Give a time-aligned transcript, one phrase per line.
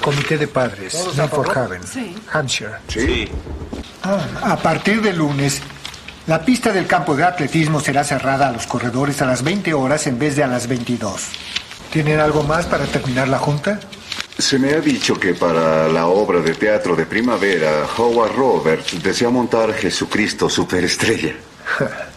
[0.00, 1.80] Comité de padres, Milford Haven,
[2.32, 2.74] Hampshire.
[2.88, 3.28] Sí.
[4.02, 5.62] Ah, a partir de lunes,
[6.26, 10.06] la pista del campo de atletismo será cerrada a los corredores a las 20 horas
[10.06, 11.22] en vez de a las 22.
[11.90, 13.80] ¿Tienen algo más para terminar la junta?
[14.38, 19.30] Se me ha dicho que para la obra de teatro de primavera, Howard Roberts desea
[19.30, 21.34] montar Jesucristo Superestrella.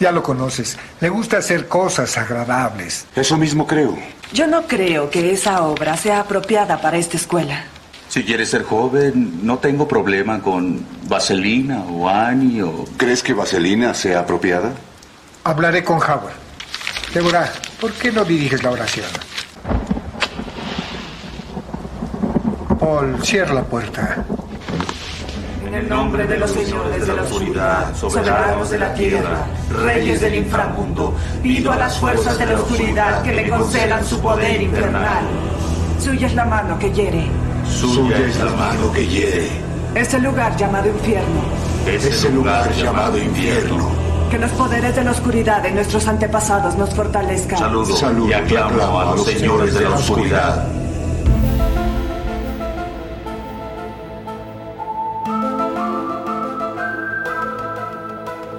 [0.00, 0.78] ya lo conoces.
[1.00, 3.06] Le gusta hacer cosas agradables.
[3.14, 3.96] Eso mismo creo.
[4.32, 7.64] Yo no creo que esa obra sea apropiada para esta escuela.
[8.08, 12.84] Si quieres ser joven, no tengo problema con Vaselina o Annie o...
[12.96, 14.72] ¿Crees que Vaselina sea apropiada?
[15.44, 16.34] Hablaré con Howard.
[17.14, 19.06] Débora, ¿por qué no diriges la oración?
[22.80, 24.24] Paul, cierra la puerta.
[25.70, 29.46] En el nombre de los señores de la oscuridad, soberanos de la tierra,
[29.84, 34.60] reyes del inframundo, pido a las fuerzas de la oscuridad que le concedan su poder
[34.60, 35.22] infernal.
[36.00, 37.24] Suya es la mano que hiere.
[37.68, 39.48] Suya es la mano que hiere.
[39.94, 41.40] Ese lugar llamado infierno.
[41.86, 43.90] Ese lugar llamado infierno.
[44.28, 47.60] Que los poderes de la oscuridad de nuestros antepasados nos fortalezcan.
[47.60, 50.79] Saludo, Saludo y aclamo a los señores de la oscuridad.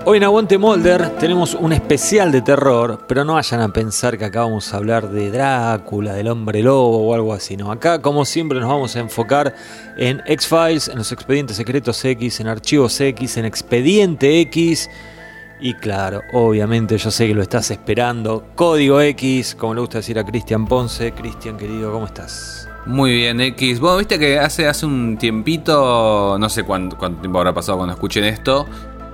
[0.04, 4.26] Hoy en Aguante Molder tenemos un especial de terror, pero no vayan a pensar que
[4.26, 7.72] acá vamos a hablar de Drácula, del hombre lobo o algo así, ¿no?
[7.72, 9.54] Acá, como siempre, nos vamos a enfocar
[9.98, 14.90] en X-Files, en los expedientes secretos X, en archivos X, en expediente X.
[15.60, 18.48] Y claro, obviamente yo sé que lo estás esperando.
[18.56, 21.12] Código X, como le gusta decir a Cristian Ponce.
[21.12, 22.68] Cristian, querido, ¿cómo estás?
[22.88, 23.80] Muy bien, X.
[23.80, 27.94] Bueno, viste que hace, hace un tiempito, no sé cuánto, cuánto tiempo habrá pasado cuando
[27.94, 28.66] escuchen esto,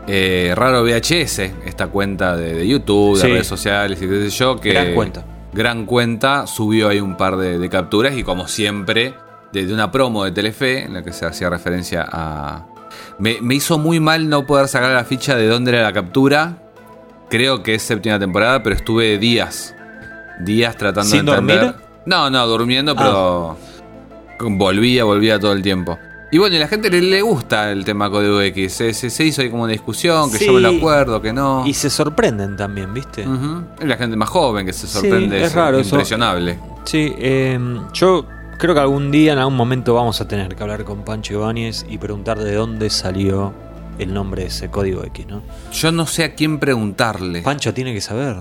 [0.08, 3.28] eh, Raro VHS, esta cuenta de, de YouTube, de Sí.
[3.28, 4.72] redes sociales y qué sé yo, que...
[4.72, 5.26] Gran cuenta.
[5.54, 9.14] Gran cuenta, subió ahí un par de, de capturas y como siempre,
[9.52, 12.66] desde una promo de Telefe, en la que se hacía referencia a...
[13.20, 16.58] Me, me hizo muy mal no poder sacar la ficha de dónde era la captura.
[17.30, 19.76] Creo que es séptima temporada, pero estuve días.
[20.42, 21.60] Días tratando ¿Sin de entender.
[21.60, 21.76] dormir?
[22.06, 23.58] No, no, durmiendo, pero
[24.40, 25.98] volvía, volvía todo el tiempo.
[26.30, 28.74] Y bueno, y la gente le, le gusta el tema Código X.
[28.74, 30.46] Se, se- se hizo ahí como una discusión, que Sí.
[30.46, 31.66] yo me lo acuerdo, que no.
[31.66, 33.26] Y se sorprenden también, ¿viste?
[33.26, 33.64] Ujú.
[33.80, 35.42] Es la gente más joven que se Sí, sorprende.
[35.42, 35.96] es raro eso.
[35.96, 36.60] impresionable.
[36.84, 37.58] Sí, eh,
[37.94, 38.26] yo
[38.58, 41.86] creo que algún día, en algún momento, vamos a tener que hablar con Pancho Ibáñez
[41.88, 43.54] y preguntar de dónde salió
[43.98, 45.42] el nombre de ese código X, ¿no?
[45.72, 47.42] Yo no sé a quién preguntarle.
[47.42, 48.36] Pancho tiene que saber.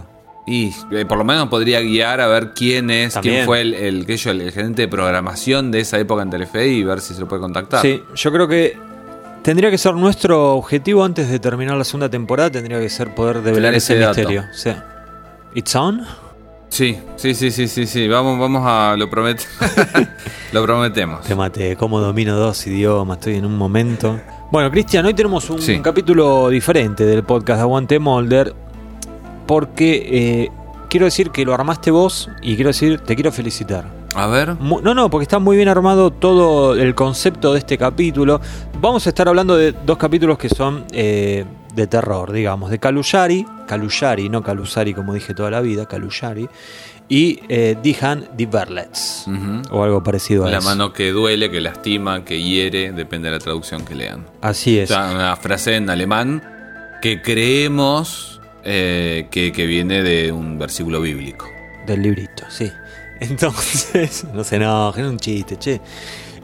[0.47, 3.35] Y eh, por lo menos podría guiar a ver quién es, También.
[3.37, 6.69] quién fue el, el, que yo, el gerente de programación de esa época en Telefe
[6.69, 7.83] y ver si se lo puede contactar.
[7.83, 8.79] Sí, yo creo que
[9.43, 13.43] tendría que ser nuestro objetivo antes de terminar la segunda temporada, tendría que ser poder
[13.43, 14.45] develar ese, misterio.
[14.53, 14.85] Sea,
[15.55, 16.03] ¿It's on?
[16.69, 18.09] Sí, sí, sí, sí, sí, sí.
[18.09, 18.95] Vamos, vamos a.
[18.97, 19.47] Lo promet
[20.53, 21.23] lo prometemos.
[21.23, 24.21] Te maté, cómo domino dos idiomas, estoy en un momento.
[24.51, 25.81] Bueno, Cristian, hoy tenemos un Sí.
[25.81, 28.55] capítulo diferente del podcast de Aguante Molder,
[29.47, 30.07] porque
[30.45, 30.51] eh,
[30.89, 33.85] quiero decir que lo armaste vos y quiero decir, te quiero felicitar.
[34.15, 34.57] A ver.
[34.61, 38.41] No, no, porque está muy bien armado todo el concepto de este capítulo.
[38.81, 43.45] Vamos a estar hablando de dos capítulos que son eh, de terror, digamos, de Kaluyari,
[43.67, 46.49] Kaluyari, no Kalusari como dije toda la vida, Kaluyari,
[47.11, 49.27] y eh, Dihan the Verlets,
[49.71, 50.69] o algo parecido a La eso.
[50.69, 54.25] mano que duele, que lastima, que hiere, depende de la traducción que lean.
[54.41, 54.89] Así O es.
[54.89, 56.43] sea, una frase en alemán
[57.03, 58.36] que creemos
[58.69, 61.49] eh, que, viene de un versículo bíblico.
[61.87, 62.71] Del librito, sí.
[63.21, 65.81] Entonces, no se enojen, es un chiste, che.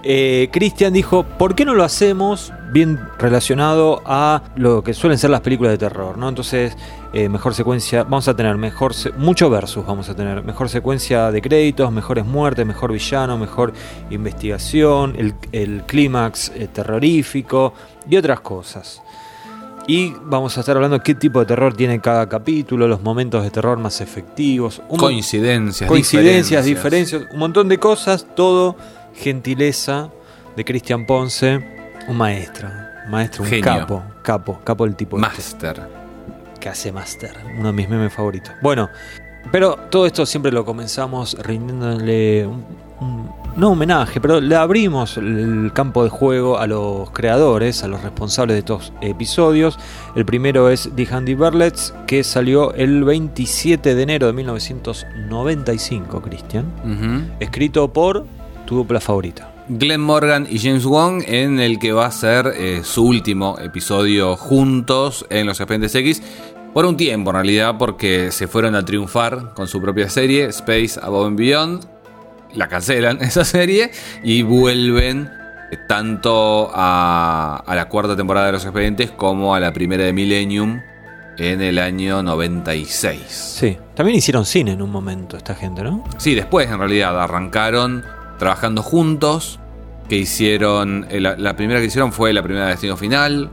[0.04, 5.30] Eh, Cristian dijo, ¿por qué no lo hacemos bien relacionado a lo que suelen ser
[5.30, 6.18] las películas de terror?
[6.18, 6.28] ¿no?
[6.28, 6.76] Entonces,
[7.12, 11.40] eh, mejor secuencia, vamos a tener mejor, mucho versus, vamos a tener mejor secuencia de
[11.40, 13.72] créditos, mejores muertes, mejor villano, mejor
[14.10, 17.72] investigación, el, el clímax eh, terrorífico
[18.08, 19.02] y otras cosas.
[19.88, 23.42] Y vamos a estar hablando de qué tipo de terror tiene cada capítulo, los momentos
[23.42, 24.80] de terror más efectivos.
[24.88, 27.24] un Coincidencias, coincidencias, diferencias.
[27.32, 28.76] un montón de cosas, todo
[29.14, 30.10] gentileza
[30.56, 31.64] de Cristian Ponce,
[32.06, 32.68] un maestro,
[33.08, 33.64] maestro, un Genio.
[33.64, 35.82] capo, capo, capo el tipo este, Master.
[36.60, 38.52] que hace master, uno de mis memes favoritos.
[38.62, 38.88] Bueno,
[39.50, 42.64] pero todo esto siempre lo comenzamos rindiéndole un,
[43.00, 48.02] un- no homenaje, pero le abrimos el campo de juego a los creadores, a los
[48.02, 49.78] responsables de estos episodios.
[50.14, 56.66] El primero es The Handy Berlets, que salió el 27 de enero de 1995, Cristian.
[56.84, 57.24] Ujú.
[57.40, 58.24] Escrito por
[58.66, 59.50] tu dupla favorita.
[59.68, 64.36] Glenn Morgan y James Wong, en el que va a ser eh, su último episodio
[64.36, 66.22] juntos en los Expedientes X.
[66.74, 70.98] Por un tiempo, en realidad, porque se fueron a triunfar con su propia serie, Space
[71.00, 71.91] Above and Beyond.
[72.54, 73.90] La cancelan esa serie
[74.22, 75.30] y vuelven
[75.70, 80.12] eh, tanto a, a la cuarta temporada de Los Expedientes como a la primera de
[80.12, 80.80] Millennium
[81.38, 83.22] en el año 96.
[83.28, 83.78] Sí.
[83.94, 86.04] También hicieron cine en un momento esta gente, ¿no?
[86.18, 88.04] Sí, después en realidad arrancaron
[88.38, 89.58] trabajando juntos.
[90.08, 91.06] Que hicieron.
[91.10, 93.48] eh, La, la primera que hicieron fue la primera de Destino Final.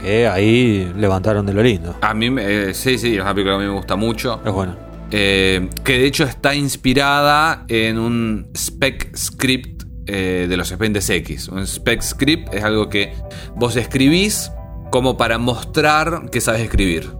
[0.00, 1.96] Que ahí levantaron de lo lindo.
[2.00, 4.40] A mí, me- eh, sí, sí, es una película que a mí me gusta mucho.
[4.42, 4.76] Es bueno.
[5.10, 11.48] Eh, que de hecho está inspirada en un spec script eh, de los Expedientes X.
[11.48, 13.12] Un spec script es algo que
[13.56, 14.50] vos escribís
[14.90, 17.10] como para mostrar que sabes escribir.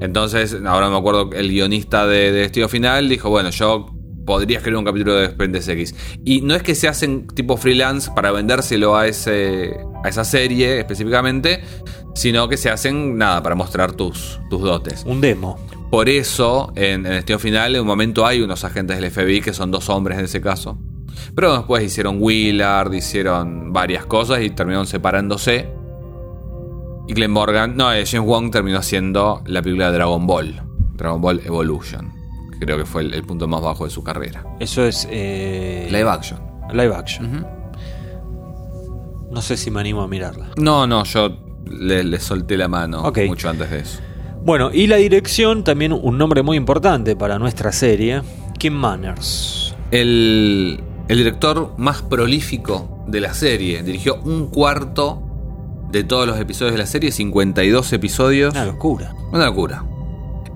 [0.00, 3.86] Entonces, ahora me acuerdo, el guionista de, de Destino Final dijo, bueno, yo
[4.24, 5.94] podría escribir un capítulo de Expedientes X.
[6.24, 10.78] Y no es que se hacen tipo freelance para vendérselo a, ese, a esa serie
[10.78, 11.60] específicamente,
[12.14, 15.02] sino que se hacen, nada, para mostrar tus, tus dotes.
[15.04, 15.58] Un demo.
[15.90, 19.52] Por eso, en, en Destino Final, en un momento hay unos agentes del FBI que
[19.52, 20.78] son dos hombres en ese caso.
[21.34, 25.68] Pero después hicieron Willard, hicieron varias cosas y terminaron separándose.
[27.08, 30.62] Y Glenn Morgan, no, eh, James Wong terminó haciendo la película de Dragon Ball,
[30.94, 32.12] Dragon Ball Evolution.
[32.58, 34.44] que Creo que fue el, el punto más bajo de su carrera.
[34.60, 35.08] Eso es.
[35.10, 36.38] eh, Live action.
[36.72, 37.44] Live action.
[39.30, 40.50] No sé si me animo a mirarla.
[40.56, 41.36] No, no, yo
[41.66, 44.00] le, le solté la mano mucho antes de eso.
[44.42, 48.22] Bueno, y la dirección, también un nombre muy importante para nuestra serie,
[48.58, 49.74] Kim Manners.
[49.90, 53.82] El, el director más prolífico de la serie.
[53.82, 55.22] Dirigió un cuarto
[55.90, 58.54] de todos los episodios de la serie, 52 episodios.
[58.54, 59.14] Una locura.
[59.32, 59.84] Una locura.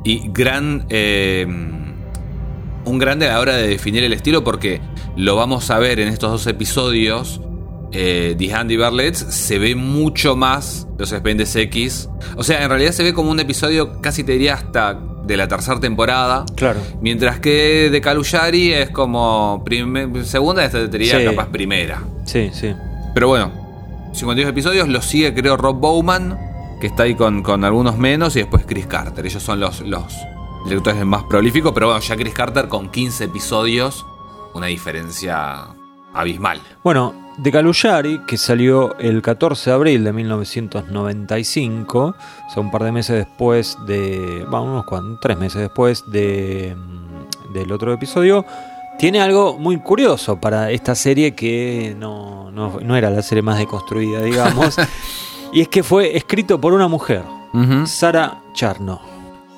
[0.04, 0.86] Y gran.
[0.88, 1.46] eh,
[2.86, 4.80] un grande a la hora de definir el estilo, porque
[5.16, 7.40] lo vamos a ver en estos dos episodios.
[7.96, 12.08] Eh, The Andy Barlett se ve mucho más los Expedientes X.
[12.36, 15.46] O sea, en realidad se ve como un episodio, casi te diría hasta de la
[15.48, 16.44] tercera temporada.
[16.56, 16.80] Claro.
[17.00, 19.64] Mientras que de Calullari es como
[20.24, 21.24] segunda, esta te diría Sí.
[21.24, 22.02] capaz primera.
[22.24, 22.74] Sí, sí.
[23.14, 23.52] Pero bueno,
[24.12, 26.38] 52 episodios, lo sigue creo Rob Bowman,
[26.80, 29.24] que está ahí con, con algunos menos, y después Chris Carter.
[29.24, 30.04] Ellos son los, los
[30.66, 34.04] directores más prolíficos, pero bueno, ya Chris Carter con 15 episodios,
[34.52, 35.64] una diferencia
[36.12, 36.60] abismal.
[36.82, 41.98] Bueno, de Calullari, que salió el 14 de abril de 1995,
[42.46, 44.44] o sea, un par de meses después de.
[44.48, 48.44] Vamos, unos cuan- tres meses después de, mm, del otro episodio,
[48.98, 53.58] tiene algo muy curioso para esta serie que no, no- no era la serie más
[53.58, 54.76] deconstruida, digamos.
[55.52, 57.22] y es que fue escrito por una mujer,
[57.86, 59.00] Sara Charno.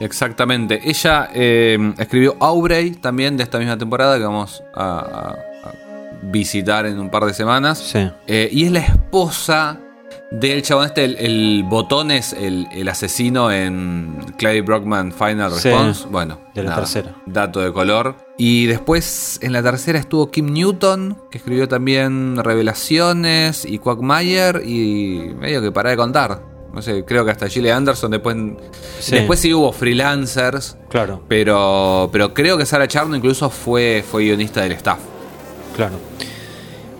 [0.00, 0.80] Exactamente.
[0.84, 5.34] Ella eh, escribió Aubrey también de esta misma temporada que vamos a
[6.22, 7.78] visitar en un par de semanas.
[7.78, 8.10] Sí.
[8.26, 9.80] Eh, y es la esposa
[10.30, 15.68] del chabón este, el, el botón es el, el asesino en Clay Brockman Final Sí,
[15.68, 16.06] Response.
[16.10, 17.14] bueno, de la tercera.
[17.26, 18.16] Dato de color.
[18.36, 25.32] Y después en la tercera estuvo Kim Newton, que escribió también Revelaciones y Quagmire y
[25.38, 26.42] medio que para de contar.
[26.74, 28.36] No sé, creo que hasta Gillian Anderson después...
[28.98, 29.12] Sí.
[29.14, 34.60] Después sí hubo freelancers, Claro, pero, pero creo que Sarah Charno incluso fue, fue guionista
[34.62, 34.98] del staff.
[35.76, 35.94] Claro.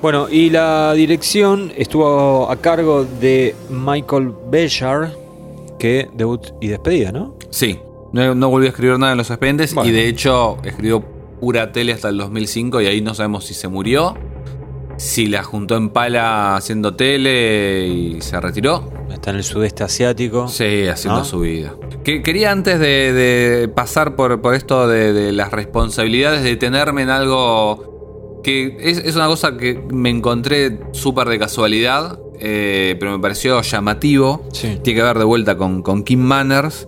[0.02, 5.12] Bueno, y la dirección estuvo a cargo de Michael Bechar,
[5.78, 7.34] que debut y despedida, ¿no?
[7.50, 7.78] Sí,
[8.12, 9.90] no, no volvió a escribir nada en los expedientes Bueno.
[9.90, 11.02] y de hecho escribió
[11.40, 14.14] pura tele hasta el 2005 y ahí no sabemos si se murió,
[14.96, 18.91] si la juntó en pala haciendo tele y se retiró.
[19.12, 20.46] Está en el sudeste asiático.
[20.48, 21.24] Sí, haciendo ¿No?
[21.24, 21.74] su vida.
[22.05, 27.10] Que, quería antes de, de pasar por, por esto de, de las responsabilidades, detenerme en
[27.10, 27.95] algo
[28.46, 33.60] que es, es una cosa que me encontré súper de casualidad, eh, pero me pareció
[33.60, 34.46] llamativo.
[34.53, 34.79] Sí.
[34.84, 36.86] Tiene que ver de vuelta con, con Kim Manners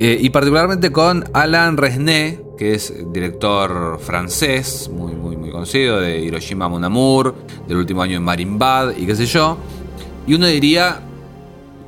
[0.00, 6.20] eh, y particularmente con Alain Resnais, que es director francés, muy, muy, muy conocido, de
[6.20, 7.34] Hiroshima Mon Amour,
[7.68, 9.58] del último año en Marimbad y qué sé yo.
[10.26, 11.02] Y uno diría,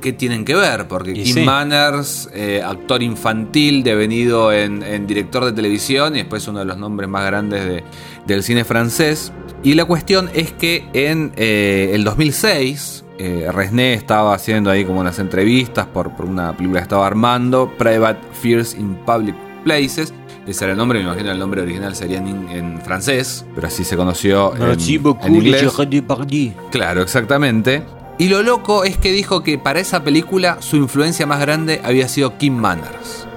[0.01, 0.87] ¿qué tienen que ver?
[0.87, 1.41] Porque Y Kim sí.
[1.43, 6.77] Manners, eh, actor infantil, devenido en, en director de televisión y después uno de los
[6.77, 7.83] nombres más grandes de-
[8.25, 9.31] del cine francés.
[9.63, 14.99] Y la cuestión es que en eh, el 2006, eh, Resné estaba haciendo ahí como
[14.99, 20.13] unas entrevistas por, por una película que estaba armando, Private Fears in Public Places.
[20.45, 23.83] Ese era el nombre, me imagino el nombre original sería en, en francés, pero así
[23.83, 25.61] se conoció en, Merci beaucoup, en inglés.
[26.71, 27.83] Claro, exactamente.
[28.19, 32.07] Y lo loco es que dijo que para esa película su influencia más grande había
[32.07, 33.27] sido Kim Manners.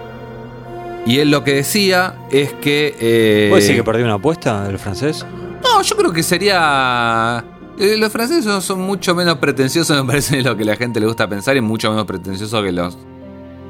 [1.07, 2.95] Y él lo que decía es que...
[2.99, 5.25] eh, ¿Puede decir que perdió una apuesta del francés?
[5.63, 7.45] no, yo creo que sería...
[7.79, 10.99] eh, Los franceses son- son mucho menos pretenciosos, me parece, de lo que la gente
[11.01, 12.97] le gusta pensar, y mucho menos pretenciosos que los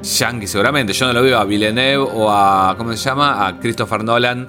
[0.02, 0.92] yankees, seguramente.
[0.92, 2.74] Yo no lo veo a Villeneuve o a.
[2.78, 3.46] ¿Cómo se llama?
[3.46, 4.48] A Christopher Nolan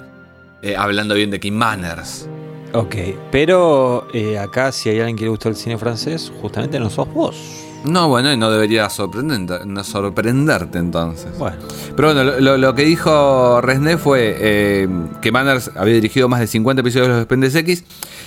[0.62, 2.28] eh, hablando bien de Kim Manners.
[2.74, 2.96] Ok,
[3.30, 7.12] pero eh, acá si hay alguien que le gustó el cine francés, justamente no sos
[7.12, 7.36] vos.
[7.84, 11.36] No, bueno, y no debería sorprenderte, no sorprenderte entonces.
[11.36, 11.56] Bueno,
[11.96, 14.88] Pero bueno, lo que dijo Resné fue eh,
[15.20, 17.84] que Manners había dirigido más de 50 episodios de los Expendes X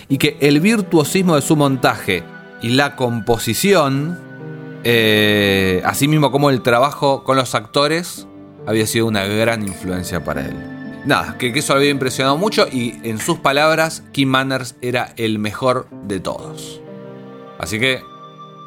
[0.09, 2.23] y que el virtuosismo de su montaje
[2.61, 4.19] y la composición,
[4.83, 8.27] eh, así mismo como el trabajo con los actores,
[8.67, 10.74] había sido una gran influencia para él.
[11.05, 15.13] Nada, que, que eso lo había impresionado mucho y en sus palabras, Kim Manners era
[15.17, 16.81] el mejor de todos.
[17.59, 18.01] Así que,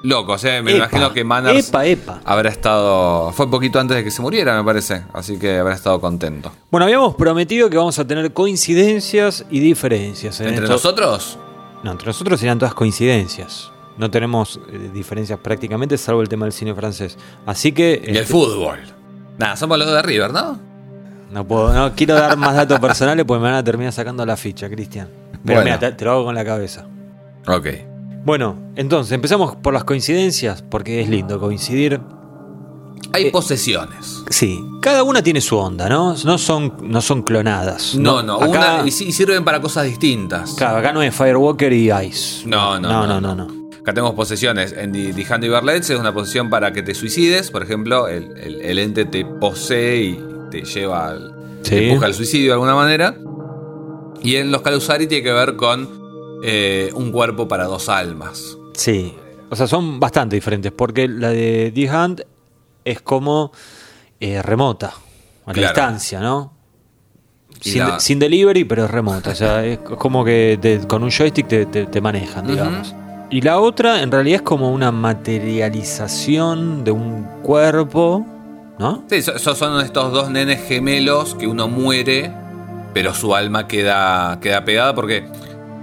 [0.05, 2.21] loco, o sea, me Epa, imagino que Manners Epa, epa.
[2.25, 3.33] habrá estado.
[3.33, 5.03] Fue poquito antes de que se muriera, me parece.
[5.13, 6.53] Así que habrá estado contento.
[6.71, 10.41] Bueno, habíamos prometido que vamos a tener coincidencias y diferencias.
[10.41, 10.75] en ¿Entre esto.
[10.75, 11.39] nosotros?
[11.83, 13.71] No, entre nosotros serían todas coincidencias.
[13.99, 17.19] No tenemos eh, diferencias prácticamente, salvo el tema del cine francés.
[17.47, 18.01] Así que.
[18.07, 18.79] Y el este, fútbol.
[19.39, 20.59] Nada, somos los de River, ¿no?
[21.31, 24.37] No puedo, no quiero dar más datos personales porque me van a terminar sacando la
[24.37, 25.09] ficha, Cristian.
[25.45, 25.65] Pero Bueno.
[25.65, 26.87] mira, te, te lo hago con la cabeza.
[27.47, 27.67] Ok.
[28.25, 32.01] Bueno, entonces empezamos por las coincidencias, porque es lindo coincidir.
[33.13, 34.23] Hay Eh, posesiones.
[34.29, 36.15] Sí, cada una tiene su onda, ¿no?
[36.25, 37.95] No son, no son clonadas.
[37.95, 38.49] No, no, acá,
[38.81, 38.87] una.
[38.87, 40.53] Y, sirven para cosas distintas.
[40.55, 42.47] Claro, acá no es Firewalker y Ice.
[42.47, 43.69] No, no, no, no, no, no, no.
[43.81, 44.73] Acá tenemos posesiones.
[44.77, 45.45] En The, The Hand
[45.75, 47.51] es una posesión para que te suicides.
[47.51, 51.35] Por ejemplo, el, el- el ente te posee y te lleva al.
[51.63, 51.71] Sí.
[51.71, 53.17] te empuja al suicidio de alguna manera.
[54.23, 55.89] Y en los Calusari tiene que ver con
[56.43, 58.57] eh, un cuerpo para dos almas.
[58.75, 59.15] Sí,
[59.51, 62.25] o sea, son bastante diferentes, porque la de The Hand
[62.85, 63.53] es como
[64.21, 64.93] eh, remota,
[65.47, 66.53] a la distancia, ¿no?
[67.61, 69.31] Sin, la- sin delivery, pero es remota.
[69.31, 72.95] O sea, es como que te- con un joystick te, te- te manejan, digamos.
[73.31, 78.25] Y la otra, en realidad, es como una materialización de un cuerpo,
[78.79, 79.05] ¿no?
[79.09, 82.33] Sí, so- so- son estos dos nenes gemelos que uno muere,
[82.95, 85.27] pero su alma queda, queda pegada porque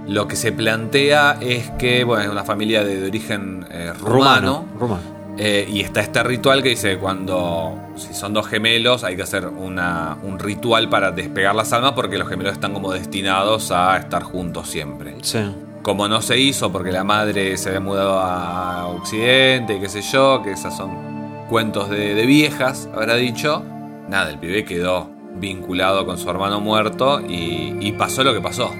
[0.06, 4.64] lo que se plantea es que, bueno, es una familia de, de origen eh, rumano.
[4.78, 5.00] Rumano.
[5.38, 9.46] eh, y está este ritual que dice cuando si son dos gemelos hay que hacer
[9.46, 14.22] una, un ritual para despegar las almas porque los gemelos están como destinados a estar
[14.22, 15.14] juntos siempre.
[15.22, 15.40] Sí.
[15.82, 20.42] Como no se hizo porque la madre se había mudado a Occidente, qué sé yo,
[20.42, 21.15] que esas son
[21.48, 23.62] cuentos de, de viejas, habrá dicho.
[24.08, 28.72] Nada, el pibe quedó vinculado con su hermano muerto y, y pasó lo que pasó.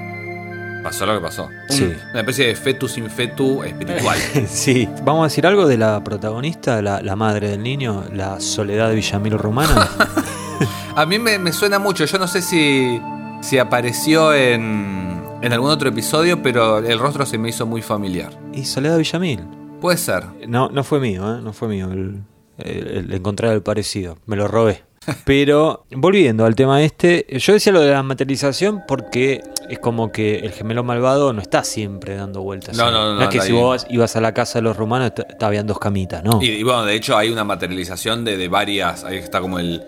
[0.83, 1.49] Pasó lo que pasó.
[1.69, 1.93] Sí.
[2.13, 4.17] Una especie de fetus infetu espiritual.
[4.49, 4.89] sí.
[5.05, 9.37] Vamos a decir algo de la protagonista, la, la madre del niño, la Soledad Villamil
[9.37, 9.89] rumana.
[10.97, 13.01] A mí me, me suena mucho, yo no sé si,
[13.43, 18.31] si apareció en, en algún otro episodio, pero el rostro se me hizo muy familiar.
[18.55, 19.41] y Soledad Villamil.
[19.81, 20.25] Puede ser.
[20.49, 21.41] No, no fue mío, ¿eh?
[21.43, 22.23] no fue mío el,
[22.59, 24.19] el- el encontrar el parecido.
[24.27, 24.83] Me lo robé.
[25.25, 30.41] Pero volviendo al tema este, yo decía lo de la materialización porque es como que
[30.41, 32.77] el gemelo malvado no está siempre dando vueltas.
[32.77, 35.67] No, no, no, es que si vos ibas a la casa de los romanos, habían
[35.67, 36.43] dos camitas, ¿no?
[36.43, 39.05] Y, y bueno, de hecho hay una materialización de, de varias.
[39.05, 39.85] Ahí está como el,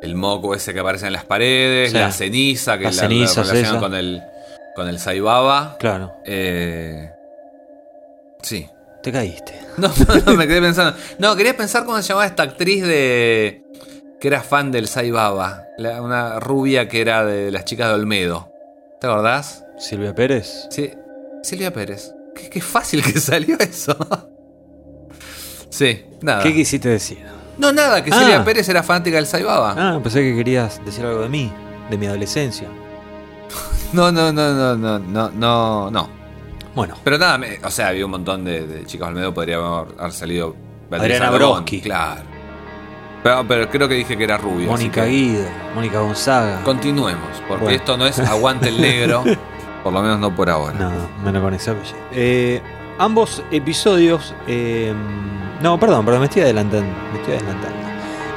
[0.00, 3.78] el moco ese que aparece en las paredes, la ceniza que la, relacionan esa.
[3.78, 4.22] con el,
[4.74, 5.76] con el Saibaba.
[5.78, 7.10] Claro, Eh,
[8.42, 8.66] sí.
[9.02, 9.60] Te caíste.
[9.78, 10.94] No, no, no, me quedé pensando.
[11.18, 13.64] No, quería pensar cómo se llamaba esta actriz de.
[14.20, 15.62] que era fan del Saibaba.
[16.00, 18.50] Una rubia que era de las chicas de Olmedo.
[19.00, 19.64] ¿Te acordás?
[19.78, 20.66] Silvia Pérez.
[20.70, 20.90] Sí.
[21.42, 22.12] Silvia Pérez.
[22.34, 23.96] Qué, qué fácil que salió eso.
[25.70, 26.42] Sí, nada.
[26.42, 27.18] ¿Qué quisiste decir?
[27.58, 28.18] No, nada, que Ah.
[28.18, 29.74] Silvia Pérez era fanática del Saibaba.
[29.76, 31.50] Ah, pensé que querías decir algo de mí,
[31.90, 32.68] de mi adolescencia.
[33.92, 36.08] No, no, no, no, no, no, no, no.
[36.74, 39.94] Bueno, Pero nada, me- o sea, había un montón de, de chicas Olmedo, podría haber,
[39.98, 40.54] haber salido
[40.90, 41.80] Beatriz Adriana Aragón, Broski.
[41.82, 42.22] Claro.
[43.22, 44.64] Pero, pero creo que dije que era rubia.
[44.64, 46.60] así Mónica que Guido, Mónica Gonzaga.
[46.64, 47.76] Continuemos, porque Bueno.
[47.78, 49.22] esto no es aguante el negro,
[49.84, 50.74] por lo menos no por ahora.
[50.78, 50.90] No,
[51.24, 51.96] menos con ese apellido.
[52.12, 52.60] Eh,
[52.98, 54.34] ambos episodios.
[54.48, 54.92] eh,
[55.60, 56.86] no, perdón, perdón, me estoy adelantando.
[57.12, 57.76] Me estoy adelantando.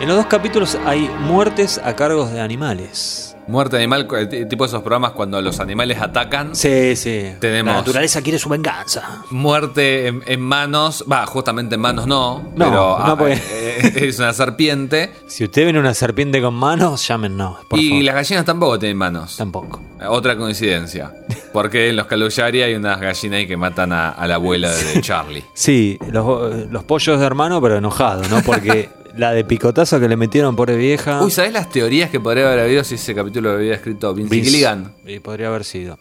[0.02, 3.35] En los dos capítulos hay muertes a cargos de animales.
[3.48, 6.56] Muerte animal, eh, tipo esos programas cuando los animales atacan.
[6.56, 7.32] Sí, sí.
[7.40, 9.22] Tenemos- La naturaleza quiere su venganza.
[9.30, 13.92] Muerte en, en manos, va, justamente en manos no, No, pero no, ah, porque- eh,
[14.08, 15.12] es una serpiente.
[15.28, 17.58] Si usted ven una serpiente con manos, llámenos.
[17.70, 18.04] Por y favor.
[18.06, 19.38] las gallinas tampoco tienen manos.
[19.38, 19.82] Tampoco.
[20.08, 21.12] Otra coincidencia.
[21.54, 25.02] Porque en los Caluyari hay unas gallinas ahí que matan a, a la abuela de
[25.02, 25.44] Charlie.
[25.54, 28.42] Sí, los, los pollos de hermano, pero enojados, ¿no?
[28.42, 31.22] Porque la de picotazo que le metieron, pobre vieja.
[31.24, 34.36] Uy, ¿sabes las teorías que podría haber habido si ese capítulo lo había escrito Vince
[34.36, 34.94] Vince- Gilligan?
[35.24, 35.98] podría haber sido.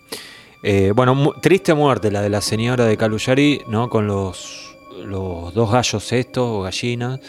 [0.62, 3.88] Eh, bueno, mu- triste muerte la de la señora de Caluyari, ¿no?
[3.90, 7.20] Con los, los dos gallos estos, o gallinas,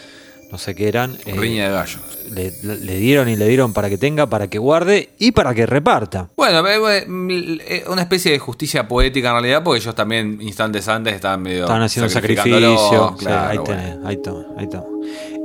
[0.50, 1.16] no sé qué eran.
[1.26, 2.00] eh, Riña de gallos.
[2.32, 5.66] le, le dieron y le dieron para que tenga, para que guarde y para que
[5.66, 6.30] reparta.
[6.36, 10.88] Bueno, eh, eh, eh, una especie de justicia poética en realidad, porque ellos también instantes
[10.88, 11.62] antes estaban medio.
[11.64, 13.16] Estaban haciendo un sacrificio.
[13.28, 13.64] Ahí bueno.
[13.64, 14.84] tenés, ahí toma, ahí toma.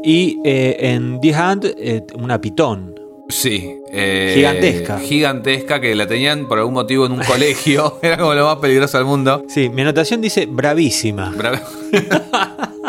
[0.04, 2.96] Y eh, en The Hand, eh, una pitón.
[3.30, 3.78] Sí.
[3.92, 5.00] eh, Gigantesca.
[5.00, 8.00] Gigantesca, que la tenían por algún motivo en un colegio.
[8.02, 9.46] Era como lo más peligroso del mundo.
[9.48, 11.30] Sí, mi anotación dice bravísima.
[11.38, 11.58] Bravo.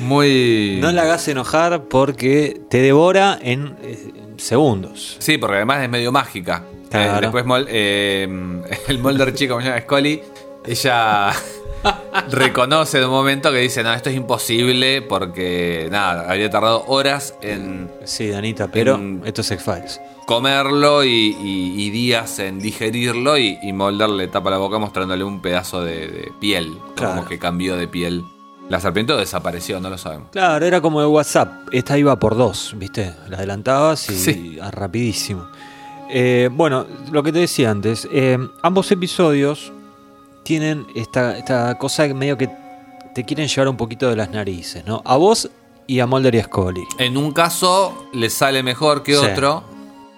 [0.00, 0.78] Muy.
[0.80, 5.16] No la hagas enojar porque te devora en eh, segundos.
[5.18, 6.64] Sí, porque además es medio mágica.
[6.90, 7.20] Claro.
[7.20, 10.20] Después Mol- el Molder chico, como se llama Scully,
[10.66, 11.32] ella
[12.30, 17.34] reconoce de un momento que dice, no, esto es imposible porque, nada, habría tardado horas
[17.42, 20.00] en Sí, Danita, pero En- esto es X-Files.
[20.26, 21.08] comerlo y,
[21.40, 25.82] y- y días en digerirlo y, y Mulder le tapa la boca mostrándole un pedazo
[25.82, 27.16] de, de piel, Claro.
[27.16, 28.24] como que cambió de piel.
[28.68, 30.28] La serpiente o desapareció, no lo sabemos.
[30.30, 31.68] Claro, era como de WhatsApp.
[31.72, 33.14] Esta iba por dos, ¿viste?
[33.30, 34.58] La adelantabas y Sí.
[34.72, 35.48] rapidísimo.
[36.10, 39.72] Eh, bueno, lo que te decía antes, eh, ambos episodios
[40.48, 42.48] tienen esta, esta cosa medio que
[43.14, 45.02] te quieren llevar un poquito de las narices, ¿no?
[45.04, 45.50] A vos
[45.86, 46.84] y a Mulder y a Scully.
[46.98, 49.24] En un caso le sale mejor que Sí.
[49.26, 49.62] otro.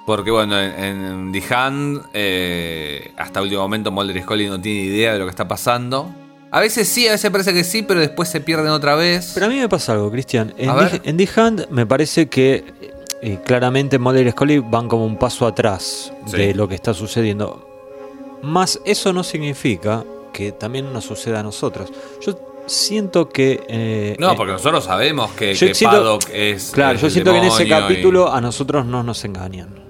[0.07, 4.85] Porque bueno, en, en The Hand, eh, hasta último momento Mulder y Scully no tienen
[4.85, 6.09] idea de lo que está pasando.
[6.53, 9.33] A veces sí, a veces parece que sí, pero después se pierden otra vez.
[9.35, 10.55] Pero a mí me pasa algo, Cristian.
[10.57, 11.03] En, The- ver.
[11.05, 12.65] en The Hand me parece que
[13.23, 16.37] eh, claramente Mulder y Scully van como un paso atrás Sí.
[16.37, 17.67] de lo que está sucediendo.
[18.43, 21.91] Más eso no significa que también nos suceda a nosotros.
[22.25, 23.65] Yo siento que...
[23.69, 26.71] eh, no, eh, porque nosotros sabemos que, yo que siento- Paddock es.
[26.73, 29.81] Claro, es yo el siento que en ese y- capítulo a nosotros no nos engañan.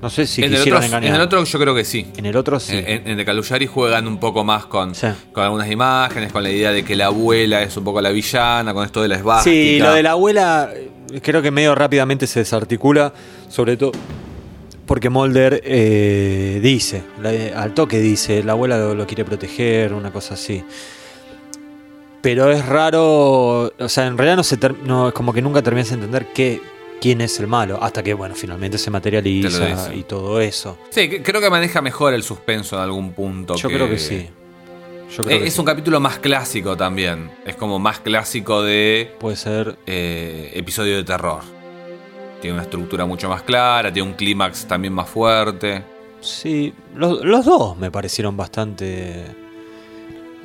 [0.00, 1.08] No sé si en, el quisieron otro, engañar.
[1.10, 2.06] en el otro yo creo que sí.
[2.16, 2.72] En el otro sí.
[2.76, 5.08] En, en- The Calullari juegan un poco más con, Sí.
[5.32, 8.72] con algunas imágenes, con la idea de que la abuela es un poco la villana,
[8.72, 9.52] con esto de la esvástica.
[9.52, 13.12] Sí, lo de la abuela eh, creo que medio rápidamente se desarticula,
[13.48, 13.90] sobre todo
[14.88, 20.10] porque Mulder eh, dice, la- al toque dice, la abuela lo, lo quiere proteger, una
[20.10, 20.64] cosa así.
[22.20, 25.88] Pero es raro, o sea, en realidad no se no, es como que nunca terminas
[25.90, 26.60] de entender qué,
[27.00, 30.76] quién es el malo, hasta que, bueno, finalmente se materializa y todo eso.
[30.90, 33.54] Sí, creo que maneja mejor el suspenso en algún punto.
[33.54, 34.28] Yo creo que sí.
[35.16, 35.60] Yo creo Eh, que es sí.
[35.60, 37.30] un capítulo más clásico también.
[37.46, 41.40] Es como más clásico de Puede ser eh, episodio de terror.
[42.40, 45.82] Tiene una estructura mucho más clara, tiene un clímax también más fuerte.
[46.20, 49.24] Sí, los, los dos me parecieron bastante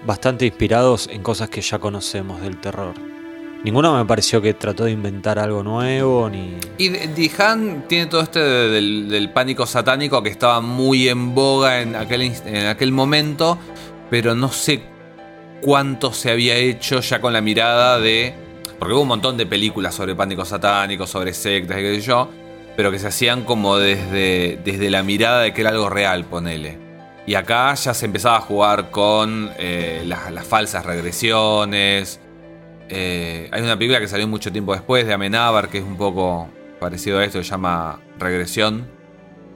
[0.05, 2.93] bastante inspirados en cosas que ya conocemos del terror.
[3.63, 8.39] Ninguno me pareció que trató de inventar algo nuevo ni Y Hand tiene todo este
[8.39, 13.57] de- del, del pánico satánico que estaba muy en boga en aquel, en aquel momento,
[14.09, 14.83] pero no sé
[15.61, 18.33] cuánto se había hecho ya con la mirada de...
[18.83, 22.29] Porque hubo un montón de películas sobre pánico satánico, sobre sectas y qué sé yo,
[22.75, 26.77] pero que se hacían como desde, desde la mirada de que era algo real, ponele.
[27.25, 32.19] Y acá ya se empezaba a jugar con eh, las, falsas regresiones.
[32.89, 36.49] Eh, hay una película que salió mucho tiempo después de Amenábar, que es un poco
[36.81, 38.85] parecido a esto, se llama Regresión.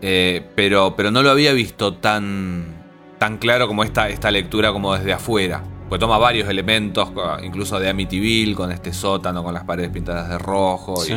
[0.01, 2.77] Eh, pero, pero no lo había visto tan,
[3.17, 5.63] tan claro como esta, esta lectura como desde afuera.
[5.89, 7.09] Porque toma varios elementos,
[7.43, 10.95] incluso de Amityville, con este sótano, con las paredes pintadas de rojo.
[11.03, 11.13] y- Sí.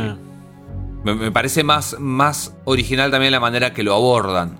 [1.04, 4.58] me, me parece más, más original también la manera que lo abordan.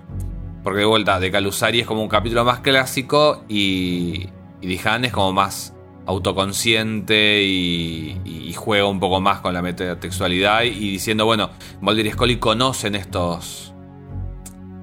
[0.63, 4.27] Porque de vuelta, de Calusari es como un capítulo más clásico y,
[4.61, 5.73] y Dijan es como más
[6.05, 12.05] autoconsciente y, y- y juega un poco más con la metatextualidad y diciendo, bueno, Mulder
[12.07, 13.70] y Scully conocen estos...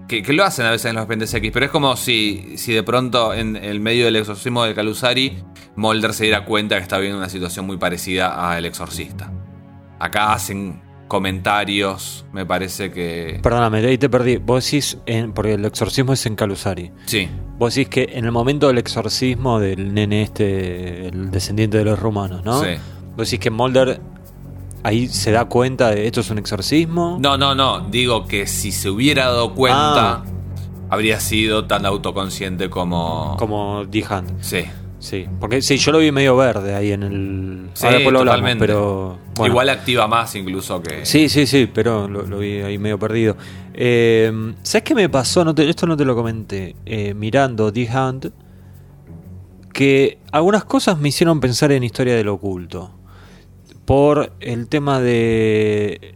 [0.09, 2.83] Que, que lo hacen a veces en los X, pero es como si, si de
[2.83, 5.37] pronto en el medio del exorcismo de Calusari,
[5.77, 9.31] Mulder se diera cuenta que está viviendo una situación muy parecida a El Exorcista.
[10.01, 13.39] Acá hacen comentarios, me parece que...
[13.43, 14.37] Perdóname, ahí te perdí.
[14.39, 16.91] Vos decís, en- porque el exorcismo es en Calusari.
[17.07, 21.85] Sí, Vos decís que en el momento del exorcismo del nene este, el descendiente de
[21.85, 22.63] los romanos, ¿no?
[22.63, 22.71] Sí.
[23.17, 24.01] Vos decís que Mulder
[24.89, 27.19] ahí se da cuenta de esto es un exorcismo.
[27.21, 27.81] No, no, no.
[27.89, 30.25] Digo que si se hubiera dado cuenta, Ah.
[30.91, 33.37] habría sido tan autoconsciente como.
[33.39, 34.43] Como Hand.
[34.43, 34.65] Sí.
[35.01, 37.71] Sí, porque sí, yo lo vi medio verde ahí en el.
[37.75, 38.67] Sí, Ahora lo hablamos, totalmente.
[38.67, 39.19] pero.
[39.37, 39.53] bueno.
[39.53, 41.07] Igual activa más incluso que.
[41.07, 43.37] Sí, sí, sí, pero lo, lo vi ahí medio perdido.
[43.75, 44.33] Eh,
[44.65, 45.45] ¿Sabes qué me pasó?
[45.45, 46.75] No te- esto no te lo comenté.
[46.85, 48.33] Eh, mirando The Hand,
[49.73, 52.91] que algunas cosas me hicieron pensar en historia del oculto.
[53.89, 56.15] Por el tema de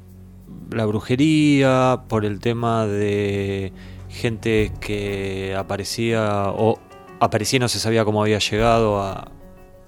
[0.70, 3.72] la brujería, por el tema de
[4.10, 6.78] gente que aparecía o
[7.18, 9.32] aparecía y no se sabía cómo había llegado a...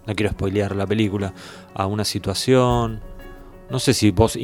[0.06, 1.34] No quiero spoilear la película,
[1.74, 3.02] a una situación
[3.70, 4.38] No sé si vos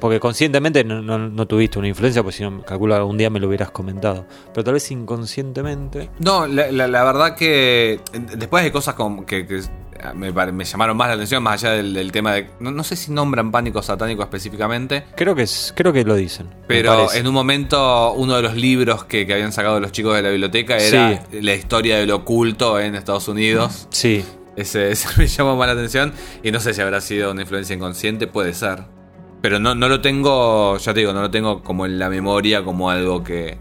[0.00, 3.40] porque conscientemente no, no- no tuviste una influencia, pues si no, calculo algún día me
[3.40, 4.26] lo hubieras comentado.
[4.52, 6.10] Pero tal vez inconscientemente.
[6.18, 8.00] No, la, la- la verdad que
[8.36, 9.60] después de cosas como que, que
[10.14, 12.50] me, me llamaron más la atención, más allá del, del tema de...
[12.60, 16.48] No, no sé si nombran pánico satánico específicamente, Creo que es, creo que lo dicen.
[16.66, 20.22] pero en un momento uno de los libros que, que habían sacado los chicos de
[20.22, 23.86] la biblioteca era la historia del oculto en Estados Unidos.
[23.90, 24.24] Sí,
[24.58, 27.74] Ese, ese me llamó más la atención y no sé si habrá sido una influencia
[27.76, 28.84] inconsciente, puede ser.
[29.40, 32.64] Pero no, no lo tengo, ya te digo, no lo tengo como en la memoria
[32.64, 33.56] como algo que,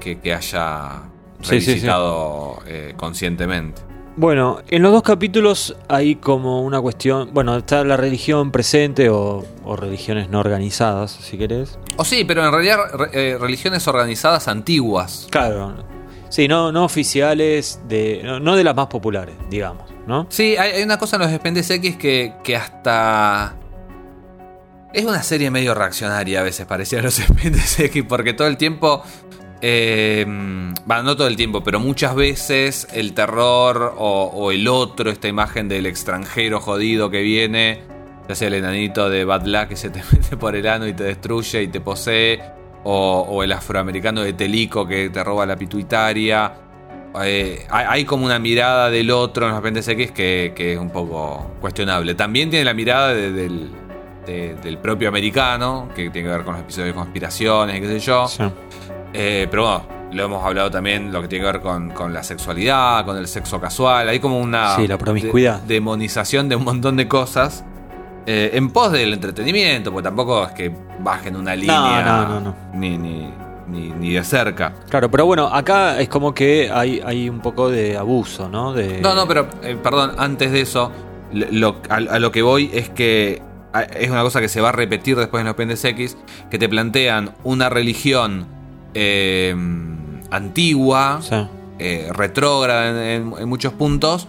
[0.00, 1.02] que, que haya
[1.40, 1.66] Sí, sí, sí.
[1.70, 3.82] revisitado eh, conscientemente.
[4.16, 7.30] Bueno, en los dos capítulos hay como una cuestión.
[7.32, 11.78] Bueno, está la religión presente o, o religiones no organizadas, si querés.
[11.96, 15.26] O sí, pero en realidad re- eh, religiones organizadas antiguas.
[15.30, 15.74] Claro.
[16.28, 20.26] Sí, no, no oficiales, de, no, no de las más populares, digamos, ¿no?
[20.28, 23.56] Sí, hay, una cosa en los Expendes X que, que hasta...
[24.92, 29.02] Es una serie medio reaccionaria a veces, parecía los Expendes X, porque todo el tiempo...
[29.66, 35.26] Eh, bueno, no todo el tiempo, pero muchas veces el terror o, el otro, esta
[35.26, 37.80] imagen del extranjero jodido que viene,
[38.28, 40.92] ya sea el enanito de Bad Luck que se te mete por el ano y
[40.92, 42.42] te destruye y te posee,
[42.82, 46.63] o el afroamericano de Telico que te roba la pituitaria.
[47.22, 51.52] Eh, hay, como una mirada del otro en los X que, que es un poco
[51.60, 52.14] cuestionable.
[52.14, 53.70] También tiene la mirada de- del,
[54.26, 57.86] de- del propio americano, que tiene que ver con los episodios de conspiraciones y qué
[57.86, 58.26] sé yo.
[58.26, 58.42] Sí.
[59.12, 62.22] Eh, pero bueno, lo hemos hablado también, lo que tiene que ver con, con la
[62.24, 64.08] sexualidad, con el sexo casual.
[64.08, 65.60] Hay como una Sí, la promiscuidad.
[65.62, 67.64] de- demonización de un montón de cosas.
[68.26, 72.54] eh, en pos del entretenimiento, porque tampoco es que bajen una línea no, no, no.
[72.72, 73.30] Ni, ni,
[73.68, 74.74] ni, ni de cerca.
[74.90, 78.72] Claro, pero bueno, acá es como que hay, hay un poco de abuso, ¿no?
[78.72, 80.90] De, No, no, pero eh, perdón, antes de eso,
[81.32, 83.42] lo- a, a lo que voy es que
[83.98, 86.16] es una cosa que se va a repetir después en los Pendes X,
[86.50, 88.46] que te plantean una religión
[88.94, 89.54] eh,
[90.30, 91.36] antigua, Sí.
[91.78, 92.96] eh, retrógrada en,
[93.32, 94.28] en- en muchos puntos,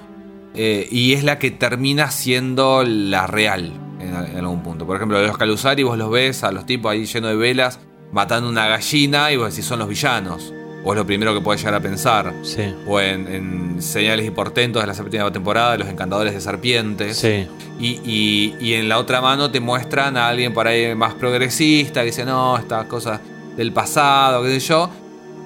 [0.57, 4.85] y es la que termina siendo la real en, en algún punto.
[4.85, 7.81] Por ejemplo, los Calusari vos los ves a los tipos ahí llenos de velas
[8.15, 10.51] matando una gallina y vos decís son los villanos.
[10.87, 12.31] O es lo primero que podés llegar a pensar.
[12.43, 12.61] Sí.
[12.87, 17.17] O en, en Señales y Portentos de la séptima temporada, Los Encantadores de Serpientes.
[17.17, 17.47] Sí.
[17.79, 22.01] Y, y- y en la otra mano te muestran a alguien por ahí más progresista
[22.01, 23.19] que dice, no, estas cosas
[23.57, 24.89] del pasado, qué sé yo.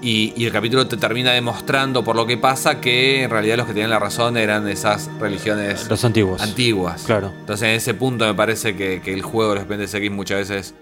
[0.02, 3.66] Y, y el capítulo te termina demostrando por lo que pasa que en realidad los
[3.68, 6.42] que tenían la razón eran esas religiones Los antiguos.
[6.42, 7.04] antiguas.
[7.06, 7.32] Claro.
[7.40, 10.74] Entonces en ese punto me parece que, que el juego de los muchas veces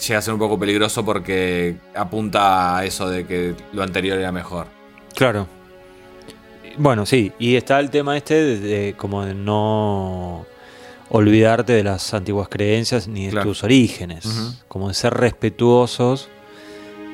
[0.00, 4.32] llega a ser un poco peligroso porque apunta a eso de que lo anterior era
[4.32, 4.66] mejor.
[5.14, 5.46] Claro.
[6.78, 10.46] Bueno, sí, y está el tema este de, de como de no
[11.10, 13.48] olvidarte de las antiguas creencias ni de Claro.
[13.50, 16.30] tus orígenes, como de ser respetuosos,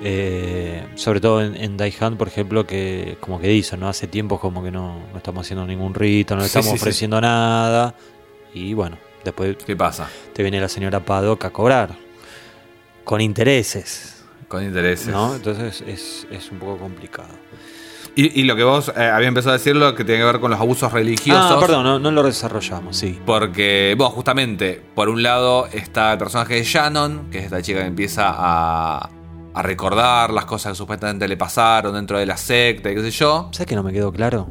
[0.04, 3.88] eh, sobre todo en, en Die Hand, por ejemplo, que como que dicen, ¿no?
[3.88, 6.76] Hace tiempo como que no, no estamos haciendo ningún rito, no le estamos sí, sí.
[6.76, 7.96] ofreciendo nada,
[8.54, 10.08] y bueno, después ¿Qué pasa?
[10.32, 11.96] te viene la señora Paddock a cobrar,
[13.08, 15.08] con intereses, Con intereses.
[15.08, 15.34] ¿no?
[15.34, 17.30] Entonces es, es un poco complicado.
[18.14, 20.50] Y, y lo que vos eh, habías empezado a decirlo que tiene que ver con
[20.50, 21.52] los abusos religiosos.
[21.56, 23.18] Ah, perdón, no, no lo desarrollamos, sí.
[23.24, 27.80] Porque, bueno, justamente, por un lado está el personaje de Shannon, que es esta chica
[27.80, 29.08] que empieza a,
[29.54, 33.10] a recordar las cosas que supuestamente le pasaron dentro de la secta y qué sé
[33.12, 33.48] yo.
[33.52, 34.50] ¿Sabes que no me quedó claro?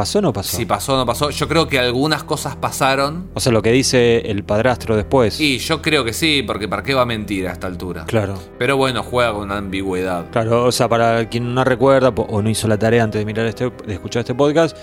[0.00, 0.56] ¿Pasó o no pasó?
[0.56, 1.28] Si pasó o no pasó.
[1.28, 3.28] Yo creo que algunas cosas pasaron.
[3.34, 5.38] O sea, lo que dice el padrastro después.
[5.38, 8.06] Y yo creo que sí, porque ¿para qué va a mentir a esta altura?
[8.06, 8.38] Claro.
[8.58, 10.30] Pero bueno, juega con una ambigüedad.
[10.30, 13.44] Claro, o sea, para quien no recuerda o no hizo la tarea antes de mirar
[13.44, 14.74] este, de escuchar este podcast,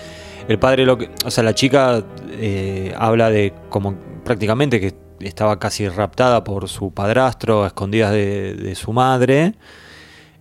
[0.46, 5.58] el padre lo que, o sea, la chica eh, habla de como prácticamente que estaba
[5.58, 9.54] casi raptada por su padrastro, a escondidas de, de su madre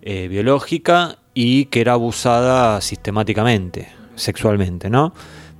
[0.03, 5.13] eh, biológica y que era abusada sistemáticamente, sexualmente, ¿no?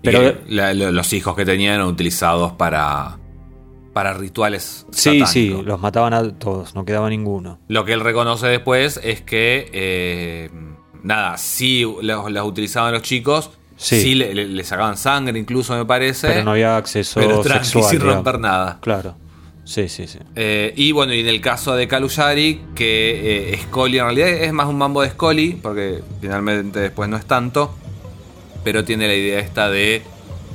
[0.03, 3.17] Pero los hijos que tenían eran utilizados para,
[3.93, 4.85] para rituales.
[4.91, 5.29] sí, satánicos.
[5.31, 7.59] sí, los mataban a todos, no quedaba ninguno.
[7.67, 10.49] Lo que él reconoce después es que, eh,
[11.03, 14.01] nada, sí las, las utilizaban los chicos, Sí.
[14.01, 16.27] sí, le, sacaban sangre incluso, me parece.
[16.29, 17.83] Pero no había acceso pero sexual.
[17.83, 18.15] sin digamos.
[18.15, 18.79] romper nada.
[18.81, 19.15] Claro.
[19.65, 20.17] Sí, sí, sí.
[20.35, 24.51] Eh, y bueno, y en el caso de Kaluyari, que eh, Scully en realidad es
[24.51, 27.75] más un mambo de Scully, porque finalmente después no es tanto,
[28.67, 30.01] pero tiene la idea esta de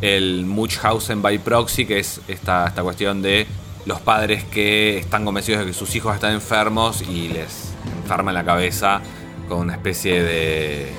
[0.03, 3.46] el Munchausen by proxy, que es esta, esta cuestión de
[3.87, 7.72] los padres que están convencidos de que sus hijos están enfermos y les
[8.03, 9.01] enferman la cabeza
[9.48, 10.92] con una especie de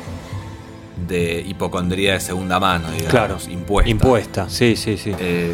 [1.08, 3.38] de hipocondría de segunda mano, digamos, Claro.
[3.52, 3.90] impuesta.
[3.92, 5.14] Impuesta, sí, sí, sí.
[5.20, 5.54] Eh,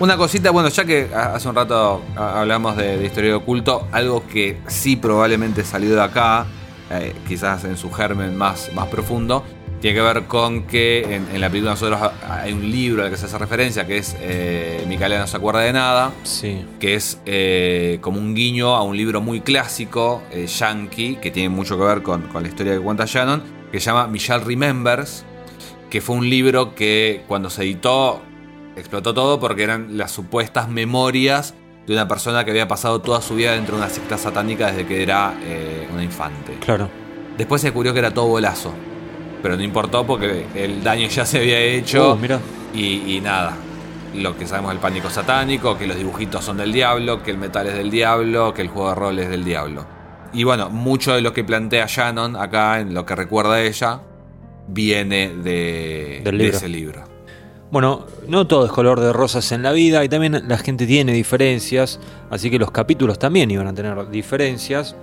[0.00, 4.26] Una cosita, bueno, ya que hace un rato hablamos de, de historia de oculto, algo
[4.26, 6.46] que sí probablemente salió de acá,
[6.90, 9.44] eh, quizás en su germen más, más profundo,
[9.84, 13.26] tiene que ver con que en, la película nosotros hay un libro al que se
[13.26, 16.64] hace referencia, que es eh, Micaela no se acuerda de nada, Sí.
[16.80, 21.50] que es eh, como un guiño a un libro muy clásico, eh, yankee, que tiene
[21.50, 25.26] mucho que ver con, con la historia que cuenta Shannon, que se llama Michelle Remembers,
[25.90, 28.22] que fue un libro que cuando se editó
[28.76, 31.52] explotó todo porque eran las supuestas memorias
[31.86, 34.86] de una persona que había pasado toda su vida dentro de una secta satánica desde
[34.86, 36.54] que era eh, una infante.
[36.60, 36.88] Claro.
[37.36, 38.72] Después se descubrió que era todo bolazo,
[39.44, 42.40] pero no importó porque el daño ya se había hecho Uh, mira.
[42.72, 43.54] y, y nada.
[44.14, 47.66] Lo que sabemos del pánico satánico, que los dibujitos son del diablo, que el metal
[47.66, 49.84] es del diablo, que el juego de rol es del diablo.
[50.32, 54.00] Y bueno, mucho de lo que plantea Shannon acá, en lo que recuerda a ella,
[54.66, 57.04] viene de, Del de ese libro.
[57.70, 61.12] Bueno, no todo es color de rosas en la vida y también la gente tiene
[61.12, 64.96] diferencias, así que los capítulos también iban a tener diferencias.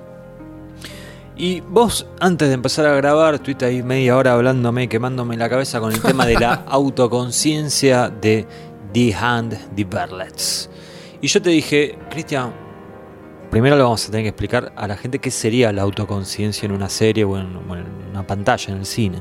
[1.37, 5.79] Y vos, antes de empezar a grabar, estuviste ahí media hora hablándome, quemándome la cabeza
[5.79, 8.45] con el tema de la autoconciencia de
[8.93, 10.69] The Hand the Berlets.
[11.21, 12.51] Y yo te dije, Cristian,
[13.49, 16.73] primero lo vamos a tener que explicar a la gente qué sería la autoconciencia en
[16.73, 19.19] una serie o en, o en una pantalla, en el cine.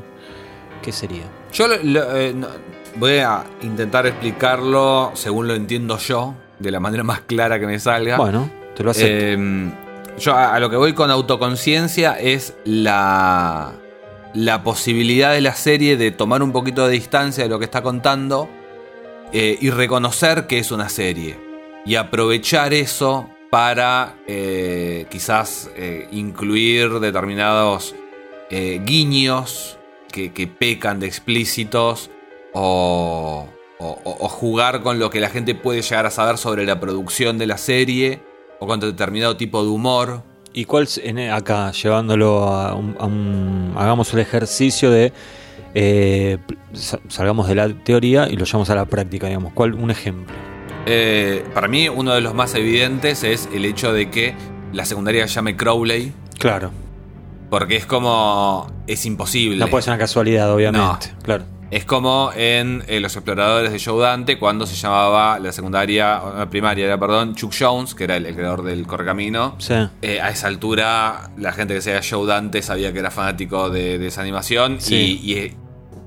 [0.83, 1.23] ¿Qué sería?
[1.53, 2.49] Yo lo- lo- eh, no-
[2.97, 7.79] voy a intentar explicarlo según lo entiendo yo, de la manera más clara que me
[7.79, 8.17] salga.
[8.17, 9.09] Bueno, te lo acepto.
[9.15, 9.71] Eh,
[10.19, 13.73] yo a, lo que voy con autoconciencia es la,
[14.35, 17.83] la posibilidad de la serie de tomar un poquito de distancia de lo que está
[17.83, 18.49] contando
[19.33, 21.39] eh, y reconocer que es una serie.
[21.87, 27.95] Y aprovechar eso para eh, quizás eh, incluir determinados
[28.51, 29.79] guiños
[30.11, 32.11] que, que pecan de explícitos
[32.53, 33.47] o
[33.79, 37.57] jugar con lo que la gente puede llegar a saber sobre la producción de la
[37.57, 38.21] serie
[38.61, 40.23] o con determinado tipo de humor.
[40.53, 40.89] ¿Y cuál
[41.33, 45.13] acá, llevándolo a un, a un- Hagamos el ejercicio de.
[45.75, 46.39] eh,
[46.73, 49.53] sa- salgamos de la teoría y lo llevamos a la práctica, digamos.
[49.53, 50.35] ¿Cuál, un ejemplo?
[50.87, 54.35] Eh, para mí uno de los más evidentes es el hecho de que
[54.73, 56.71] la secundaria se llame Crowley, Claro.
[57.51, 58.67] porque es como...
[58.87, 59.57] es imposible.
[59.59, 61.13] No puede ser una casualidad, obviamente.
[61.23, 61.45] Claro.
[61.71, 66.51] Es como en eh, Los Exploradores de Joe Dante, cuando se llamaba la secundaria, la
[66.51, 69.55] primaria, era, perdón, Chuck Jones, que era el, el creador del Correcamino.
[69.59, 69.75] Sí.
[70.03, 73.99] Eh, a esa altura, la gente que sea Joe Dante sabía que era fanático de,
[73.99, 75.21] de esa animación Sí.
[75.23, 75.57] y, y-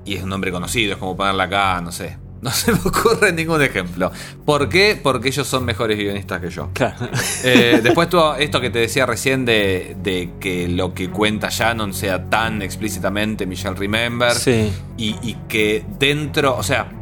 [0.06, 2.18] y es un nombre conocido, es como ponerla acá, no sé.
[2.44, 4.12] No se me ocurre ningún ejemplo.
[4.44, 5.00] ¿Por qué?
[5.02, 6.68] Porque ellos son mejores guionistas que yo.
[6.74, 7.08] Claro.
[7.42, 11.94] Eh, después todo esto que te decía recién de, de que lo que cuenta Shannon
[11.94, 14.70] sea tan explícitamente Michelle Remember Sí.
[14.98, 16.92] y, y que dentro, o sea,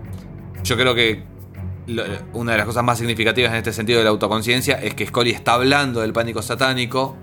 [0.63, 1.25] yo creo que
[2.35, 5.31] una de las cosas más significativas en este sentido de la autoconciencia es que Scully
[5.33, 7.17] está hablando del pánico satánico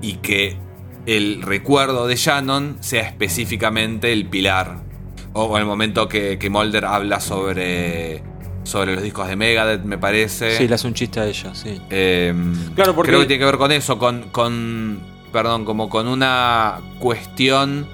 [0.00, 0.56] y que
[1.04, 4.87] el recuerdo de Shannon sea específicamente el pilar.
[5.34, 8.22] O, o el momento que, que Mulder habla sobre,
[8.64, 10.56] sobre los discos de Megadeth, me parece.
[10.56, 11.80] Sí, le hace un chiste a ella, sí.
[11.90, 12.34] Eh,
[12.74, 15.00] Claro, porque- Creo que tiene que ver con eso, con, con.
[15.32, 17.86] Perdón, como con una cuestión.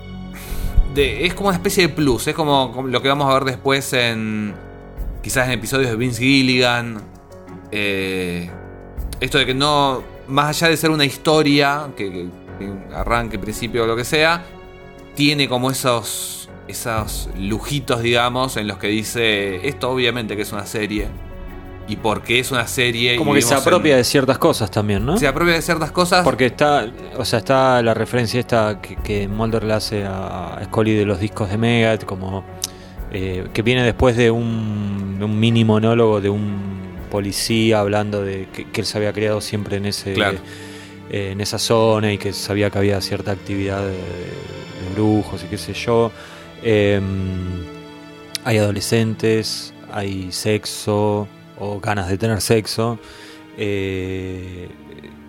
[0.94, 3.44] De, es como una especie de plus, es como, como lo que vamos a ver
[3.44, 4.54] después en.
[5.22, 7.02] Quizás en episodios de Vince Gilligan.
[7.72, 8.48] Eh,
[9.20, 10.02] esto de que no.
[10.28, 14.44] Más allá de ser una historia, que, que- que arranque, principio o lo que sea,
[15.16, 16.43] tiene como esos.
[16.68, 19.66] Esos lujitos, digamos, en los que dice.
[19.68, 21.08] Esto obviamente que es una serie.
[21.86, 23.16] Y porque es una serie.
[23.16, 25.18] Como que se apropia en- de ciertas cosas también, ¿no?
[25.18, 26.24] se apropia de ciertas cosas.
[26.24, 26.86] Porque está,
[27.18, 31.20] o sea, está la referencia esta que, que Mulder le hace a Scully de los
[31.20, 32.42] discos de Megadeth, como
[33.12, 36.72] eh, que viene después de un, de un mini monólogo de un
[37.10, 40.38] policía hablando de que, que él se había criado siempre en ese Claro.
[41.10, 45.48] eh, en esa zona y que sabía que había cierta actividad de, de brujos y
[45.48, 46.10] qué sé yo.
[46.64, 47.00] Eh,
[48.44, 52.98] hay adolescentes, hay sexo o ganas de tener sexo.
[53.56, 54.68] Eh,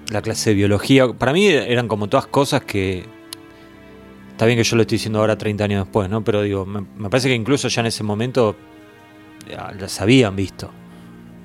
[0.10, 1.08] la clase de biología.
[1.13, 3.06] Para mí eran como todas cosas que.
[4.32, 6.24] Está bien que yo lo estoy diciendo ahora 30 años después, ¿no?
[6.24, 8.56] Pero digo, me, me parece que incluso ya en ese momento
[9.50, 10.71] ya las habían visto.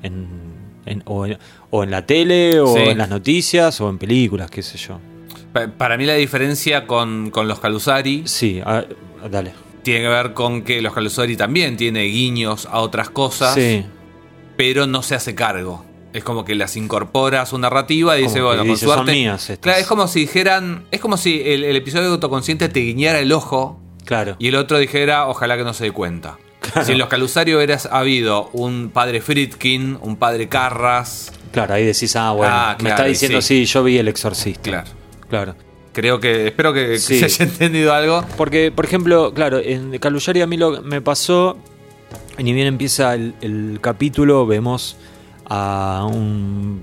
[0.03, 0.27] En,
[0.87, 1.39] en- o, en,
[1.71, 2.81] o en la tele, o Sí.
[2.81, 4.99] en las noticias, o en películas, qué sé yo.
[5.53, 8.85] Pa- Para mí la diferencia con, con los Calusari Sí, a-
[9.31, 9.53] dale.
[9.83, 13.85] Tiene que ver con que los Calusari también tiene guiños a otras cosas, Sí,
[14.57, 15.85] pero no se hace cargo.
[16.13, 18.95] Es como que las incorpora a su narrativa y Como dice, bueno, con dice, "Son
[18.97, 19.13] suerte.
[19.13, 19.59] mías estas".
[19.63, 20.85] Claro, es como si dijeran.
[20.91, 24.35] Es como si el, el episodio de autoconsciente te guiñara el ojo claro.
[24.41, 26.37] y el otro dijera, ojalá que no se dé cuenta.
[26.61, 26.85] Claro.
[26.85, 32.15] Si en los Calusari hubieras habido un padre Friedkin, un padre Carras, Claro, ahí decís,
[32.17, 33.65] ah, bueno, Ah, me está diciendo, sí.
[33.65, 33.73] sí.
[33.73, 34.63] yo vi El Exorcista.
[34.63, 34.89] claro.
[35.31, 35.55] Claro.
[35.93, 38.25] Creo que, espero que, se haya entendido algo.
[38.37, 41.57] Porque, por ejemplo, claro, en Caluyari a mí lo me pasó,
[42.39, 44.97] y ni bien empieza el, el capítulo, vemos
[45.53, 46.81] a un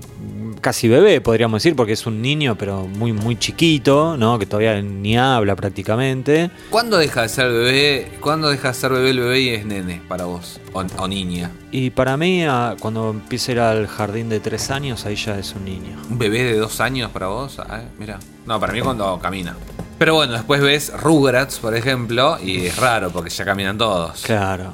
[0.60, 4.38] casi bebé, podríamos decir, porque es un niño, pero muy, muy chiquito, ¿no?
[4.38, 6.50] Que todavía ni habla prácticamente.
[6.68, 8.12] ¿Cuándo deja de ser bebé?
[8.20, 10.60] ¿Cuándo deja de ser bebé el bebé y es nene para vos?
[10.74, 11.50] O, o niña.
[11.72, 12.44] Y para mí,
[12.78, 15.96] cuando empieza a ir al jardín de tres años, ahí ya es un niño.
[16.10, 17.58] ¿Un bebé de dos años para vos?
[17.60, 18.18] Ah, mira.
[18.44, 19.56] No, para mí cuando camina.
[19.98, 24.22] Pero bueno, después ves Rugrats, por ejemplo, y es raro porque ya caminan todos.
[24.22, 24.72] Claro.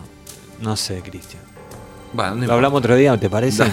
[0.61, 1.44] No sé, Cristian.
[2.15, 3.65] Bueno, no Lo hablamos otro día, ¿te parece?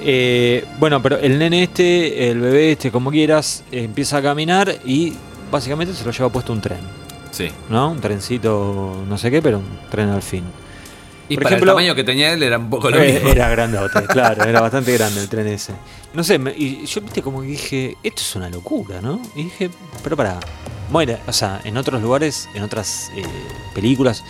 [0.00, 5.12] Eh, bueno, pero el nene este, el bebé este, como quieras, empieza a caminar y
[5.50, 6.80] básicamente se lo lleva puesto un tren,
[7.30, 7.48] Sí.
[7.68, 7.90] ¿no?
[7.90, 10.44] Un trencito, no sé qué, pero un tren al fin.
[11.28, 13.28] Y Por para ejemplo- el tamaño que tenía él era un poco lo Eh, mismo.
[13.28, 15.72] Era grandote, claro, era bastante grande el tren ese.
[16.14, 19.20] No sé, me- y yo viste como que dije, esto es una locura, ¿no?
[19.36, 19.70] Y dije,
[20.02, 20.40] pero para,
[20.90, 23.22] muere, o sea, en otros lugares, en otras eh,
[23.74, 24.24] películas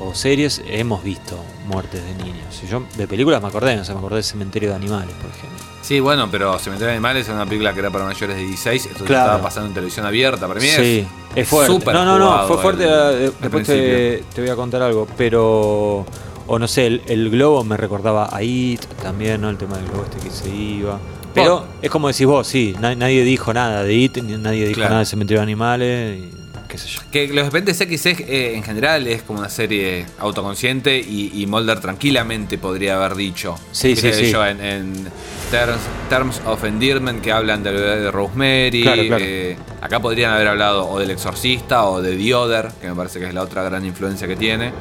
[0.00, 2.62] o series hemos visto muertes de niños.
[2.68, 5.58] Yo de películas me acordé, sea, me acordé de Cementerio de Animales, por ejemplo.
[5.82, 8.86] Sí, bueno, pero Cementerio de Animales es una película que era para mayores de 16,
[8.86, 9.24] esto Claro.
[9.24, 10.46] estaba pasando en televisión abierta.
[10.48, 11.72] Para mí Sí, es fuerte.
[11.72, 12.84] súper No, no, no, fue fuerte.
[12.84, 12.90] el-
[13.28, 16.06] eh, Después te, voy a contar algo, pero.
[16.52, 19.50] O no sé, el, el globo me recordaba a It también, ¿no?
[19.50, 20.98] El tema del globo este que se iba.
[21.32, 24.90] Pero es como decís vos, sí, na- nadie dijo nada de It, nadie dijo Claro.
[24.90, 26.39] nada de Cementerio de Animales, y
[26.70, 27.00] qué sé yo.
[27.10, 31.80] Que los Expedientes X eh, en general es como una serie autoconsciente y, y Mulder
[31.80, 33.56] tranquilamente podría haber dicho.
[33.72, 34.30] Sí, sí, sí.
[34.30, 35.08] yo, en, en
[35.50, 38.82] terms, terms of Endearment que hablan bebé de Rosemary.
[38.82, 39.24] Claro, claro.
[39.26, 43.18] eh, acá podrían haber hablado o del Exorcista o de The Other, que me parece
[43.18, 44.72] que es la otra gran influencia que tiene.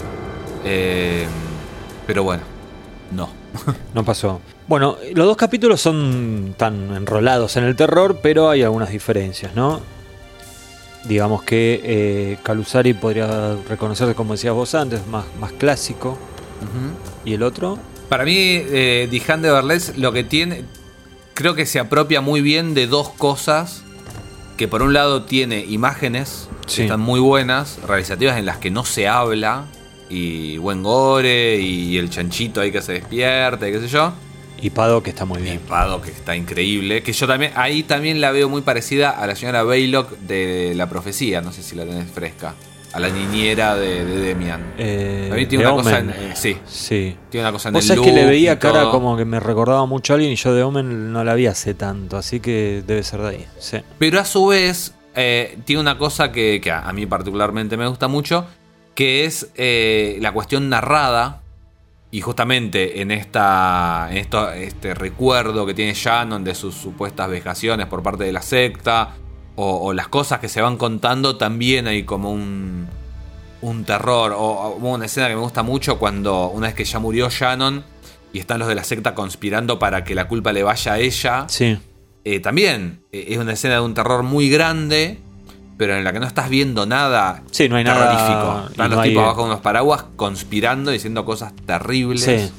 [0.65, 1.25] Eh,
[2.05, 2.43] pero bueno,
[3.11, 3.29] no.
[3.93, 4.41] No pasó.
[4.67, 9.81] Bueno, los dos capítulos son tan enrolados en el terror, pero hay algunas diferencias, ¿no?
[11.05, 16.17] Digamos que eh, Calusari podría reconocerse, como decías vos antes, más, más clásico.
[17.25, 17.79] ¿Y el otro?
[18.09, 20.63] Para mí, eh, Hand de Berles lo que tiene,
[21.33, 23.83] creo que se apropia muy bien de dos cosas.
[24.57, 26.75] Que por un lado tiene imágenes Sí.
[26.77, 29.63] que están muy buenas, realizativas en las que no se habla,
[30.09, 34.11] y buen gore, y el chanchito ahí que se despierta, y qué sé yo.
[34.61, 35.59] Y Pado, que está muy Y bien.
[35.59, 37.01] Pado, que está increíble.
[37.03, 40.89] Que yo también, ahí también la veo muy parecida a la señora Baylock de La
[40.89, 42.55] Profecía, no sé si la tenés fresca.
[42.91, 44.73] A la niñera de, de Demian.
[44.79, 46.57] Eh, A mí tiene de una cosa en- eh, sí.
[46.65, 47.15] Sí.
[47.29, 48.91] Tiene una cosa en Vos el sabés que le veía y cara todo.
[48.93, 51.75] como que me recordaba mucho a alguien y yo de Omen no la vi hace
[51.75, 53.45] tanto, así que debe ser de ahí.
[53.59, 53.77] Sí.
[53.99, 57.85] Pero a su vez, eh, tiene una cosa que, que a a mí particularmente me
[57.87, 58.47] gusta mucho,
[58.95, 61.38] que es eh, la cuestión narrada.
[62.11, 67.85] Y justamente en esta en esto, este recuerdo que tiene Shannon de sus supuestas vejaciones
[67.85, 69.15] por parte de la secta,
[69.55, 72.87] o, o las cosas que se van contando, también hay como un,
[73.61, 74.33] un terror.
[74.35, 77.83] O, una escena que me gusta mucho cuando una vez que ya murió Shannon
[78.31, 81.45] y están los de la secta conspirando para que la culpa le vaya a ella.
[81.47, 81.77] Sí.
[82.23, 85.19] Eh, también eh, es una escena de un terror muy grande,
[85.79, 88.69] pero en la que no estás viendo nada Sí, no hay nada- terrorífico.
[88.71, 92.23] Están no los hay- tipos abajo de unos paraguas conspirando, diciendo cosas terribles.
[92.25, 92.51] Sí.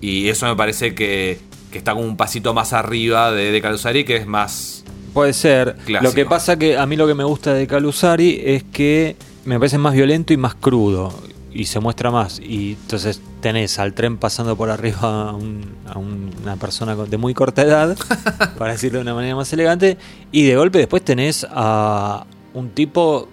[0.00, 1.38] Y eso me parece que,
[1.70, 4.82] que está como un pasito más arriba de, de Calusari, que es más.
[5.12, 5.76] Puede ser.
[5.84, 6.08] Clásico.
[6.10, 9.58] Lo que pasa que a mí lo que me gusta de Calusari es que me
[9.58, 11.12] parece más violento y más crudo.
[11.52, 12.40] Y se muestra más.
[12.40, 17.16] Y entonces tenés al tren pasando por arriba a, un- a un- una persona de
[17.18, 17.94] muy corta edad,
[18.58, 19.98] para decirlo de una manera más elegante.
[20.32, 23.28] Y de golpe después tenés a un tipo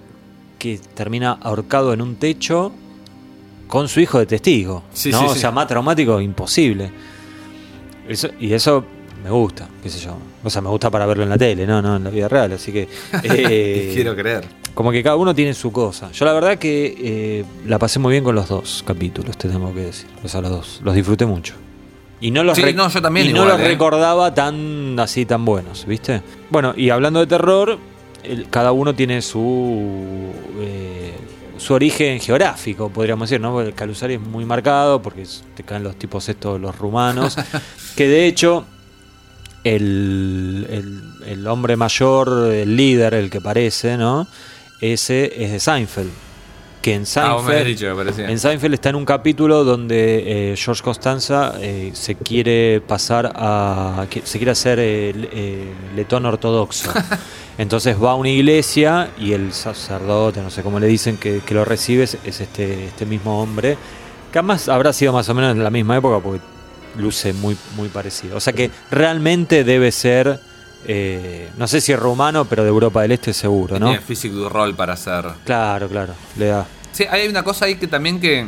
[0.59, 2.71] que termina ahorcado en un techo
[3.67, 4.83] con su hijo de testigo.
[4.93, 5.19] Sí, ¿no?
[5.19, 5.39] sí, o sí.
[5.39, 6.91] sea, más traumático imposible.
[8.07, 8.83] Eso- y eso
[9.23, 10.15] me gusta, qué sé yo.
[10.43, 12.51] O sea, me gusta para verlo en la tele, no, no en la vida real.
[12.53, 12.87] Así que.
[13.23, 14.45] eh, Quiero creer.
[14.73, 16.11] Como que cada uno tiene su cosa.
[16.11, 19.73] Yo la verdad que eh, la pasé muy bien con los dos capítulos, te tengo
[19.73, 20.07] que decir.
[20.23, 20.81] O sea, los dos.
[20.83, 21.53] Los disfruté mucho.
[22.21, 23.63] Y no los, Sí, no, yo también y no los eh.
[23.67, 26.21] recordaba tan así, tan buenos, ¿viste?
[26.51, 27.79] Bueno, y hablando de terror,
[28.23, 31.13] el- cada uno tiene su eh,
[31.57, 33.61] su origen geográfico, podríamos decir, ¿no?
[33.61, 37.35] El Calusari es muy marcado porque te caen los tipos estos, los rumanos,
[37.95, 38.65] que de hecho
[39.63, 44.27] el, el- el hombre mayor, el líder, el que parece, ¿no?
[44.79, 46.09] Ese es de Seinfeld.
[46.81, 51.91] Que en Ah, dicho, en Seinfeld está en un capítulo donde eh, George Costanza eh,
[51.93, 54.07] se quiere pasar a.
[54.23, 56.91] se quiere hacer eh, letón ortodoxo.
[57.59, 61.53] Entonces va a una iglesia y el sacerdote, no sé cómo le dicen, que, que
[61.53, 63.77] lo recibe es, es este, este mismo hombre
[64.31, 66.41] Que además habrá sido más o menos en la misma época porque
[66.97, 68.37] luce muy, muy parecido.
[68.37, 70.39] O sea que realmente debe ser,
[70.87, 73.87] eh, no sé si es rumano, pero de Europa del Este seguro, ¿no?
[73.87, 75.25] Tiene physique du rol para hacer.
[75.45, 76.65] Claro, claro, le da.
[76.91, 78.47] Sí, hay una cosa ahí que también que.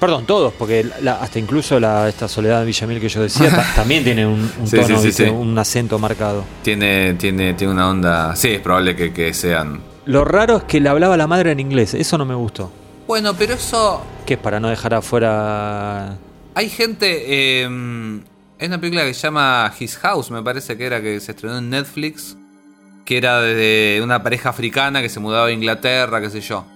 [0.00, 3.66] Perdón, todos, porque la- hasta incluso la, esta Soledad de Villamil que yo decía ta-
[3.74, 6.44] también tiene un, un Sí, tono, un acento marcado.
[6.62, 8.36] Tiene, tiene, tiene una onda.
[8.36, 9.80] Sí, es probable que, que sean.
[10.06, 12.70] Lo raro es que le hablaba la madre en inglés, eso no me gustó.
[13.08, 14.00] Bueno, pero eso.
[14.24, 16.16] Que es para no dejar afuera...
[16.54, 17.24] Hay gente.
[17.64, 18.20] eh,
[18.60, 21.58] hay una película que se llama His House, me parece que era que se estrenó
[21.58, 22.36] en Netflix.
[23.04, 26.66] Que era de una pareja africana que se mudaba a Inglaterra, qué sé yo.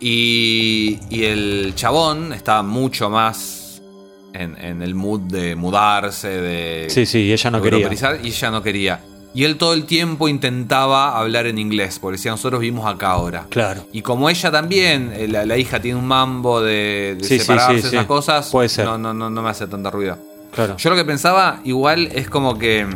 [0.00, 3.80] Y, y el chabón estaba mucho más
[4.34, 6.86] en, en el mood de mudarse, de.
[6.90, 7.88] Sí, sí, ella no quería.
[8.22, 9.00] Y ella no quería.
[9.34, 13.46] Y él todo el tiempo intentaba hablar en inglés, porque decía, nosotros vivimos acá ahora.
[13.48, 13.86] Claro.
[13.92, 17.40] Y como ella también, eh, la, la hija tiene un mambo de, de Sí, sí,
[17.40, 17.96] separarse, sí, sí.
[17.96, 18.84] esas cosas, Puede ser.
[18.84, 20.18] No, no, no, no me hace tanta ruido.
[20.52, 20.76] Claro.
[20.76, 22.86] Yo lo que pensaba, igual, es como que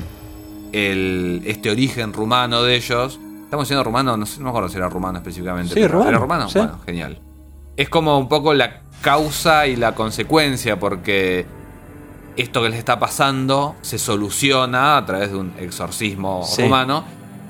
[0.72, 3.18] el, este origen rumano de ellos.
[3.44, 5.74] Estamos diciendo rumano, no sé, no me acuerdo si era rumano específicamente.
[5.74, 6.48] Sí, pero rumano, ¿Era rumano?
[6.48, 6.58] sí.
[6.58, 7.18] Bueno, genial.
[7.76, 11.46] Es como un poco la causa y la consecuencia, porque
[12.36, 16.62] esto que les está pasando se soluciona a través de un exorcismo Sí.
[16.62, 17.04] rumano.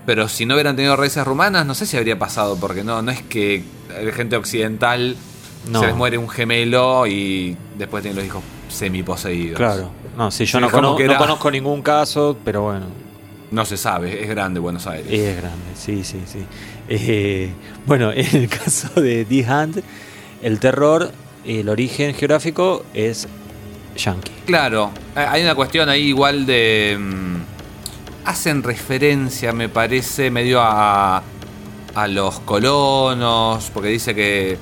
[0.05, 3.11] Pero si no hubieran tenido raíces rumanas, no sé si habría pasado, porque no, no
[3.11, 3.65] es que
[4.05, 5.17] la gente occidental
[5.69, 5.81] No.
[5.81, 9.57] se les muere un gemelo y después tienen los hijos semiposeídos.
[9.57, 9.91] Claro.
[10.17, 12.87] No, sí, yo Sí, no, como cono- que no conozco ningún caso, pero bueno,
[13.51, 15.07] No se sabe, es grande Buenos Aires.
[15.12, 16.45] es grande, sí, sí, sí.
[16.89, 17.51] Eh,
[17.87, 19.83] bueno, en el caso de The Hand,
[20.43, 21.11] el terror,
[21.45, 23.29] el origen geográfico es
[23.97, 24.33] yankee.
[24.47, 26.97] Claro, eh, hay una cuestión ahí igual de...
[26.99, 27.37] mm,
[28.25, 31.23] hacen referencia, me parece, medio a,
[31.95, 34.59] a los colonos, porque dice que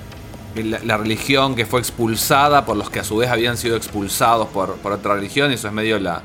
[0.63, 4.49] la, la religión que fue expulsada por los que a su vez habían sido expulsados
[4.49, 6.23] por, por otra religión, eso es medio la,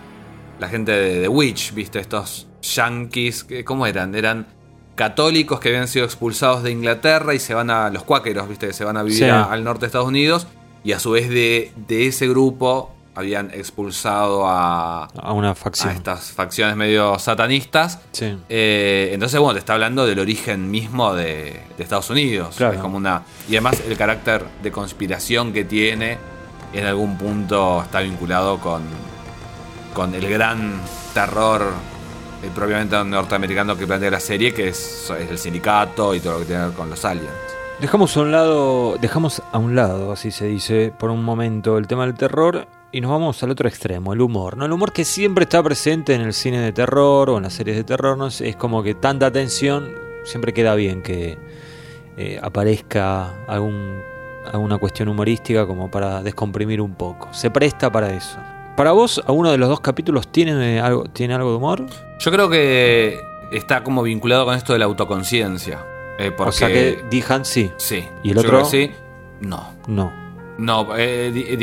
[0.59, 1.99] la gente de The Witch, ¿viste?
[1.99, 4.13] Estos yankees, que- ¿cómo eran?
[4.13, 4.47] Eran
[4.95, 8.67] católicos que habían sido expulsados de Inglaterra y se van a los cuáqueros, ¿viste?
[8.67, 9.25] Que se van a vivir Sí.
[9.29, 10.47] a- al norte de Estados Unidos
[10.83, 15.93] y a su vez de, de ese grupo habían expulsado a, A una a facción.
[15.95, 17.99] estas facciones medio satanistas.
[18.11, 18.37] Sí.
[18.49, 22.55] Eh, entonces, bueno, te está hablando del origen mismo de, de Estados Unidos.
[22.55, 22.75] Claro.
[22.75, 23.23] Es como una.
[23.47, 26.17] Y además el carácter de conspiración que tiene
[26.73, 28.83] en algún punto está vinculado con,
[29.93, 30.79] con el gran
[31.13, 31.63] terror
[32.43, 36.39] eh, propiamente norteamericano que plantea la serie, que es, es el sindicato y todo lo
[36.39, 37.29] que tiene que ver con los aliens.
[37.81, 41.87] Dejamos a un lado, dejamos a un lado, así se dice, por un momento el
[41.87, 44.57] tema del terror y nos vamos al otro extremo, el humor.
[44.57, 44.65] ¿no?
[44.65, 47.77] El humor que siempre está presente en el cine de terror o en las series
[47.77, 48.27] de terror, ¿no?
[48.27, 51.37] es como que tanta tensión, siempre queda bien que
[52.17, 54.01] eh, aparezca algún,
[54.51, 57.29] alguna cuestión humorística como para descomprimir un poco.
[57.33, 58.37] Se presta para eso.
[58.75, 61.85] Para vos, ¿alguno de los dos capítulos tiene eh, algo, tiene algo de humor?
[62.19, 63.19] Yo creo que
[63.51, 65.85] está como vinculado con esto de la autoconciencia.
[66.17, 68.05] eh, porque, O sea que Dijan sí, Sí.
[68.23, 68.51] ¿Y el Yo otro?
[68.51, 68.91] creo que sí.
[69.41, 69.73] No.
[69.87, 70.11] no.
[70.59, 71.57] No, eh,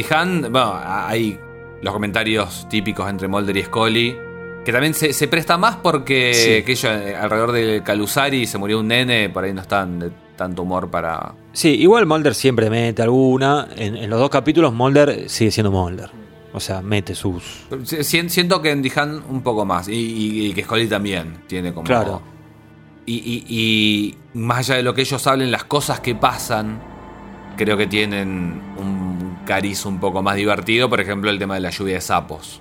[0.51, 1.39] bueno, hay
[1.83, 4.17] los comentarios típicos entre Mulder y Scully.
[4.65, 6.65] Que también se, se presta más porque Sí.
[6.65, 10.11] que ellos, eh, alrededor del Calusari se murió un nene, por ahí no están de
[10.37, 11.35] tanto humor para.
[11.53, 13.69] Sí, igual Mulder siempre mete alguna.
[13.77, 16.11] En, en los dos capítulos Mulder sigue siendo Mulder.
[16.53, 17.67] O sea, mete sus...
[17.85, 19.87] Si- si- Siento que en Dihan un poco más.
[19.89, 21.85] Y, y- y que Scully también tiene como.
[21.87, 22.21] Claro.
[23.05, 26.81] Y, y- y más allá de lo que ellos hablen, las cosas que pasan,
[27.57, 30.89] creo que tienen un cariz un poco más divertido.
[30.89, 32.61] Por ejemplo, el tema de la lluvia de sapos.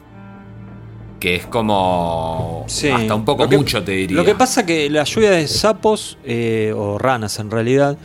[1.19, 2.65] Que es como.
[2.67, 2.89] Sí.
[2.89, 4.17] Hasta un poco que- mucho, te diría.
[4.17, 7.97] Lo que pasa que la lluvia de sapos, eh, o ranas en realidad,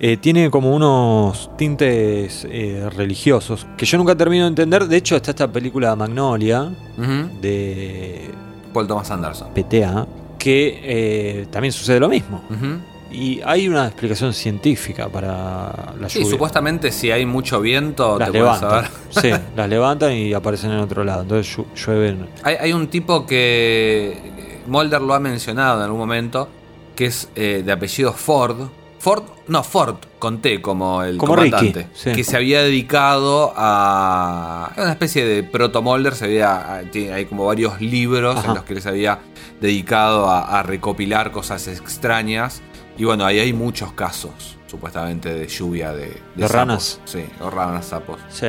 [0.00, 4.86] eh, tiene como unos tintes eh, religiosos que yo nunca termino de entender.
[4.86, 6.72] De hecho, está esta película Magnolia
[7.40, 8.30] de
[8.72, 9.48] Paul Thomas Anderson.
[9.54, 10.06] PTA
[10.38, 12.42] que eh, también sucede lo mismo.
[12.50, 12.78] Ujú.
[13.14, 16.30] Y hay una explicación científica para la Sí, lluvia.
[16.32, 18.70] supuestamente si hay mucho viento, las te levantan.
[18.70, 18.90] saber.
[19.10, 21.22] Sí, las levantan y aparecen en otro lado.
[21.22, 22.28] Entonces llu- llueven.
[22.42, 24.18] Hay, hay un tipo que
[24.66, 26.48] Mulder lo ha mencionado en algún momento,
[26.96, 28.68] que es eh, de apellido Ford.
[28.98, 31.80] Ford, no, Ford, con T como el Como comandante.
[31.82, 32.12] Ricky, sí.
[32.12, 34.72] Que se había dedicado a.
[34.78, 36.14] una especie de proto Mulder.
[36.14, 36.76] Se había,
[37.12, 38.48] hay como varios libros Ajá.
[38.48, 39.18] en los que se había
[39.60, 42.62] dedicado a, a recopilar cosas extrañas.
[42.96, 46.50] Y bueno, ahí hay muchos casos, supuestamente, de lluvia de, ¿De sapos.
[46.52, 47.00] ranas?
[47.04, 48.18] Sí, o ranas sapos.
[48.30, 48.46] Sí.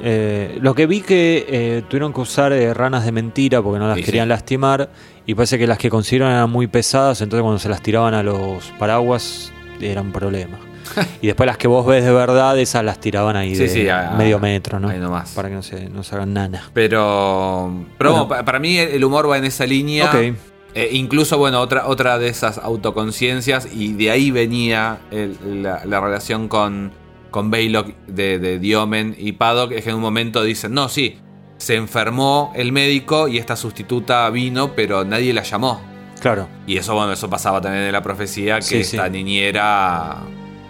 [0.00, 3.88] Eh, lo que vi que eh, tuvieron que usar eh, ranas de mentira porque no
[3.88, 4.28] las Sí, querían sí.
[4.28, 4.88] lastimar
[5.26, 8.22] y parece que las que consiguieron eran muy pesadas, entonces cuando se las tiraban a
[8.22, 10.56] los paraguas era un problema.
[11.20, 13.88] y después las que vos ves de verdad, esas las tiraban ahí Sí, de sí,
[13.88, 14.88] a- medio metro, ¿no?
[14.88, 15.32] ahí nomás.
[15.32, 16.70] Para que no se, no se hagan nana.
[16.72, 18.44] Pero, pero Bueno.
[18.44, 20.06] para mí el humor va en esa línea.
[20.06, 20.36] Ok.
[20.78, 26.00] Eh, incluso, bueno, otra, otra de esas autoconciencias, y de ahí venía el- la, la
[26.00, 26.92] relación con,
[27.30, 31.18] con Baylock de, de Diomen y Paddock, es que en un momento dicen, no, sí,
[31.56, 35.80] se enfermó el médico y esta sustituta vino, pero nadie la llamó.
[36.20, 36.48] Claro.
[36.66, 38.96] Y eso, bueno, eso pasaba también en la profecía, que Sí, sí.
[38.96, 40.18] esta niñera,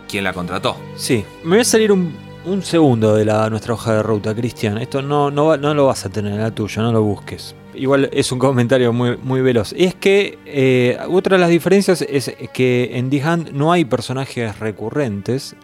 [0.09, 0.77] ¿quién la contrató?
[0.97, 1.25] Sí.
[1.45, 4.79] Me voy a salir un, un segundo de la, nuestra hoja de ruta, Cristian.
[4.79, 7.55] Esto no, no, va- no lo vas a tener en la tuya, no lo busques.
[7.79, 9.73] Igual es un comentario muy, muy veloz.
[9.77, 13.85] Y es que eh, otra de las diferencias es que en The Hand no hay
[13.85, 15.55] personajes recurrentes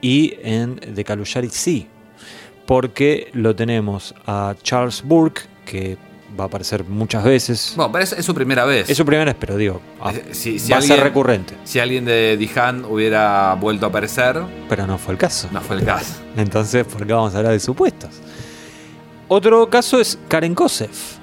[0.00, 1.86] y en The Caluyari sí.
[2.66, 5.96] Porque lo tenemos a Charles Burke, que
[6.38, 7.72] va a aparecer muchas veces.
[7.76, 8.88] Bueno, pero es, es su primera vez.
[8.88, 11.54] es su primera vez, pero digo, ah, Eh, si- si va a ser recurrente.
[11.64, 15.48] Si alguien de Dihan hubiera vuelto a aparecer, Pero no fue el caso.
[15.52, 16.14] no fue el caso.
[16.36, 18.10] Entonces, ¿por qué vamos a hablar de supuestos?
[19.28, 21.18] Otro caso es Karen Kosef,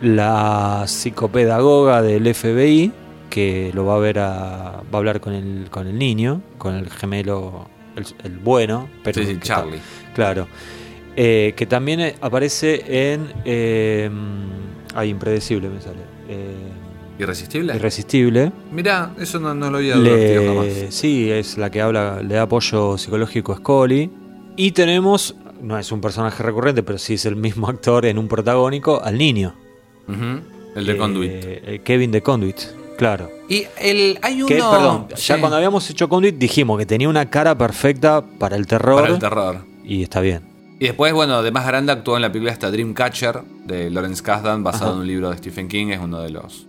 [0.00, 2.92] la psicopedagoga del FBI,
[3.30, 6.74] que lo va a ver a, va a hablar con el, con el niño, con
[6.74, 7.66] el gemelo,
[7.96, 9.78] el, el bueno, pero Sí, sí, está- Charlie.
[10.14, 10.46] claro.
[11.14, 13.30] Eh, que también eh, aparece en.
[13.44, 14.10] Eh,
[14.94, 15.98] ay, impredecible me sale.
[16.28, 16.54] Eh,
[17.18, 17.74] ¿Irresistible?
[17.76, 18.50] irresistible.
[18.72, 19.96] Mirá, eso no, no lo había.
[19.96, 24.10] Le, sí, es la que habla, le da apoyo psicológico a Scully.
[24.56, 28.26] Y tenemos, no es un personaje recurrente, pero sí es el mismo actor en un
[28.28, 29.54] protagónico, al niño.
[30.08, 31.30] El de Eh, Conduit.
[31.34, 32.56] eh, Kevin de Conduit,
[32.96, 33.30] claro.
[33.48, 34.46] Y el, hay uno.
[34.48, 38.66] Que, perdón, ya cuando habíamos hecho Conduit dijimos que tenía una cara perfecta para el
[38.66, 39.00] terror.
[39.02, 39.58] Para el terror.
[39.84, 40.42] y está bien.
[40.80, 44.64] Y después, bueno, de más grande actuó en la película esta Dreamcatcher de Lawrence Kasdan,
[44.64, 44.94] basado Ajá.
[44.94, 46.66] en un libro de Stephen King, es uno de los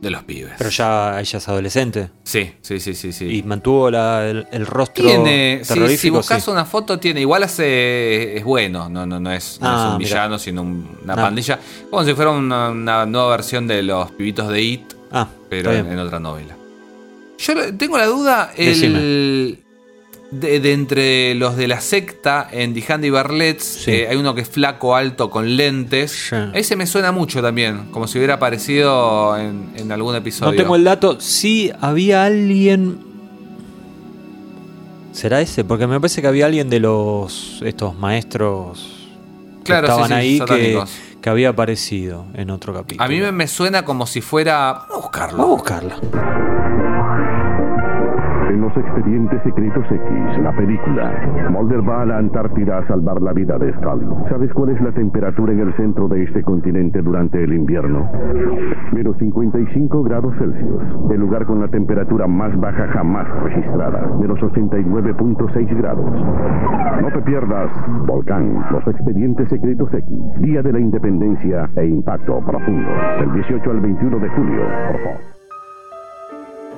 [0.00, 0.52] de los pibes.
[0.58, 2.10] Pero ya ella es adolescente.
[2.22, 3.24] Sí, sí, sí, sí, sí.
[3.38, 6.00] Y mantuvo la- el, el rostro tiene, sí, terrorífico.
[6.00, 6.50] si buscas sí.
[6.50, 7.20] una foto, tiene.
[7.22, 10.98] Igual hace, es bueno, no, no, no es, no Ah, es un villano, sino un-
[11.02, 11.16] una Ah.
[11.16, 11.58] pandilla.
[11.90, 15.86] Como si fuera una, una nueva versión de los pibitos de It, Ah, pero en,
[15.90, 16.54] en otra novela.
[17.38, 19.62] Yo tengo la duda, el.
[20.30, 23.92] De, de entre los de la secta en Dijandi Barlets, Sí.
[23.92, 26.10] eh, hay uno que es flaco, alto, con lentes.
[26.30, 26.36] Sí.
[26.54, 30.52] Ese me suena mucho también, como si hubiera aparecido en, en algún episodio.
[30.52, 31.20] No tengo el dato.
[31.20, 32.98] Sí, había alguien.
[35.12, 35.64] ¿Será ese?
[35.64, 37.62] Porque me parece que había alguien de los.
[37.64, 39.08] estos maestros
[39.60, 40.78] que Claro, estaban sí, ahí que,
[41.22, 43.02] que había aparecido en otro capítulo.
[43.04, 44.72] A mí me, me suena como si fuera...
[44.88, 45.38] Vamos a buscarlo.
[45.38, 47.15] Vamos a buscarla.
[48.76, 51.10] Expedientes secretos X, la película,
[51.50, 54.06] Mulder va a la Antártida a salvar la vida de Scully.
[54.28, 58.06] ¿Sabes cuál es la temperatura en el centro de este continente durante el invierno?
[58.92, 65.76] Menos 55 grados Celsius, el lugar con la temperatura más baja jamás registrada, menos 89.6
[65.78, 66.10] grados.
[67.00, 67.70] No te pierdas
[68.06, 70.06] Volcán, los expedientes secretos X,
[70.40, 72.88] Día de la Independencia e Impacto Profundo,
[73.20, 75.35] del 18 al 21 de julio.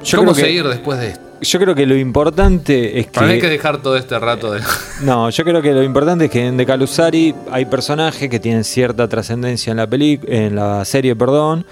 [0.04, 1.24] Yo ¿Cómo creo, que, seguir después de esto?
[1.40, 3.52] yo creo que lo importante es Para mí hay que que.
[3.52, 4.60] dejar todo este rato de...
[5.02, 8.64] No, yo creo que lo importante es que en The Calusari hay personajes que tienen
[8.64, 11.64] cierta trascendencia en la peli, en la serie, perdón.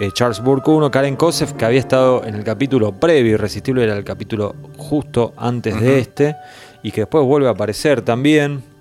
[0.00, 3.96] Eh, Charles Burke 1, Karen Kosef, que había estado en el capítulo previo, Irresistible era
[3.96, 6.34] el capítulo justo antes de este,
[6.82, 8.71] y que después vuelve a aparecer también.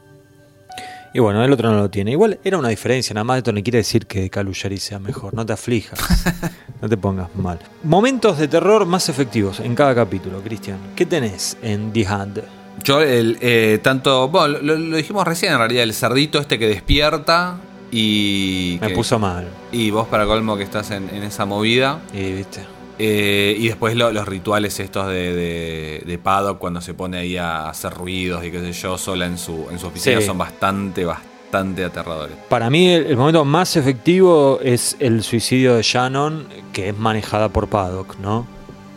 [1.13, 2.11] Y bueno, el otro no lo tiene.
[2.11, 5.45] Igual era una diferencia, nada más esto no quiere decir que Caluyari sea mejor, no
[5.45, 5.99] te aflijas,
[6.81, 7.59] no te pongas mal.
[7.83, 10.77] Momentos de terror más efectivos en cada capítulo, Cristian.
[10.95, 12.43] ¿Qué tenés en The Hand?
[12.83, 14.29] Yo, el, eh, tanto.
[14.29, 17.57] Bueno, lo, lo dijimos recién en realidad, el cerdito este que despierta
[17.91, 18.77] y.
[18.81, 19.47] Me que- puso mal.
[19.71, 21.99] Y vos, para colmo, que estás en, en esa movida.
[22.13, 22.61] Y viste.
[22.99, 27.37] Eh, y después lo- los rituales estos de, de, de Paddock cuando se pone ahí
[27.37, 30.27] a hacer ruidos y qué sé yo, sola en su, en su oficina, Sí.
[30.27, 32.35] son bastante, bastante aterradores.
[32.49, 37.49] Para mí el, el momento más efectivo es el suicidio de Shannon, que es manejada
[37.49, 38.45] por Paddock, ¿no?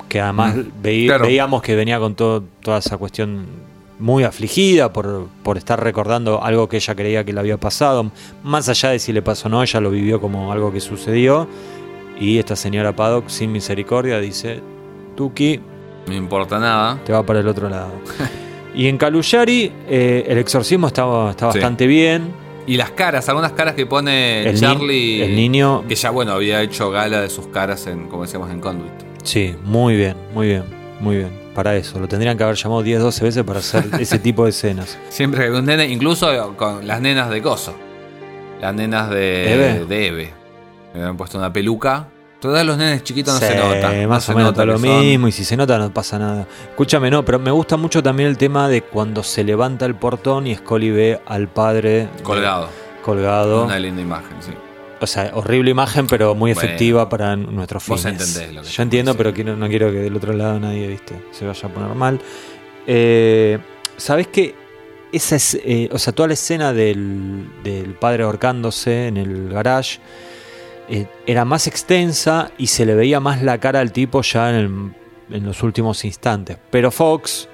[0.08, 1.24] Que además Mm, veí- claro.
[1.26, 3.46] veíamos que venía con todo- toda esa cuestión
[3.98, 8.10] muy afligida por, por estar recordando algo que ella creía que le había pasado.
[8.42, 11.48] Más allá de si le pasó o no, ella lo vivió como algo que sucedió.
[12.18, 14.60] Y esta señora Paddock, sin misericordia, dice,
[15.16, 15.58] Tuki,
[16.06, 16.98] No me importa nada.
[17.04, 17.90] te va para el otro lado.
[18.74, 21.02] y en Caluyari, eh, el exorcismo está
[21.32, 21.44] Sí.
[21.46, 22.32] bastante bien.
[22.66, 25.22] Y las caras, algunas caras que pone El ni- Charlie.
[25.22, 28.60] el niño- Que ya, bueno, había hecho gala de sus caras en, como decíamos, en
[28.60, 28.92] Conduit.
[29.22, 30.64] Sí, muy bien, muy bien,
[31.00, 31.44] muy bien.
[31.54, 34.50] Para eso, lo tendrían que haber llamado 10, 12 veces para hacer ese tipo de
[34.50, 34.98] escenas.
[35.10, 37.74] Siempre que un nene, incluso con las nenas de Coso.
[38.60, 39.84] Las nenas de ¿Eve?
[39.86, 40.30] de Eve.
[40.94, 42.08] Le habían puesto una peluca
[42.40, 43.90] Todavía los nenes chiquitos no se nota.
[43.94, 46.46] no Más o menos nota lo mismo, y si se nota no pasa nada.
[46.68, 50.46] Escúchame, no, pero me gusta mucho también el tema de cuando se levanta el portón
[50.46, 52.68] y Scully ve al padre Colgado.
[53.02, 53.64] colgado.
[53.64, 54.50] Una linda imagen, sí.
[55.00, 58.20] O sea, horrible imagen, pero muy Bueno, efectiva para nuestros vos fines.
[58.36, 61.18] entendés lo que Yo entiendo, pero quiero- no quiero que del otro lado nadie, viste,
[61.30, 62.20] se vaya a poner mal.
[62.86, 63.58] Eh,
[63.96, 64.54] ¿Sabés que
[65.12, 69.98] esa es, eh, o sea, toda la escena del, del padre ahorcándose en el garage
[70.88, 74.56] eh, era más extensa y se le veía más la cara al tipo ya en,
[74.56, 76.58] el- en los últimos instantes.
[76.70, 77.48] Pero Fox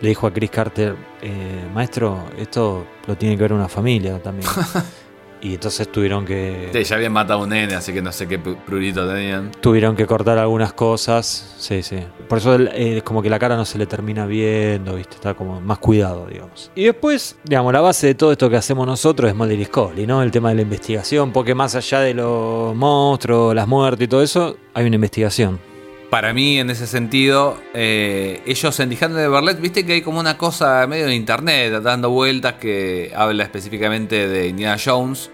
[0.00, 4.48] le dijo a Chris Carter, eh, maestro, esto lo tiene que ver una familia también.
[5.40, 6.70] y entonces tuvieron que...
[6.72, 9.50] Sí, ya habían matado a un nene, así que no sé qué prurito tenían.
[9.60, 11.54] Tuvieron que cortar algunas cosas.
[11.58, 11.98] Sí, sí.
[12.28, 15.14] Por eso eh, es como que la cara no se le termina viendo, ¿viste?
[15.16, 16.70] Está como más cuidado, digamos.
[16.74, 20.06] Y después, digamos, la base de todo esto que hacemos nosotros es Mulder y Scully,
[20.06, 20.22] ¿no?
[20.22, 24.22] El tema de la investigación, porque más allá de los monstruos, las muertes y todo
[24.22, 25.67] eso, hay una investigación.
[26.10, 30.20] Para mí, en ese sentido, eh, ellos en Dijando de Berlet, viste que hay como
[30.20, 35.30] una cosa medio de internet dando vueltas que habla específicamente de Indiana Jones.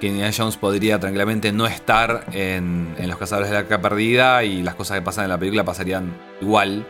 [0.00, 4.44] Que Indiana Jones podría tranquilamente no estar en, en Los Cazadores de la Arca Perdida
[4.44, 6.86] y las cosas que pasan en la película pasarían igual.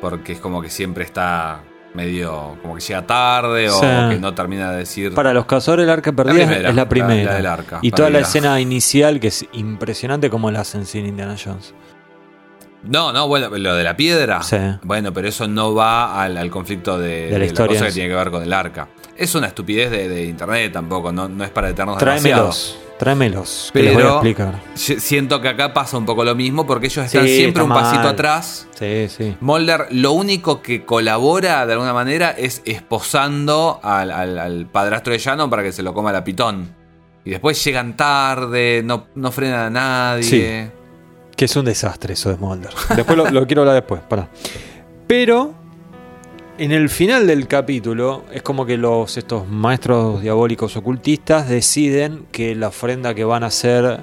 [0.00, 1.62] Porque es como que siempre está
[1.92, 2.56] medio.
[2.62, 5.12] como que llega tarde o que no termina de decir.
[5.12, 7.30] Para los cazadores del arca perdida primera, es la primera.
[7.30, 11.06] la del arca y toda la escena inicial que es impresionante como la hacen sin
[11.06, 11.74] Indiana Jones.
[12.82, 14.42] No, no, bueno, lo de la piedra.
[14.42, 14.56] Sí.
[14.82, 17.86] Bueno, pero eso no va al, al conflicto de, De la de historia cosa que
[17.88, 18.00] en sí.
[18.00, 18.88] tiene que ver con el arca.
[19.16, 21.98] Es una estupidez de, de internet tampoco, no, no es para detenernos.
[21.98, 24.60] Tráemelos, tráemelos, que les voy a Pero explicar.
[24.72, 27.74] si- siento que acá pasa un poco lo mismo porque ellos están Sí, siempre está
[27.74, 28.66] un pasito atrás.
[28.78, 29.36] Sí, sí.
[29.40, 35.18] Mulder lo único que colabora de alguna manera es esposando al, al- al padrastro de
[35.18, 36.74] Shannon para que se lo coma la pitón.
[37.22, 40.72] Y después llegan tarde, no, no frenan a nadie.
[41.40, 42.68] Que es un desastre eso de Mulder.
[42.96, 44.28] Después lo, lo quiero hablar después, pará.
[45.06, 45.54] Pero
[46.58, 52.54] en el final del capítulo es como que los estos maestros diabólicos ocultistas deciden que
[52.54, 54.00] la ofrenda que van a hacer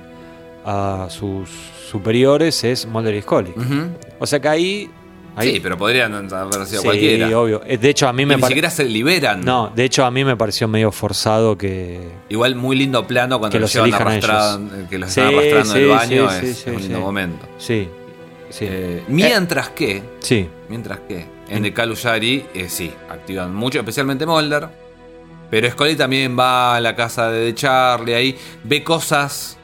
[0.66, 1.48] a sus
[1.92, 3.54] superiores es Mulder y Scully.
[4.18, 4.90] O sea que ahí,
[5.38, 7.40] ahí Sí, pero podrían haber sido sí, cualquiera.
[7.40, 7.62] obvio.
[7.66, 9.42] Eh, De hecho a mí Y me ni pare- siquiera se liberan.
[9.46, 13.54] No, de hecho a mí me pareció medio forzado que Igual muy lindo plano cuando
[13.54, 16.58] Que los llevan arrastrando, que los están Sí, arrastrando en el sí, baño, sí, es,
[16.58, 17.04] sí, un sí, lindo sí.
[17.04, 17.46] momento.
[17.58, 17.88] sí,
[18.50, 18.66] sí.
[18.68, 20.50] Eh, mientras que, sí.
[20.70, 24.68] mientras que, en The Caluyari, eh, sí, activan mucho, especialmente Mulder.
[25.50, 29.57] Pero Scully también va a la casa de Charlie ahí, ve cosas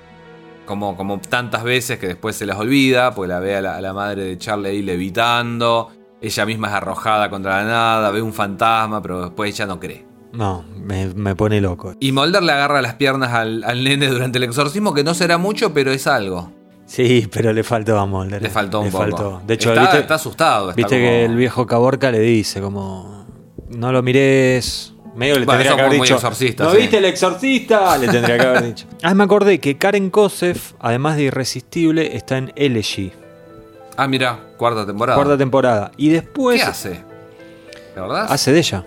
[0.66, 3.82] como, como tantas veces que después se las olvida, porque la ve a la, a
[3.82, 5.92] la madre de Charlie ahí levitando,
[6.22, 10.06] ella misma es arrojada contra la nada, ve un fantasma, pero después ella no cree.
[10.32, 11.94] No, me, me pone loco.
[12.00, 15.38] Y Mulder le agarra las piernas al, al nene durante el exorcismo, que no será
[15.38, 16.52] mucho, pero es algo.
[16.86, 18.42] Sí, pero le faltó a Mulder.
[18.42, 19.04] Le faltó un poco.
[19.04, 19.42] faltó.
[19.46, 20.70] De hecho, está, viste, está asustado.
[20.72, 23.26] está viste como- que el viejo Caborca le dice como
[23.70, 24.93] no lo mires.
[25.16, 26.16] Medio le Bueno, tendría que haber dicho.
[26.16, 26.78] exorcista, ¿No sí.
[26.78, 27.98] viste el exorcista?
[27.98, 28.86] Le tendría que haber dicho.
[29.04, 33.12] Ah, me acordé que Karen Kosef, además de Irresistible, está en Elegy,
[33.96, 35.16] Ah, mira, cuarta temporada.
[35.18, 35.92] cuarta temporada.
[35.98, 37.02] Y después ¿Qué hace?
[37.96, 38.26] ¿La verdad?
[38.30, 38.84] hace de ella.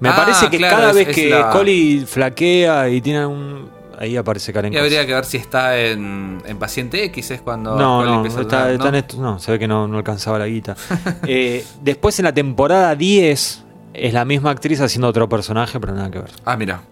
[0.00, 3.24] Me Ah, parece que claro, cada es- vez es que la- Scully flaquea y tiene
[3.24, 3.70] un.
[3.96, 7.76] Ahí aparece Karen Y habría que ver si está en, en Paciente X, es cuando.
[7.76, 10.40] No, no, empieza a está, está en esto- no, se ve que no, no alcanzaba
[10.40, 10.74] la guita.
[11.28, 13.62] Eh, después en la temporada 10
[13.94, 16.30] es la misma actriz haciendo otro personaje, pero nada que ver.
[16.44, 16.82] Ah, mira.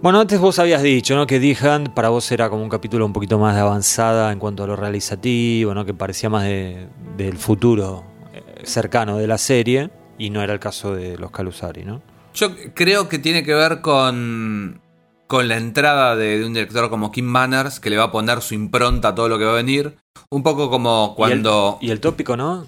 [0.00, 1.26] Bueno, antes vos habías dicho, ¿no?
[1.26, 4.64] Que D-Hand para vos era como un capítulo un poquito más de avanzada en cuanto
[4.64, 5.84] a lo realizativo, ¿no?
[5.84, 8.04] Que parecía más de- del futuro
[8.34, 12.02] eh, cercano de la serie, y no era el caso de los Calusari, ¿no?
[12.34, 14.80] Yo creo que tiene que ver con.
[15.28, 18.42] Con la entrada de, de un director como Kim Manners, que le va a poner
[18.42, 19.96] su impronta a todo lo que va a venir.
[20.28, 21.78] Un poco como cuando.
[21.80, 22.66] Y el, y el tópico, ¿no?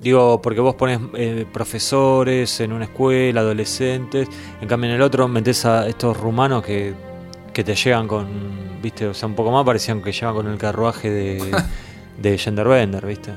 [0.00, 4.28] Digo, porque vos pones eh, profesores en una escuela, adolescentes,
[4.60, 6.94] en cambio en el otro metés a estos rumanos que,
[7.52, 8.26] que te llegan con,
[8.82, 11.62] viste, o sea, un poco más parecían que llegan con el carruaje de,
[12.18, 13.32] de Genderbender, viste.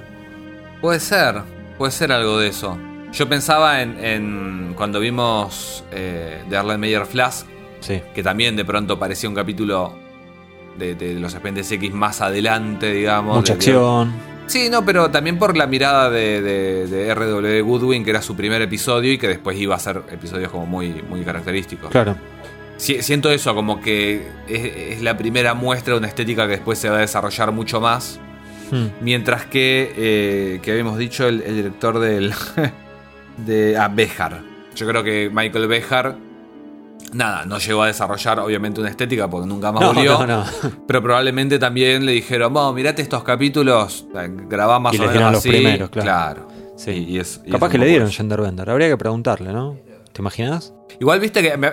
[0.81, 1.41] Puede ser,
[1.77, 2.77] puede ser algo de eso.
[3.13, 7.45] Yo pensaba en, en cuando vimos eh, de Arlen Meyer Flask,
[7.79, 8.01] Sí.
[8.15, 9.93] que también de pronto parecía un capítulo
[10.77, 13.35] de, de los Expedientes X más adelante, digamos.
[13.35, 14.32] Mucha de- acción.
[14.53, 17.61] Sí, no, pero también por la mirada de, de, de R.W.
[17.61, 20.89] Goodwin, que era su primer episodio y que después iba a ser episodios como muy,
[21.09, 21.89] muy característicos.
[21.89, 22.15] Claro.
[22.77, 26.77] Si- siento eso, como que es, es la primera muestra de una estética que después
[26.77, 28.19] se va a desarrollar mucho más.
[28.69, 28.89] Hmm.
[29.01, 32.31] Mientras que, eh, que habíamos dicho, el, el director del.
[33.37, 33.75] de.
[33.75, 34.39] Ah, Bejar.
[34.75, 36.15] Yo creo que Michael Bejar
[37.13, 40.17] Nada, no llegó a desarrollar obviamente una estética porque nunca más No, volvió.
[40.25, 40.45] no, no.
[40.87, 45.13] Pero probablemente también le dijeron, vamos, mirate estos capítulos, eh, grabá más Y o menos
[45.13, 45.49] dieron los así".
[45.49, 46.47] primeros, claro.
[46.75, 46.91] Sí.
[46.91, 48.09] Y- y es- y Capaz es que le dieron.
[48.11, 48.69] Genderbender.
[48.69, 49.77] Habría que preguntarle, ¿no?
[50.11, 50.73] ¿Te imaginas?
[50.99, 51.71] Igual viste que me-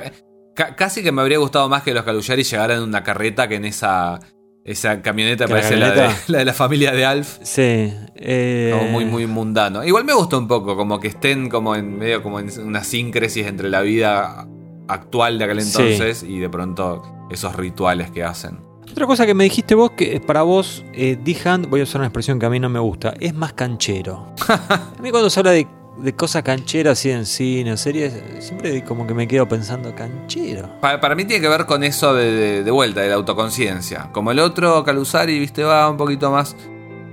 [0.55, 3.55] ca- casi que me habría gustado más que los Caluyari llegaran en una carreta que
[3.57, 4.18] en esa,
[4.64, 7.38] esa camioneta ¿Que la parece la, de, la de la familia de Alf.
[7.43, 7.93] Sí.
[8.16, 9.82] eh, Como muy, muy mundano.
[9.84, 13.47] Igual me gusta un poco, como que estén como en medio como en una síncresis
[13.47, 14.47] entre la vida
[14.93, 15.70] actual de aquel Sí.
[15.82, 18.59] entonces y de pronto esos rituales que hacen.
[18.91, 22.07] Otra cosa que me dijiste vos, que para vos, eh, D-Hand, voy a usar una
[22.09, 24.34] expresión que a mí no me gusta, es más canchero.
[24.49, 25.68] a mí cuando se habla de,
[25.99, 30.68] de cosas cancheras así en cine o series, siempre como que me quedo pensando, canchero.
[30.80, 34.09] Para, para mí tiene que ver con eso de, de- de vuelta, de la autoconciencia.
[34.11, 36.57] Como el otro, Calusari, viste, va un poquito más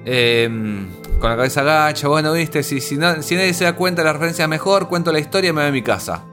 [0.05, 0.49] eh,
[1.19, 2.07] con la cabeza gacha.
[2.07, 5.11] Bueno, viste, si, si, no- si nadie se da cuenta de la referencia mejor, cuento
[5.11, 6.23] la historia y me voy a mi casa.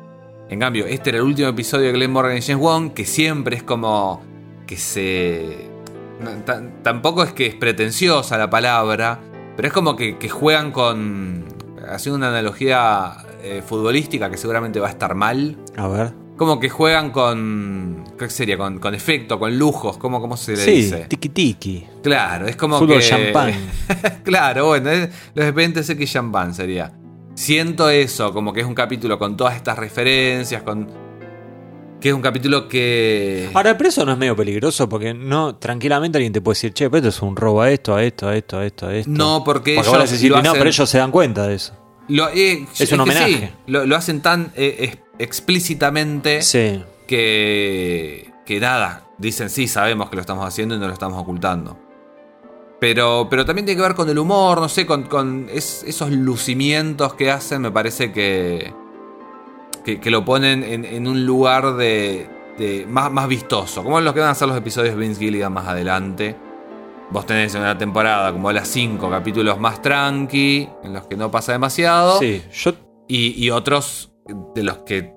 [0.49, 3.57] En cambio, este era el último episodio de Glenn Morgan y James Wong, que siempre
[3.57, 4.23] es como
[4.67, 5.69] que se...
[6.83, 9.21] tampoco es que es pretenciosa la palabra,
[9.57, 11.45] pero es como que, que juegan con...
[11.89, 15.59] Haciendo una analogía eh, futbolística que seguramente va a estar mal.
[15.77, 16.13] A ver.
[16.39, 18.05] Como que juegan con.
[18.19, 18.57] ¿Qué sería?
[18.57, 19.99] Con, con efecto, con lujos.
[19.99, 21.07] ¿Cómo, cómo se le Sí, dice?
[21.09, 21.87] tiki tiki.
[22.03, 23.05] Claro, es como Fútbol que.
[23.05, 23.53] champán.
[24.25, 26.91] claro, bueno, es, los expedientes X champán sería.
[27.35, 30.89] Siento eso, como que es un capítulo con todas estas referencias, con.
[32.01, 33.51] Que es un capítulo que.
[33.55, 36.89] Ahora, pero eso no es medio peligroso porque no, tranquilamente alguien te puede decir, che,
[36.91, 39.11] pero esto es un robo a esto, a esto, a esto, a esto, a esto.
[39.11, 41.75] No, porque Porque ellos lo no, hacen- pero ellos se dan cuenta de eso.
[42.09, 43.33] Lo- eh, Es un homenaje.
[43.39, 46.83] sí, lo, lo hacen tan eh, ex- explícitamente Sí.
[47.07, 51.79] que, que nada, dicen sí, sabemos que lo estamos haciendo y no lo estamos ocultando.
[52.87, 56.11] Pero, pero también tiene que ver con el humor, no sé, con, con es- esos
[56.11, 58.75] lucimientos que hacen, me parece que,
[59.87, 62.29] que, que lo ponen en, en un lugar de,
[62.59, 65.51] de más, más vistoso, como los que van a ser los episodios de Vince Gilligan
[65.51, 66.37] más adelante.
[67.11, 71.31] Vos tenés en una temporada como las 5 capítulos más tranqui, en los que no
[71.31, 72.19] pasa demasiado.
[72.19, 72.73] Sí, yo
[73.09, 74.13] Y, y otros
[74.55, 75.11] de los que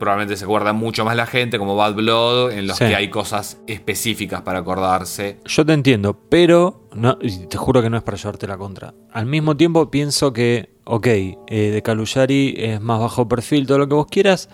[0.00, 2.86] probablemente se acuerda mucho más la gente, como Bad Blood, en los Sí.
[2.86, 5.38] que hay cosas específicas para acordarse.
[5.44, 8.94] Yo te entiendo, pero no, te juro que no es para llevarte la contra.
[9.12, 13.88] Al mismo tiempo pienso que, ok, eh, de Caluyari es más bajo perfil, todo lo
[13.88, 14.48] que vos quieras,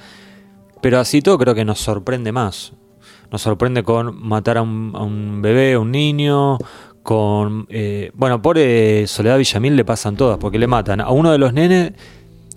[0.81, 2.73] pero así todo creo que nos sorprende más.
[3.31, 6.59] Nos sorprende con matar a un, bebé, a un niño,
[7.03, 7.67] con...
[7.69, 8.57] eh, bueno, por
[9.07, 11.93] Soledad Villamil le pasan todas, porque le matan a uno de los nenes,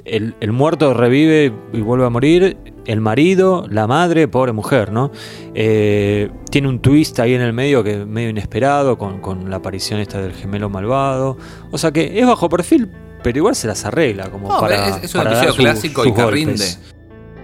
[0.06, 5.12] el, el muerto revive y vuelve a morir, el marido, la madre, pobre mujer, ¿no?
[5.54, 9.58] Eh, tiene un twist ahí en el medio que es medio inesperado, con, con la
[9.58, 11.38] aparición esta del gemelo malvado.
[11.72, 12.90] O sea que es bajo perfil,
[13.24, 14.88] pero igual se las arregla como No, para...
[14.98, 16.66] es, es un para episodio su- clásico y que rinde.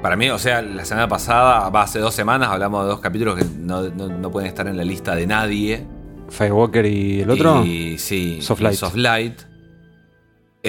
[0.02, 3.36] Para mí, o sea, la semana pasada, va, hace dos semanas, hablamos de dos capítulos
[3.38, 5.86] que no, no- no pueden estar en la lista de nadie.
[6.30, 7.64] Firewalker y el otro.
[7.66, 8.76] Y sí, Soft y Light.
[8.78, 9.42] Soft Light.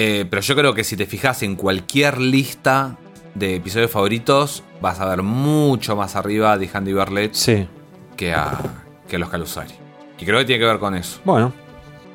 [0.01, 2.97] Eh, pero yo creo que si te fijas en cualquier lista
[3.35, 7.67] de episodios favoritos, vas a ver mucho más arriba de Handy Barlett Sí.
[8.15, 8.57] que a,
[9.09, 9.73] que a los Calusari.
[10.17, 11.19] Y creo que tiene que ver con eso.
[11.25, 11.51] Bueno,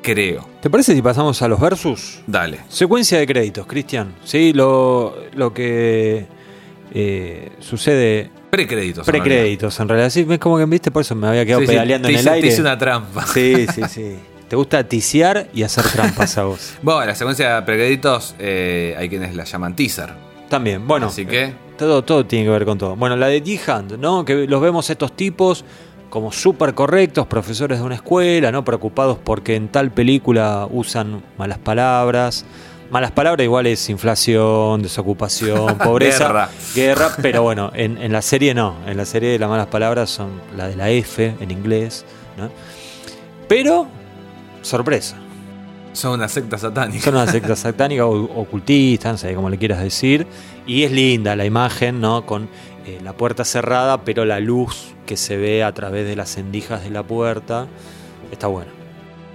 [0.01, 0.47] Creo.
[0.61, 2.21] ¿te parece si pasamos a los versus?
[2.27, 2.59] Dale.
[2.69, 4.15] Secuencia de créditos, Cristian.
[4.23, 6.25] Sí, lo, lo que
[6.93, 8.29] eh, sucede.
[8.51, 9.05] Precréditos.
[9.05, 10.09] Precréditos, en realidad.
[10.11, 12.19] Sí, es como que viste, por eso me había quedado Sí, sí, pedaleando te en
[12.19, 12.47] el te aire.
[12.47, 13.25] hice una trampa.
[13.27, 14.15] Sí, sí, sí.
[14.49, 16.73] Te gusta ticiar y hacer trampas a vos.
[16.81, 20.13] Bueno, la secuencia de precréditos eh, hay quienes la llaman teaser.
[20.49, 21.07] También, bueno.
[21.07, 21.53] Así que.
[21.77, 22.95] Todo, todo tiene que ver con todo.
[22.95, 24.23] Bueno, la de D-Hand, ¿no?
[24.23, 25.65] Que los vemos estos tipos
[26.09, 28.63] como súper correctos, profesores de una escuela, ¿no?
[28.63, 32.45] Preocupados porque en tal película usan malas palabras.
[32.91, 36.49] Malas palabras igual es inflación, desocupación, pobreza, Guerra.
[36.75, 38.75] guerra, pero bueno, en, en la serie no.
[38.85, 42.05] En la serie las malas palabras son la de la F en inglés,
[42.37, 42.49] ¿no?
[43.49, 43.87] Pero,
[44.65, 45.15] sorpresa.
[45.93, 47.03] Son una secta satánica.
[47.03, 50.27] Son una secta satánica o ocultista, no sé cómo le quieras decir.
[50.67, 52.25] Y es linda la imagen, ¿no?
[52.25, 52.49] Con
[52.85, 56.83] eh, la puerta cerrada, pero la luz que se ve a través de las endijas
[56.83, 57.67] de la puerta.
[58.31, 58.71] Está bueno.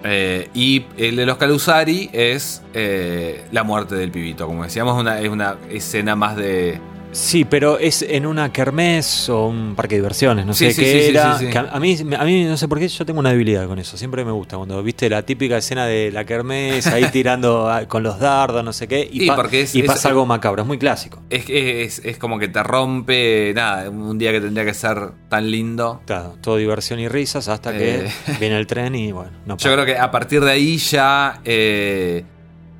[0.02, 4.46] Eh, y el de los Calusari es eh, la muerte del pibito.
[4.46, 6.80] Como decíamos, una, es una escena más de.
[7.12, 10.80] Sí, pero es en una kermés o un parque de diversiones, no Sí, sé sí,
[10.82, 11.36] qué sí, era.
[11.38, 11.50] sí, sí.
[11.50, 13.80] que a, a mí, a mí no sé por qué yo tengo una debilidad con
[13.80, 13.96] eso.
[13.96, 18.04] Siempre me gusta cuando viste la típica escena de la kermés ahí tirando a- con
[18.04, 20.62] los dardos, no sé qué, y, Sí, pa- porque es- y es- pasa algo macabro.
[20.62, 21.20] Es muy clásico.
[21.30, 23.52] Es, es, es como que te rompe.
[23.56, 26.02] Nada, un día que tendría que ser tan lindo.
[26.06, 28.10] Claro, todo diversión y risas hasta que Eh.
[28.38, 29.82] viene el tren y bueno, no Yo para.
[29.82, 32.24] creo que a partir de ahí ya eh,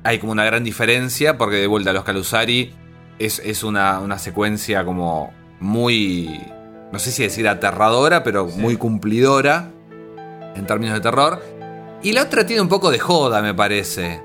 [0.03, 2.73] hay como una gran diferencia, porque de vuelta los Calusari
[3.25, 6.41] es, es una, una secuencia como muy
[6.91, 9.71] no sé si decir aterradora, pero muy cumplidora
[10.55, 11.41] en términos de terror.
[12.03, 14.21] Y la otra tiene un poco de joda, me parece.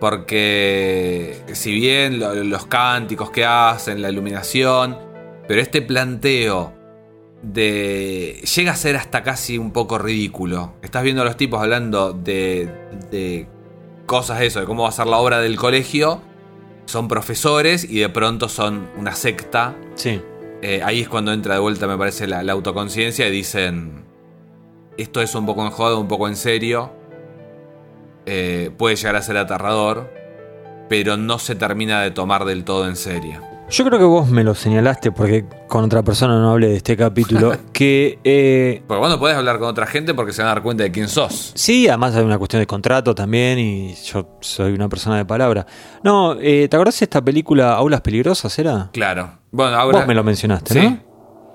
[0.00, 4.98] Porque si bien lo- los cánticos que hacen, la iluminación,
[5.48, 6.72] pero este planteo
[7.42, 10.74] de llega a ser hasta casi un poco ridículo.
[10.82, 12.68] Estás viendo a los tipos hablando de,
[13.10, 13.46] de
[14.06, 16.20] cosas eso, de cómo va a ser la obra del colegio.
[16.90, 19.76] Son profesores y de pronto son una secta.
[19.94, 20.20] Sí.
[20.60, 24.04] Eh, ahí es cuando entra de vuelta, me parece, la, la autoconciencia y dicen,
[24.98, 26.90] esto es un poco en joda, un poco en serio.
[28.26, 30.12] Eh, puede llegar a ser aterrador,
[30.88, 33.40] pero no se termina de tomar del todo en serio.
[33.70, 36.96] Yo creo que vos me lo señalaste porque con otra persona no hablé de este
[36.96, 37.52] capítulo.
[37.72, 40.62] que eh, Porque vos no podés hablar con otra gente porque se van a dar
[40.62, 41.52] cuenta de quién sos.
[41.54, 45.66] sí, además hay una cuestión de contrato también y yo soy una persona de palabra.
[46.02, 48.90] No, eh, ¿te acordás de esta película Aulas Peligrosas era?
[48.92, 49.38] Claro.
[49.52, 49.98] Bueno, ahora...
[49.98, 50.80] Vos me lo mencionaste, Sí.
[50.80, 51.10] ¿no?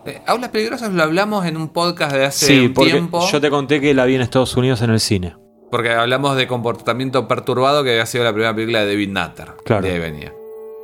[0.06, 3.28] Eh, Aulas Peligrosas lo hablamos en un podcast de hace Sí, un porque tiempo.
[3.30, 5.36] yo te conté que la vi en Estados Unidos en el cine.
[5.70, 9.48] Porque hablamos de comportamiento perturbado, que había sido la primera película de David Nutter.
[9.66, 9.82] Claro.
[9.86, 10.32] De ahí venía.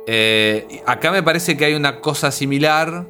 [0.06, 3.08] Eh, acá me parece que hay una cosa similar.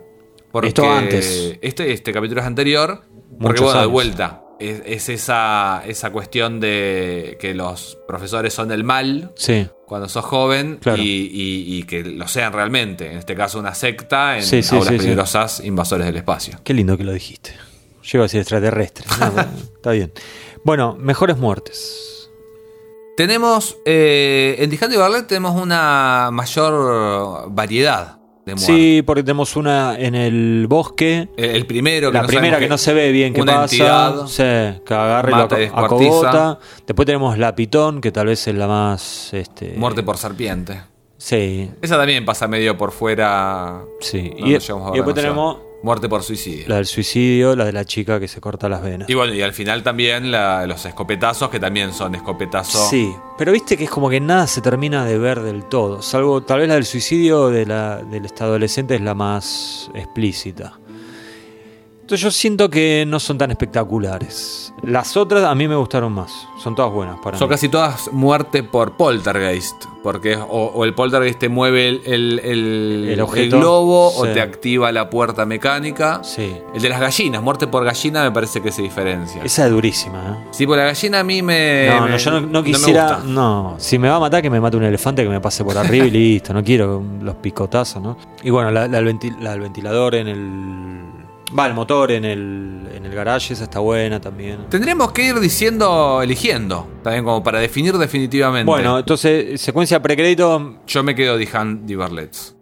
[0.50, 1.56] Porque Esto antes.
[1.62, 3.02] Este, este capítulo es anterior.
[3.40, 4.38] Porque, Muchos bueno, de vuelta.
[4.60, 9.66] Es, es esa, esa cuestión de que los profesores son el mal Sí.
[9.86, 11.02] cuando sos joven Claro.
[11.02, 13.10] y, y- y que lo sean realmente.
[13.10, 16.60] En este caso, una secta en Sí, sí, aulas peligrosas, invasores del espacio.
[16.62, 17.52] Qué lindo que lo dijiste.
[18.12, 19.04] Llego a decir extraterrestre.
[19.18, 20.12] No, bueno, está bien.
[20.64, 22.11] Bueno, mejores muertes.
[23.16, 28.64] Tenemos, eh, en Dijando y Barlet tenemos una mayor variedad de muertes.
[28.64, 31.28] Sí, porque tenemos una en el bosque.
[31.36, 33.62] El, el primero que La no primera que no se ve bien qué pasa.
[33.62, 34.26] entidad.
[34.26, 36.58] Sí, que agarra y lo Mata y acogota.
[36.86, 39.34] Después tenemos la pitón, que tal vez es la más.
[39.34, 40.80] Este, Muerte por serpiente.
[41.18, 43.82] Sí, Esa también pasa medio por fuera.
[44.00, 44.32] sí.
[44.38, 46.64] No y, después tenemos Muerte por suicidio.
[46.68, 49.08] la del suicidio, la de la chica que se corta las venas.
[49.10, 52.88] Y bueno, y al final también la- los escopetazos, que también son escopetazos.
[52.88, 56.42] Sí, pero viste que es como que nada se termina de ver del todo, salvo
[56.42, 60.78] tal vez la del suicidio de la, del adolescente es la más explícita.
[62.12, 64.74] Entonces yo siento que no son tan espectaculares.
[64.82, 66.30] Las otras a mí me gustaron más,
[66.62, 67.54] son todas buenas para Son mí.
[67.54, 69.86] casi todas muerte por poltergeist.
[70.02, 70.42] Porque o,
[70.74, 75.08] o el poltergeist te mueve el, el- el- El objeto, globo o te activa la
[75.08, 76.22] puerta mecánica.
[76.22, 79.40] Sí, El de las gallinas, muerte por gallina, me parece que se diferencia.
[79.42, 80.18] esa es durísima.
[80.42, 80.46] ¿eh?
[80.50, 81.86] Sí, por la gallina a mí me.
[81.88, 83.20] No, no, yo no, no quisiera.
[83.24, 85.78] No, si me va a matar, que me mate un elefante que me pase por
[85.78, 86.52] arriba y listo.
[86.52, 88.18] No quiero los picotazos, ¿no?
[88.42, 91.11] Y bueno, la, la del ventilador en el.
[91.56, 94.66] Va, el motor en el, en el garage, esa está buena también.
[94.70, 98.64] Tendremos que ir diciendo, eligiendo, también como para definir definitivamente.
[98.64, 100.78] Bueno, entonces, secuencia precrédito.
[100.86, 102.56] yo me quedo Dijan Diverlets.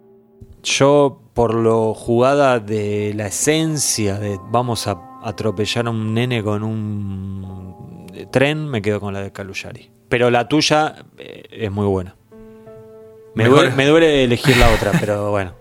[0.63, 6.63] Yo, por lo jugada de la esencia de vamos a atropellar a un nene con
[6.63, 9.89] un tren, me quedo con la de Caluyari.
[10.09, 12.15] Pero la tuya eh, es muy buena.
[13.33, 15.53] Me, duele, me duele elegir la otra, pero bueno.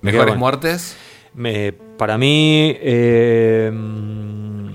[0.00, 0.96] Mejores muertes.
[1.34, 4.68] Me- para mí, eh, mm,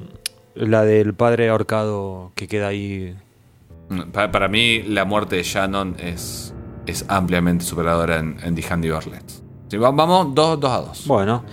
[0.58, 3.16] la del padre ahorcado que queda ahí.
[4.14, 6.54] Para, para mí, la muerte de Shannon es,
[6.86, 9.42] es ampliamente superadora en, en Diverlets.
[9.70, 11.08] Sí, va- vamos 2 a 2.
[11.08, 11.44] Bueno,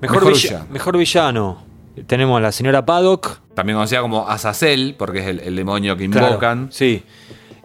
[0.00, 0.66] mejor, Mejor villa- villano.
[0.70, 1.64] mejor villano.
[2.06, 3.40] Tenemos a la señora Paddock.
[3.54, 6.68] También conocida como Azazel, porque es el, el demonio que Claro, invocan.
[6.70, 7.02] sí.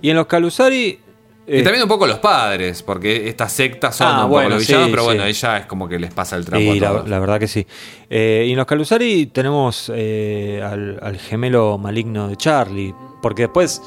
[0.01, 0.99] Y en los Calusari.
[1.47, 4.55] Y eh, también un poco los padres, porque estas sectas son Ah, un bueno, poco
[4.57, 5.29] los villanos, sí, pero bueno, sí.
[5.29, 7.09] ella es como que les pasa el trapo y a la, todos.
[7.09, 7.67] la verdad que sí.
[8.09, 12.93] Eh, y en los Calusari tenemos eh, al, al gemelo maligno de Charlie.
[13.21, 13.81] Porque después.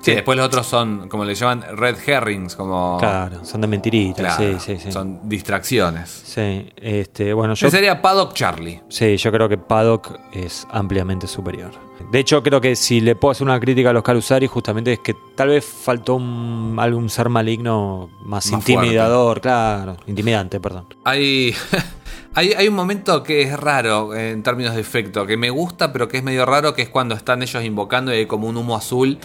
[0.00, 2.96] Sí, después los otros son, como le llaman, red herrings, como...
[2.98, 4.36] Claro, son de mentiritas.
[4.36, 4.92] Claro, sí, sí, sí.
[4.92, 6.08] Son distracciones.
[6.08, 8.80] Sí, este, bueno, yo, Ese sería Paddock Charlie.
[8.88, 11.72] sí, yo creo que Paddock es ampliamente superior.
[12.10, 14.98] De hecho, creo que si le puedo hacer una crítica a los Calusari, justamente es
[15.00, 20.86] que tal vez faltó un, algún ser maligno más, Más intimidador, claro, intimidante, perdón.
[21.04, 21.54] Hay,
[22.36, 26.06] hay, hay un momento que es raro en términos de efecto, que me gusta, pero
[26.06, 28.76] que es medio raro, que es cuando están ellos invocando y hay como un humo
[28.76, 29.18] azul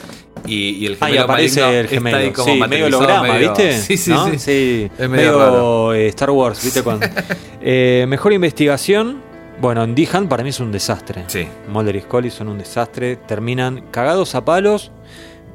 [0.47, 2.17] y, y el Ah, y gemelo aparece el gemelo.
[2.17, 3.77] está ahí como sí, medio holograma, medio- ¿viste?
[3.77, 4.27] Sí, sí, ¿No?
[4.39, 4.89] sí.
[4.97, 5.93] Es medio medio raro.
[5.93, 6.81] eh, Star Wars, ¿viste?
[6.83, 7.05] Cuando...
[7.63, 9.21] Eh, mejor investigación.
[9.61, 11.25] Bueno, en Dihan para mí es un desastre.
[11.27, 11.47] Sí.
[11.69, 13.17] Mulder y Scully son un desastre.
[13.17, 14.89] Terminan cagados a palos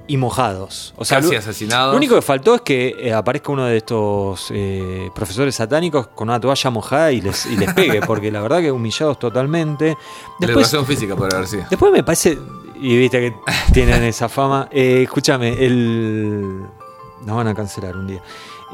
[0.09, 0.95] y mojados.
[0.97, 1.93] O sea, Casi lo, asesinados.
[1.93, 6.29] lo único que faltó es que eh, aparezca uno de estos eh, profesores satánicos con
[6.29, 9.89] una toalla mojada y les, y les pegue, porque la verdad que humillados totalmente.
[9.91, 9.97] La
[10.47, 11.65] Después, educación física por haber sido.
[11.71, 12.39] Después me parece.
[12.79, 13.37] Y viste que
[13.73, 14.69] tienen esa fama.
[14.71, 16.61] Eh, escúchame, el.
[17.25, 18.23] Nos van a cancelar un día.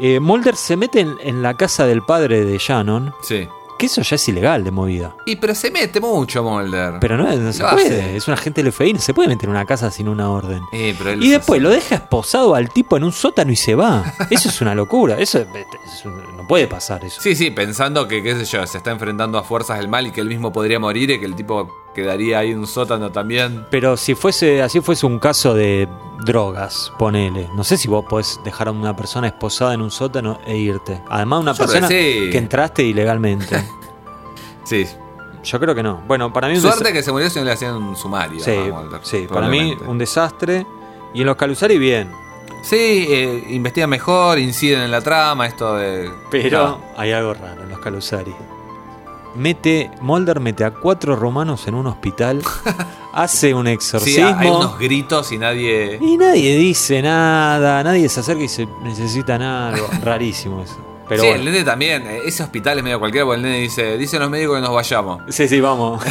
[0.01, 3.47] Eh, Mulder se mete en, en la casa del padre de Shannon, Sí.
[3.83, 5.17] Que eso ya es ilegal de movida.
[5.27, 6.95] Y pero se mete mucho Mulder.
[7.01, 7.87] Pero no, no se Lo puede.
[8.01, 8.17] hace.
[8.17, 10.63] Es un agente del FBI, no se puede meter en una casa sin una orden.
[10.73, 13.57] Eh, pero él Y es después lo deja esposado al tipo en un sótano y
[13.57, 14.05] se va.
[14.31, 15.19] Eso es una locura.
[15.19, 15.47] Eso es-
[15.85, 17.21] es un- no puede pasar eso.
[17.21, 20.13] Sí, sí, pensando que, qué sé yo, se está enfrentando a fuerzas del mal y
[20.13, 23.65] que él mismo podría morir y que el tipo quedaría ahí en un sótano también.
[23.71, 25.89] Pero si fuese así fuese un caso de
[26.25, 27.49] drogas, ponele.
[27.57, 31.01] No sé si vos podés dejar a una persona esposada en un sótano e irte.
[31.09, 32.31] Además, una Yo persona que sí.
[32.31, 33.63] que entraste ilegalmente.
[34.65, 34.87] Sí.
[35.43, 36.03] Yo creo que no.
[36.07, 38.39] Bueno, para mí Suerte que se murió si no le hacían un sumario.
[38.41, 38.55] Sí,
[39.03, 40.65] sí, para mí un desastre.
[41.13, 42.13] Y en los Calusari bien.
[42.63, 46.09] Sí, eh, investigan mejor, inciden en la trama, esto de...
[46.31, 46.81] Pero No.
[46.97, 48.33] hay algo raro en los Calusari.
[49.35, 52.43] Mete, Mulder mete a cuatro romanos en un hospital,
[53.13, 54.37] hace un Sí, exorcismo.
[54.39, 55.99] hay unos gritos y nadie...
[56.01, 59.87] Y nadie dice nada, nadie se acerca y se necesitan algo.
[60.03, 60.77] Rarísimo eso.
[61.09, 61.43] Pero sí, bueno.
[61.45, 62.07] el nene también.
[62.07, 64.73] eh, Ese hospital es medio cualquiera porque el nene dice, dicen los médicos que nos
[64.75, 65.23] vayamos.
[65.29, 66.03] Sí, sí, vamos.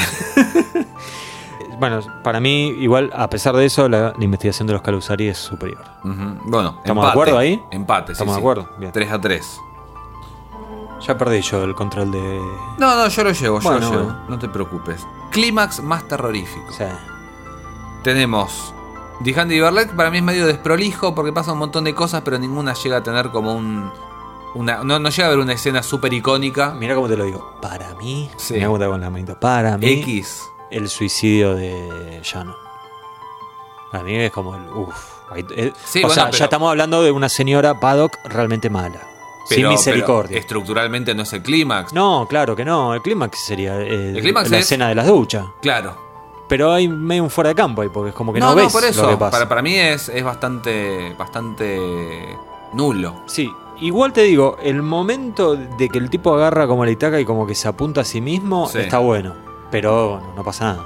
[1.79, 5.37] bueno, para mí, igual, a pesar de eso, la, la investigación de los Calusari es
[5.37, 5.83] superior.
[6.03, 7.59] Bueno, ¿Estamos de acuerdo ahí?
[7.71, 8.69] Empate, sí, ¿Estamos de acuerdo?
[8.77, 8.91] Bien.
[8.91, 9.59] 3 a 3.
[11.05, 12.19] Ya perdí yo el control de.
[12.77, 13.91] No, no, yo lo llevo, yo lo llevo.
[14.03, 14.19] bueno.
[14.29, 15.05] No te preocupes.
[15.31, 16.71] Clímax más terrorífico.
[16.71, 16.99] Sea,
[18.03, 18.73] Tenemos
[19.23, 22.37] The Handy Barlet, para mí es medio desprolijo porque pasa un montón de cosas, pero
[22.39, 23.91] ninguna llega a tener como un.
[24.53, 26.71] Una, no, no llega a haber una escena súper icónica.
[26.71, 27.53] mira cómo te lo digo.
[27.61, 28.55] Para mí, Sí.
[28.55, 29.39] te hago con la manito.
[29.39, 30.49] Para mí, X.
[30.71, 32.55] el suicidio de Llano.
[33.91, 34.67] Para mí es como el.
[34.69, 34.95] Uff.
[35.85, 38.99] Sí, o bueno, sea, pero- ya estamos hablando de una señora Paddock realmente mala.
[39.45, 40.29] Sin misericordia.
[40.29, 41.93] pero estructuralmente no es el clímax.
[41.93, 42.93] No, claro que no.
[42.93, 45.45] El clímax sería eh, El clímax la es- escena de las duchas.
[45.61, 45.95] Claro.
[46.47, 48.63] Pero hay medio un fuera de campo ahí, porque es como que no, no, no,
[48.63, 49.03] ves por eso.
[49.03, 49.31] lo que pasa.
[49.31, 51.13] Para, para mí es, es bastante.
[51.17, 52.37] bastante.
[52.73, 53.21] nulo.
[53.25, 57.25] Sí, igual te digo, el momento de que el tipo agarra como la itaca y
[57.25, 58.79] como que se apunta a sí mismo Sí.
[58.79, 59.33] está bueno.
[59.71, 60.85] Pero bueno, no pasa nada.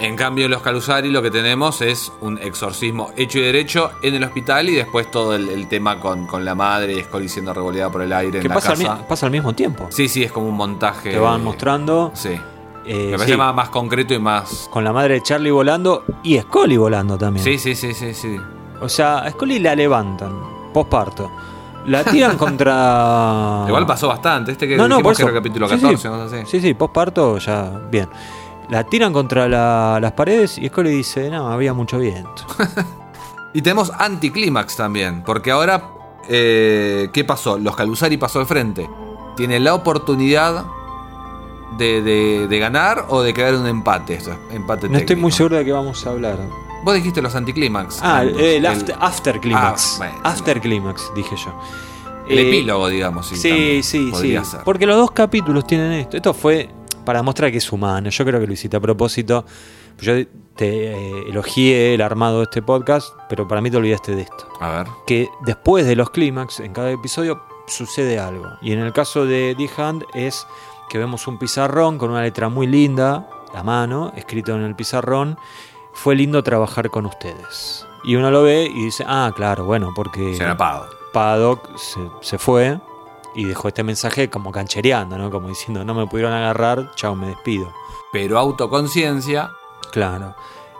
[0.00, 4.14] En cambio, en los Calusari lo que tenemos es un exorcismo hecho y derecho en
[4.14, 7.52] el hospital y después todo el, el tema con, con la madre y Scully siendo
[7.52, 8.94] revoleada por el aire Que en la pasa al, casa.
[8.94, 9.86] mi- pasa al mismo tiempo.
[9.90, 11.10] Sí, sí, es como un montaje.
[11.10, 12.12] Te van mostrando.
[12.14, 12.28] Sí.
[12.86, 14.68] eh, Me parece sí, más, más concreto y más.
[14.70, 17.42] con la madre de Charlie volando y Scully volando también.
[17.44, 18.36] Sí, sí, sí, sí, sí.
[18.80, 20.30] O sea, a Scully la levantan,
[20.72, 21.28] posparto.
[21.86, 23.64] La tiran contra.
[23.66, 24.52] Igual pasó bastante.
[24.52, 26.08] Este que No, no, que era capítulo Sí, 14, sí.
[26.08, 26.42] cosas así.
[26.46, 28.08] Sí, sí, posparto ya, bien.
[28.70, 32.44] La tiran contra la- las paredes y Scully dice, no, había mucho viento.
[33.54, 35.82] Y tenemos anticlímax también, porque ahora,
[36.28, 37.58] eh, ¿qué pasó?
[37.58, 38.88] Los Calusari pasó al frente.
[39.36, 40.66] Tiene la oportunidad
[41.78, 44.18] de, de- de ganar o de quedar en un empate.
[44.50, 46.38] Empate No estoy muy seguro de qué vamos a hablar.
[46.84, 48.00] Vos dijiste los anticlímax.
[48.02, 49.94] Ah, el, after, after clímax.
[49.94, 50.20] Ah, bueno.
[50.24, 51.52] after clímax, dije yo.
[52.28, 53.26] El Eh, epílogo, digamos.
[53.28, 53.50] Sí, Sí,
[53.82, 54.10] sí, sí.
[54.10, 54.60] podría ser.
[54.62, 56.16] Porque los dos capítulos tienen esto.
[56.18, 56.68] Esto fue
[57.08, 58.10] para mostrar que es humano.
[58.10, 59.46] Yo creo que lo hiciste a propósito.
[59.98, 60.12] Yo
[60.54, 64.46] te eh, elogié el armado de este podcast, pero para mí te olvidaste de esto.
[64.60, 64.86] A ver.
[65.06, 68.44] Que después de los clímax, en cada episodio, sucede algo.
[68.60, 70.46] Y en el caso de The Hand es
[70.90, 75.38] que vemos un pizarrón con una letra muy linda, a mano, escrito en el pizarrón.
[75.94, 77.86] Fue lindo trabajar con ustedes.
[78.04, 80.34] Y uno lo ve y dice, ah, claro, bueno, porque...
[80.34, 80.90] Será Pado.
[81.14, 82.78] Paddock se, se fue
[83.34, 85.30] y dejó este mensaje como canchereando, ¿no?
[85.30, 87.72] Como diciendo, no me pudieron agarrar, chao, me despido.
[88.12, 89.50] Pero autoconciencia.
[89.92, 90.34] Claro.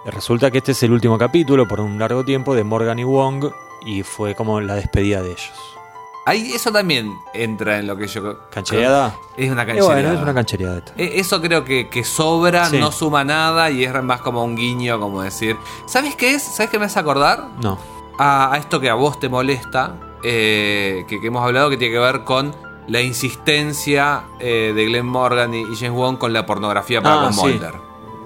[0.07, 3.51] Resulta que este es el último capítulo por un largo tiempo de Morgan y Wong
[3.84, 5.53] y fue como la despedida de ellos.
[6.26, 8.49] Ahí eso también entra en lo que yo.
[8.51, 9.14] ¿Canchereada?
[9.36, 9.94] Es una canchereada.
[9.94, 10.82] bueno, es una canchereada.
[10.96, 12.78] E- Eso creo que, que sobra, Sí.
[12.78, 15.57] no suma nada y es más como un guiño, como decir.
[15.86, 16.42] ¿Sabes qué es?
[16.42, 17.49] ¿Sabes qué me hace acordar?
[17.62, 17.78] No.
[18.18, 21.95] A, a esto que a vos te molesta, eh, que, que hemos hablado, que tiene
[21.95, 22.55] que ver con
[22.87, 27.25] la insistencia eh, de Glenn Morgan y, y James Wong con la pornografía para Ah,
[27.25, 27.41] con sí.
[27.43, 27.75] Mulder.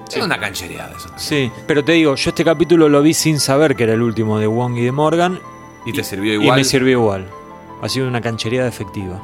[0.09, 0.19] Sí.
[0.19, 1.09] Es una canchereada eso.
[1.17, 4.39] Sí, pero te digo, yo este capítulo lo vi sin saber que era el último
[4.39, 5.41] de Wong y de Morgan
[5.87, 7.27] Y te sirvió y igual, me sirvió igual.
[7.81, 9.21] Ha sido una canchereada efectiva.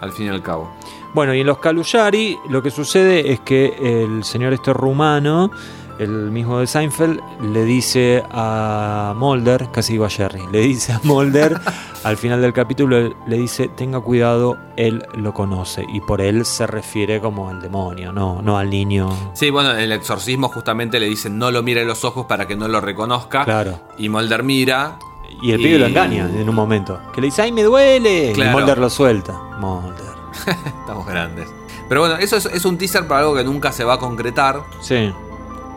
[0.00, 0.70] al fin y al cabo.
[1.14, 5.50] Bueno, y en los Caluyari lo que sucede es que el señor este rumano,
[5.98, 11.00] el mismo de Seinfeld, le dice a Mulder, casi digo a Jerry, le dice a
[11.04, 11.58] Mulder,
[12.04, 15.84] al final del capítulo le dice, tenga cuidado, él lo conoce.
[15.92, 19.08] Y por él se refiere como al demonio, no, no al niño.
[19.34, 22.46] Sí, bueno, en el exorcismo justamente le dicen no lo mire en los ojos para
[22.46, 23.44] que no lo reconozca.
[23.44, 23.80] Claro.
[23.98, 24.98] Y Mulder mira.
[25.42, 26.98] Y el Y- pibe lo engaña en un momento.
[27.14, 28.32] Que le dice, ¡ay, me duele!
[28.34, 28.50] Claro.
[28.50, 29.32] Y Mulder lo suelta.
[29.58, 30.14] Mulder.
[30.80, 31.48] Estamos grandes.
[31.88, 34.62] Pero bueno, eso es, es un teaser para algo que nunca se va a concretar.
[34.80, 35.12] Sí.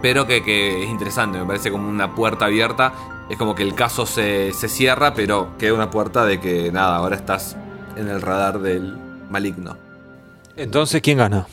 [0.01, 2.93] Pero que, que es interesante, me parece como una puerta abierta.
[3.29, 6.95] Es como que el caso se, se cierra, pero queda una puerta de que nada,
[6.95, 7.55] ahora estás
[7.95, 8.97] en el radar del
[9.29, 9.77] maligno.
[10.55, 11.47] Entonces, ¿quién gana?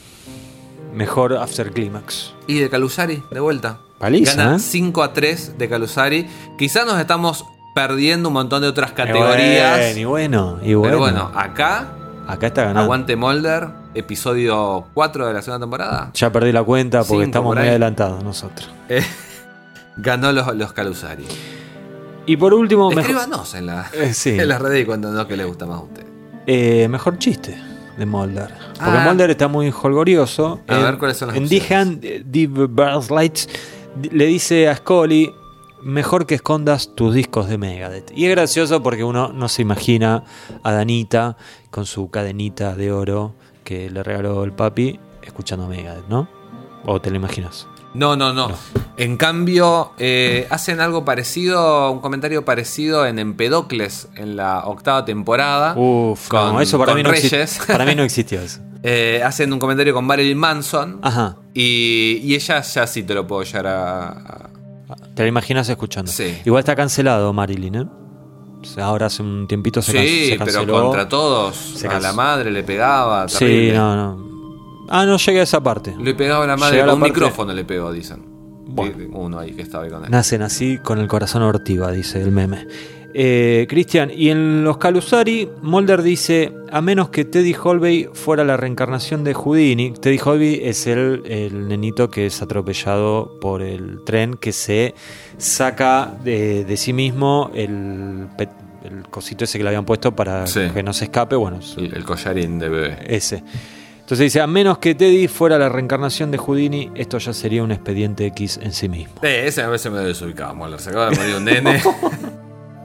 [0.94, 2.32] Mejor After Climax.
[2.46, 3.78] Y de Calusari, de vuelta.
[3.98, 4.58] Paliza, Gana ¿eh?
[4.58, 6.26] 5 a 3 de Calusari.
[6.58, 7.44] Quizás nos estamos
[7.74, 9.96] perdiendo un montón de otras categorías.
[9.96, 10.82] Y bueno, y bueno.
[10.82, 11.88] Pero bueno, acá,
[12.26, 12.80] Acá está ganando.
[12.82, 16.10] Aguante Molder, episodio 4 de la segunda temporada.
[16.14, 18.68] Ya perdí la cuenta porque Cinco estamos por muy adelantados nosotros.
[18.88, 19.02] Eh,
[19.96, 21.24] ganó los, los Calusari.
[22.26, 24.30] Y por último, mejor, Escríbanos en, la, Eh, sí.
[24.30, 26.04] en las redes y cuéntanos qué les gusta más a usted.
[26.48, 27.56] eh, mejor chiste
[27.96, 28.48] de Mulder.
[28.74, 29.04] Porque Ah.
[29.06, 30.60] Mulder está muy holgorioso.
[30.66, 31.48] A En- ver, ¿cuáles son las En?
[31.48, 33.48] The Hand, eh, Birds Lights
[34.10, 35.32] le dice a Scully,
[35.82, 38.10] mejor que escondas tus discos de Megadeth.
[38.16, 40.24] Y es gracioso porque uno no se imagina
[40.62, 41.36] a Danita
[41.70, 46.28] con su cadenita de oro que le regaló el papi escuchando Megadeth, ¿no?
[46.84, 47.66] ¿O te lo imaginas?
[47.94, 48.50] No, no, no.
[48.98, 55.74] En cambio, eh, hacen algo parecido, un comentario parecido en Empedocles, en la octava temporada.
[55.76, 57.58] Uf, con, no, eso para con mí no, exi- Reyes.
[57.66, 58.60] para mí no existió eso.
[58.82, 60.98] Eh, hacen un comentario con Marilyn Manson.
[61.02, 61.36] Ajá.
[61.54, 64.50] Y, y ella ya sí te lo puedo llegar a.
[65.16, 66.12] Te lo imaginas escuchando.
[66.12, 66.38] Sí.
[66.44, 67.86] Igual está cancelado Marilyn, ¿eh?
[68.80, 70.82] Ahora hace un tiempito se, can- Sí, se pero canceló.
[70.82, 71.56] contra todos.
[71.56, 73.28] Se a la madre le pegaba.
[73.28, 74.86] Sí, no, no.
[74.88, 75.96] Ah, no llegué a esa parte.
[75.98, 78.22] Le pegaba a la madre Llega con la un parte- micrófono, le pegó, dicen.
[78.68, 78.96] Bueno.
[79.18, 80.10] Uno ahí que estaba ahí con él.
[80.10, 82.66] Nacen así con el corazón ortiva, dice el meme.
[83.18, 88.58] Eh, Cristian, y en los Calusari, Mulder dice, a menos que Teddy Holby fuera la
[88.58, 94.34] reencarnación de Houdini, Teddy Holby es el, el nenito que es atropellado por el tren
[94.34, 94.94] que se
[95.38, 98.26] saca de, de sí mismo el,
[98.84, 100.68] el cosito ese que le habían puesto para Sí.
[100.74, 102.98] que no se escape, bueno, El, el collarín de bebé.
[103.08, 103.42] ese.
[104.00, 107.72] Entonces dice, a menos que Teddy fuera la reencarnación de Houdini, esto ya sería un
[107.72, 109.14] expediente X en sí mismo.
[109.22, 110.78] Eh, ese a veces me desubicado, Moller.
[110.80, 111.82] Se acaba de morir un nene.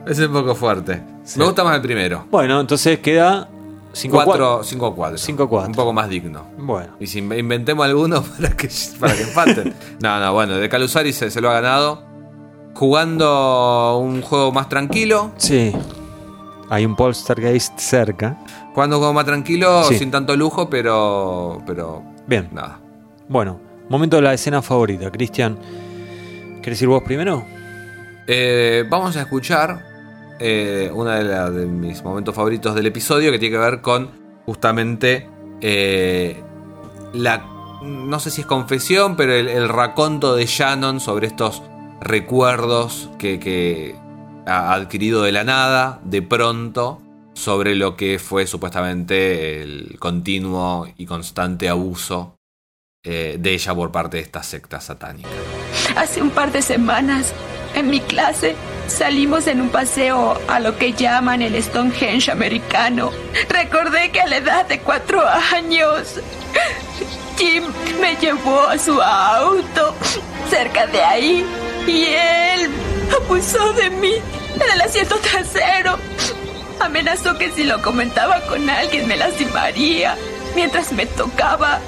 [0.07, 1.01] es un poco fuerte.
[1.37, 2.25] Me gusta más el primero.
[2.31, 3.47] Bueno, entonces queda
[3.93, 5.17] 5 4, 5 a 4.
[5.17, 5.67] 5 a 4.
[5.69, 6.45] Un poco más digno.
[6.57, 9.73] Bueno, Y si inventemos alguno para que, para que empaten.
[10.01, 12.03] no, no, bueno, de Calusari se, se lo ha ganado.
[12.73, 15.31] Jugando un juego más tranquilo.
[15.37, 15.73] sí.
[16.69, 18.37] Hay un poltergeist cerca.
[18.73, 19.97] Jugando un juego más tranquilo, Sí.
[19.99, 21.61] sin tanto lujo, pero.
[21.67, 22.01] Pero.
[22.25, 22.47] Bien.
[22.53, 22.79] Nada.
[23.27, 25.11] Bueno, momento de la escena favorita.
[25.11, 25.59] Cristian,
[26.61, 27.43] ¿querés ir vos primero?
[28.25, 29.83] Eh, vamos a escuchar
[30.41, 34.09] eh, una de, mis momentos favoritos del episodio que tiene que ver con
[34.45, 35.29] justamente
[35.61, 36.41] eh,
[37.13, 37.45] la.
[37.83, 41.63] No sé si es confesión, pero el, el raconto de Shannon sobre estos
[41.99, 43.95] recuerdos que, que
[44.45, 47.01] ha adquirido de la nada, de pronto,
[47.33, 52.35] sobre lo que fue supuestamente el continuo y constante abuso
[53.03, 55.29] eh, de ella por parte de esta secta satánica.
[55.95, 57.33] Hace un par de semanas,
[57.73, 58.55] en mi clase,
[58.87, 63.11] salimos en un paseo a lo que llaman el Stonehenge americano.
[63.49, 65.23] Recordé que a la edad de cuatro
[65.53, 66.19] años,
[67.37, 67.63] Jim
[67.99, 69.95] me llevó a su auto
[70.49, 71.45] cerca de ahí
[71.87, 72.69] y él
[73.23, 74.13] abusó de mí
[74.55, 75.97] en el asiento trasero.
[76.79, 80.15] Amenazó que si lo comentaba con alguien me lastimaría.
[80.55, 81.79] Mientras me tocaba,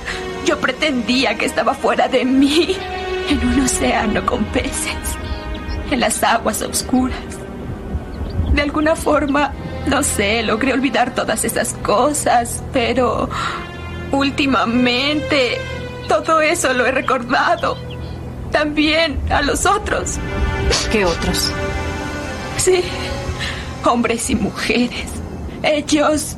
[0.45, 2.77] yo pretendía que estaba fuera de mí,
[3.29, 5.17] en un océano con peces,
[5.91, 7.17] en las aguas oscuras.
[8.53, 9.53] De alguna forma,
[9.87, 13.29] no sé, logré olvidar todas esas cosas, pero
[14.11, 15.59] últimamente
[16.07, 17.77] todo eso lo he recordado.
[18.51, 20.19] También a los otros.
[20.91, 21.51] ¿Qué otros?
[22.57, 22.83] Sí,
[23.83, 25.09] hombres y mujeres.
[25.63, 26.35] Ellos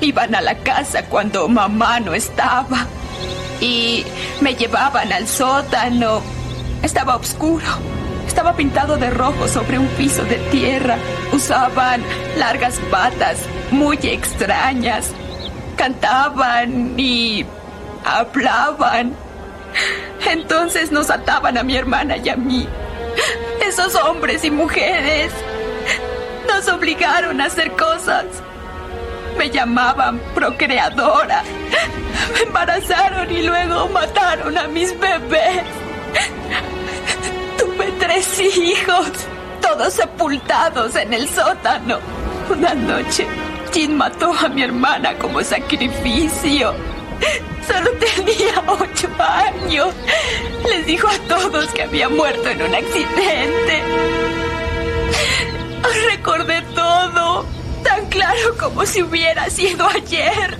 [0.00, 2.86] iban a la casa cuando mamá no estaba
[3.60, 4.04] y
[4.40, 6.22] me llevaban al sótano.
[6.82, 7.66] Estaba oscuro.
[8.28, 10.96] Estaba pintado de rojo sobre un piso de tierra.
[11.32, 12.02] Usaban
[12.36, 13.38] largas patas
[13.70, 15.10] muy extrañas.
[15.76, 17.44] Cantaban y
[18.04, 19.14] hablaban.
[20.30, 22.68] Entonces nos ataban a mi hermana y a mí.
[23.66, 25.32] Esos hombres y mujeres
[26.46, 28.26] nos obligaron a hacer cosas.
[29.38, 31.42] Me llamaban procreadora.
[32.34, 35.64] Me embarazaron y luego mataron a mis bebés.
[38.08, 39.10] Tres hijos,
[39.60, 41.98] todos sepultados en el sótano.
[42.48, 43.26] Una noche,
[43.70, 46.72] Jim mató a mi hermana como sacrificio.
[47.66, 49.88] Solo tenía ocho años.
[50.66, 53.82] Les dijo a todos que había muerto en un accidente.
[56.10, 57.44] Recordé todo,
[57.84, 60.56] tan claro como si hubiera sido ayer.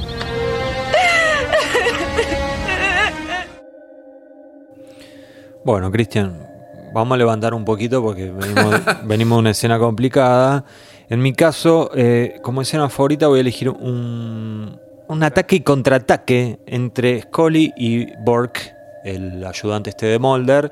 [5.64, 6.47] Bueno, Cristian,
[6.93, 10.65] vamos a levantar un poquito porque venimos, venimos de una escena complicada.
[11.09, 14.78] En mi caso, eh, como escena favorita voy a elegir un,
[15.09, 18.74] un ataque y contraataque entre Scully y Bork,
[19.05, 20.70] el ayudante este de Mulder,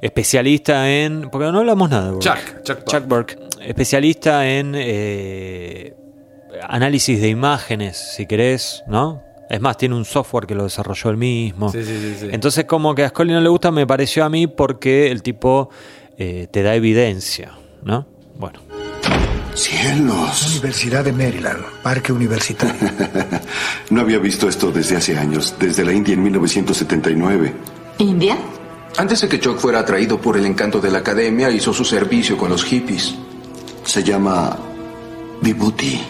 [0.00, 1.30] especialista en...
[1.30, 2.22] Porque no hablamos nada de Bork.
[2.22, 2.84] Chuck, Chuck.
[2.84, 5.94] Chuck Bork, especialista en eh,
[6.68, 9.22] análisis de imágenes, si querés, ¿no?
[9.50, 11.72] Es más, tiene un software que lo desarrolló él mismo.
[11.72, 12.28] Sí, sí, sí, sí.
[12.30, 15.70] Entonces, como que a Scully no le gusta, me pareció a mí porque el tipo
[16.16, 18.06] eh, te da evidencia, ¿no?
[18.38, 18.60] Bueno.
[19.54, 20.50] Cielos.
[20.52, 22.80] Universidad de Maryland, Parque Universitario.
[23.90, 27.52] No había visto esto desde hace años, desde la India en 1979.
[27.98, 28.38] ¿India?
[28.96, 32.38] Antes de que Chuck fuera atraído por el encanto de la academia, hizo su servicio
[32.38, 33.16] con los hippies.
[33.84, 34.56] Se llama
[35.42, 36.00] Vibhuti,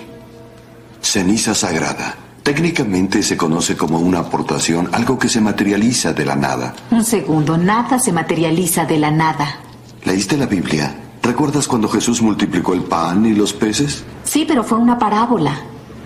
[1.01, 2.20] ceniza sagrada.
[2.43, 6.75] Técnicamente se conoce como una aportación, algo que se materializa de la nada.
[6.91, 9.57] Un segundo, nada se materializa de la nada.
[10.05, 10.95] ¿Leíste la Biblia?
[11.23, 14.05] ¿Recuerdas cuando Jesús multiplicó el pan y los peces?
[14.25, 15.61] Sí, pero fue una parábola.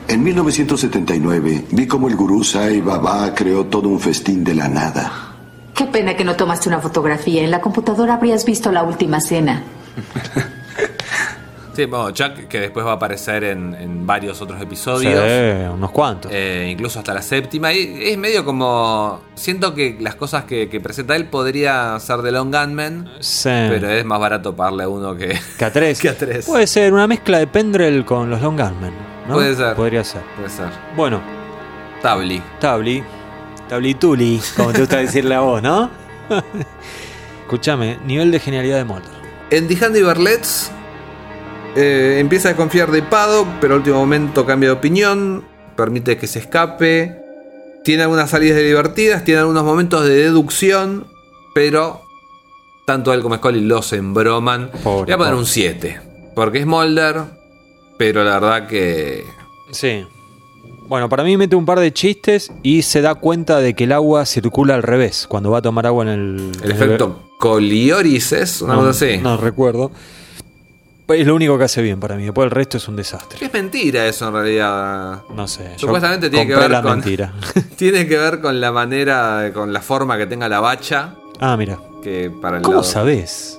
[0.08, 5.12] En 1979 vi cómo el gurú Sai Baba creó todo un festín de la nada.
[5.74, 7.42] Qué pena que no tomaste una fotografía.
[7.42, 9.62] En la computadora habrías visto la última cena.
[11.74, 15.12] Sí, bueno, Chuck, que después va a aparecer en, en varios otros episodios.
[15.12, 16.30] Sí, unos cuantos.
[16.32, 17.72] Eh, incluso hasta la séptima.
[17.72, 19.20] Y es medio como.
[19.34, 23.10] Siento que las cosas que, que presenta él podría ser de Long Gunman.
[23.20, 23.48] Sí.
[23.50, 26.00] Pero es más barato pagarle a uno que, Que a tres.
[26.02, 26.46] que a tres.
[26.46, 28.94] Puede ser una mezcla de Pendrell con los Long Gunmen,
[29.28, 29.34] ¿no?
[29.34, 29.74] Puede ser.
[29.74, 30.22] Podría ser.
[30.36, 30.68] Puede ser.
[30.96, 31.20] Bueno,
[32.02, 32.42] Tabli.
[32.60, 33.02] Tabli.
[33.68, 35.90] Tabli Tuli, como te gusta decirle a vos, ¿no?
[37.42, 39.10] Escúchame, nivel de genialidad de Mulder.
[39.50, 40.70] En The Handy Berlets
[41.76, 45.44] eh, empieza a confiar de Paddock, pero al último momento cambia de opinión,
[45.76, 47.20] permite que se escape.
[47.84, 51.06] Tiene algunas salidas divertidas, tiene algunos momentos de deducción,
[51.54, 52.00] pero
[52.86, 54.70] tanto él como Scully los embroman.
[54.82, 55.36] Pobre, Voy a poner pobre.
[55.36, 56.00] un 7,
[56.34, 57.22] porque es Mulder,
[57.98, 59.24] pero la verdad que...
[59.70, 60.06] Sí.
[60.86, 63.92] Bueno, para mí mete un par de chistes y se da cuenta de que el
[63.92, 66.52] agua circula al revés cuando va a tomar agua en el...
[66.62, 69.18] El en efecto Colioris es una No, cosa así.
[69.18, 69.90] no recuerdo.
[71.06, 72.24] Es lo único que hace bien para mí.
[72.24, 73.44] Después el resto es un desastre.
[73.44, 75.22] Es mentira eso en realidad.
[75.34, 75.72] No sé.
[75.76, 77.32] yo Supuestamente tiene que ver la con mentira.
[77.76, 81.78] tiene que ver con la manera, con la forma que tenga la bacha, ah, mira.
[82.02, 83.58] que para el ¿Cómo lado- sabés?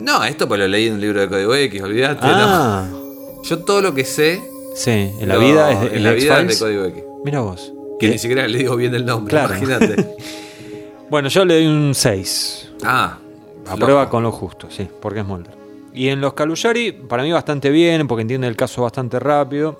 [0.00, 2.20] No, esto pues lo leí en un libro de código X, olvídate.
[2.22, 3.42] Ah, no.
[3.44, 4.40] Yo todo lo que sé
[4.74, 4.90] sí.
[4.90, 6.58] En la lo- vida es de, en la vida es de X-Files.
[6.58, 7.04] código X.
[7.24, 7.72] Mira vos.
[8.00, 9.54] Que ni siquiera le digo bien el nombre, Claro.
[9.56, 10.16] imagínate.
[11.10, 12.68] Bueno, yo le doy un 6.
[12.84, 13.18] ah,
[13.68, 15.54] A prueba con lo justo, sí, porque es Mulder.
[15.92, 19.78] Y en los Caluyari, para mí bastante bien, porque entiende el caso bastante rápido.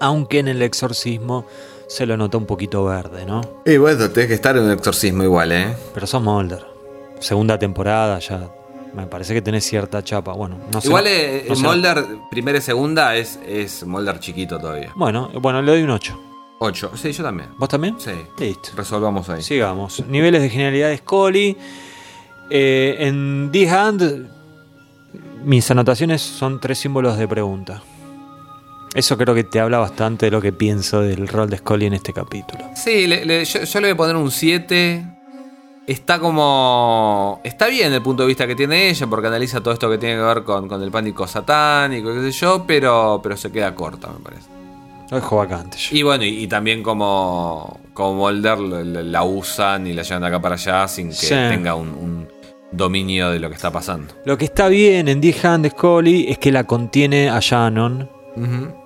[0.00, 1.46] Aunque en el exorcismo
[1.86, 3.40] se lo nota un poquito verde, ¿no?
[3.64, 5.74] Y bueno, tenés que estar en un exorcismo igual, ¿eh?
[5.94, 6.64] Pero sos Mulder.
[7.20, 8.50] Segunda temporada ya.
[8.94, 10.32] Me parece que tenés cierta chapa.
[10.32, 10.88] Bueno, no sé.
[10.88, 11.62] igual eh, no sé.
[11.62, 14.92] Mulder, primera y segunda, es, es Mulder chiquito todavía.
[14.94, 16.20] Bueno, bueno, le doy un 8.
[16.58, 16.92] 8.
[16.94, 17.50] Sí, yo también.
[17.58, 17.96] ¿Vos también?
[17.98, 18.12] Sí.
[18.38, 18.70] Listo.
[18.76, 19.42] Resolvamos ahí.
[19.42, 20.04] Sigamos.
[20.06, 21.56] Niveles de genialidad de Scully.
[22.50, 24.30] Eh, en The Hand,
[25.44, 27.82] mis anotaciones son tres símbolos de pregunta.
[28.94, 31.94] Eso creo que te habla bastante de lo que pienso del rol de Scully en
[31.94, 32.64] este capítulo.
[32.76, 35.04] Sí, le- le- yo, yo le voy a poner un 7.
[35.86, 37.40] Está como.
[37.44, 40.14] Está bien el punto de vista que tiene ella, porque analiza todo esto que tiene
[40.16, 44.08] que ver con, con el pánico satánico, qué sé yo, pero, pero se queda corta,
[44.08, 44.48] me parece.
[45.10, 45.76] Lo dejo vacante.
[45.76, 45.96] yo.
[45.96, 50.40] Y bueno, y, y también como, como Molder la, usan y la llevan de acá
[50.40, 51.28] para allá sin que Sí.
[51.28, 52.28] tenga un, un
[52.76, 54.14] dominio de lo que está pasando.
[54.24, 58.08] Lo que está bien en The Hand de Scully es que la contiene a Shannon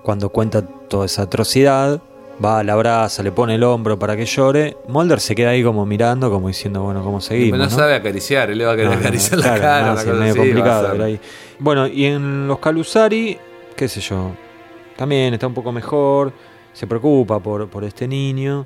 [0.03, 2.01] cuando cuenta toda esa atrocidad.
[2.43, 4.77] Va, la abraza, le pone el hombro para que llore.
[4.87, 7.51] Mulder se queda ahí como mirando, como diciendo, bueno, ¿cómo seguimos?
[7.59, 7.75] Pero no, no?
[7.75, 9.85] sabe acariciar, él le va a querer No, no, acariciar la claro, cara.
[9.87, 11.19] no, una sí, cosa medio así, complicado ahí.
[11.59, 13.37] Bueno, y en los Calusari,
[13.75, 14.31] qué sé yo,
[14.95, 16.31] también está un poco mejor,
[16.71, 18.65] se preocupa por, por este niño.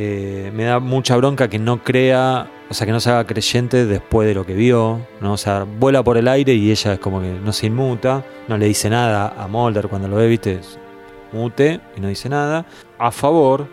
[0.00, 3.84] Eh, me da mucha bronca que no crea, o sea, que no se haga creyente
[3.84, 5.32] después de lo que vio, ¿no?
[5.32, 8.56] O sea, vuela por el aire y ella es como que no se inmuta, no
[8.56, 10.60] le dice nada a Mulder cuando lo ve, viste,
[11.32, 12.64] mute y no dice nada.
[12.96, 13.66] A favor,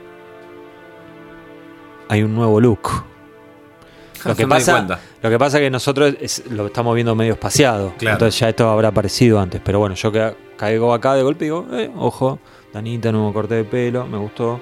[2.09, 2.89] hay un nuevo look.
[4.25, 7.93] Lo que, pasa, lo que pasa es que nosotros es- lo estamos viendo medio espaciado.
[7.99, 8.15] Claro.
[8.15, 9.61] Entonces ya esto habrá aparecido antes.
[9.63, 12.39] Pero bueno, yo que caigo acá de golpe y digo, eh, ojo,
[12.73, 14.59] Danita, nuevo corte de pelo, me gustó.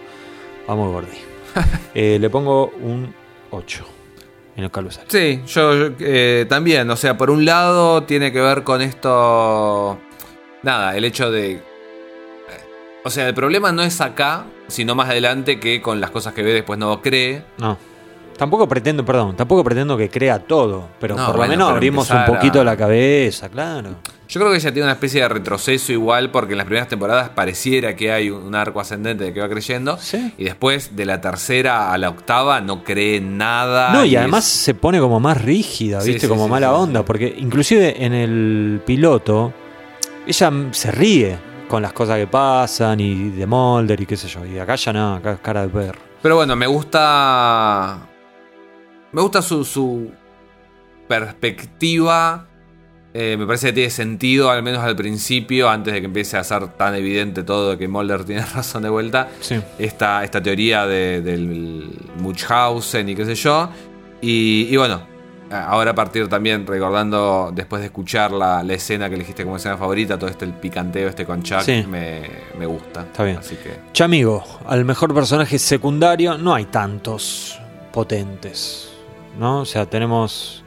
[0.68, 1.33] Vamos, Gordi.
[1.96, 3.14] Eh, le pongo un
[3.52, 3.86] 8
[4.56, 5.08] en el Calusari.
[5.10, 10.00] Sí, yo, yo, eh, también, o sea, por un lado tiene que ver con esto,
[10.64, 11.62] nada, el hecho de...
[13.06, 16.42] O sea, el problema no es acá, sino más adelante que con las cosas que
[16.42, 17.44] ve después no cree.
[17.60, 17.78] No.
[18.38, 22.18] Tampoco pretendo, perdón, tampoco pretendo que crea todo, pero No, por lo menos abrimos un
[22.18, 23.92] a- poquito la cabeza, claro.
[24.28, 27.30] Yo creo que ella tiene una especie de retroceso igual porque en las primeras temporadas
[27.30, 30.00] pareciera que hay un arco ascendente de que va creyendo
[30.40, 33.94] y después de la tercera a la octava no cree nada.
[33.94, 36.22] No, y además se pone como más rígida, ¿viste?
[36.22, 39.54] sí, como mala onda, porque inclusive en el piloto
[40.26, 41.38] ella se ríe
[41.68, 44.94] con las cosas que pasan y de Mulder y qué sé yo, y acá ya
[44.94, 46.00] no, acá es cara de perro.
[46.24, 48.00] Pero bueno, me gusta.
[49.14, 50.12] Me gusta su, su
[51.08, 52.48] perspectiva.
[53.16, 56.44] Eh, me parece que tiene sentido, al menos al principio, antes de que empiece a
[56.44, 59.30] ser tan evidente todo de que Mulder tiene razón de vuelta.
[59.40, 59.60] Sí.
[59.78, 63.70] Esta, esta teoría de- del Munchausen y qué sé yo.
[64.20, 65.04] Y, y bueno,
[65.52, 69.78] ahora a partir también, recordando, después de escuchar la, la escena que elegiste como escena
[69.78, 71.86] favorita, todo este el picanteo este con Chuck, Sí.
[71.88, 72.22] me,
[72.58, 73.02] me gusta.
[73.02, 73.38] Está bien.
[73.38, 73.76] Así que.
[73.92, 77.60] Chamigo, al mejor personaje secundario no hay tantos
[77.92, 78.90] potentes,
[79.38, 79.62] ¿no?
[79.62, 80.64] O sea, tenemos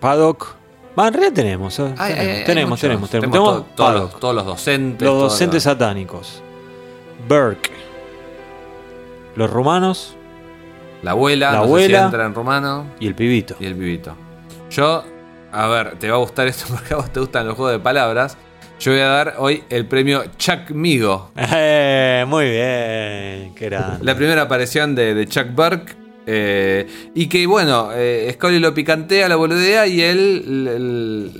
[0.00, 0.56] Paddock.
[0.96, 1.94] En realidad tenemos, ¿eh?
[1.96, 3.10] Hay- tenemos, hay tenemos, tenemos, tenemos.
[3.10, 4.20] Tenemos Tenemos to- todos, Paddock.
[4.20, 5.06] todos los docentes.
[5.08, 6.42] Los docentes los- satánicos.
[7.28, 7.70] Burke.
[9.36, 10.14] Los rumanos
[11.02, 12.02] La abuela, La no sé si abuela.
[12.04, 12.86] entra en rumano.
[13.00, 13.56] y el pibito.
[13.58, 14.14] Y el pibito.
[14.70, 15.02] Yo,
[15.50, 17.78] a ver, te va a gustar esto porque a vos te gustan los juegos de
[17.80, 18.36] palabras.
[18.78, 21.30] Yo voy a dar hoy el premio Chuck Migo.
[21.36, 24.04] Eh, muy bien, qué grande.
[24.04, 25.94] La primera aparición de, de Chuck Burke.
[26.26, 30.64] Eh, y que bueno, eh, Scully lo picantea, la boludea y él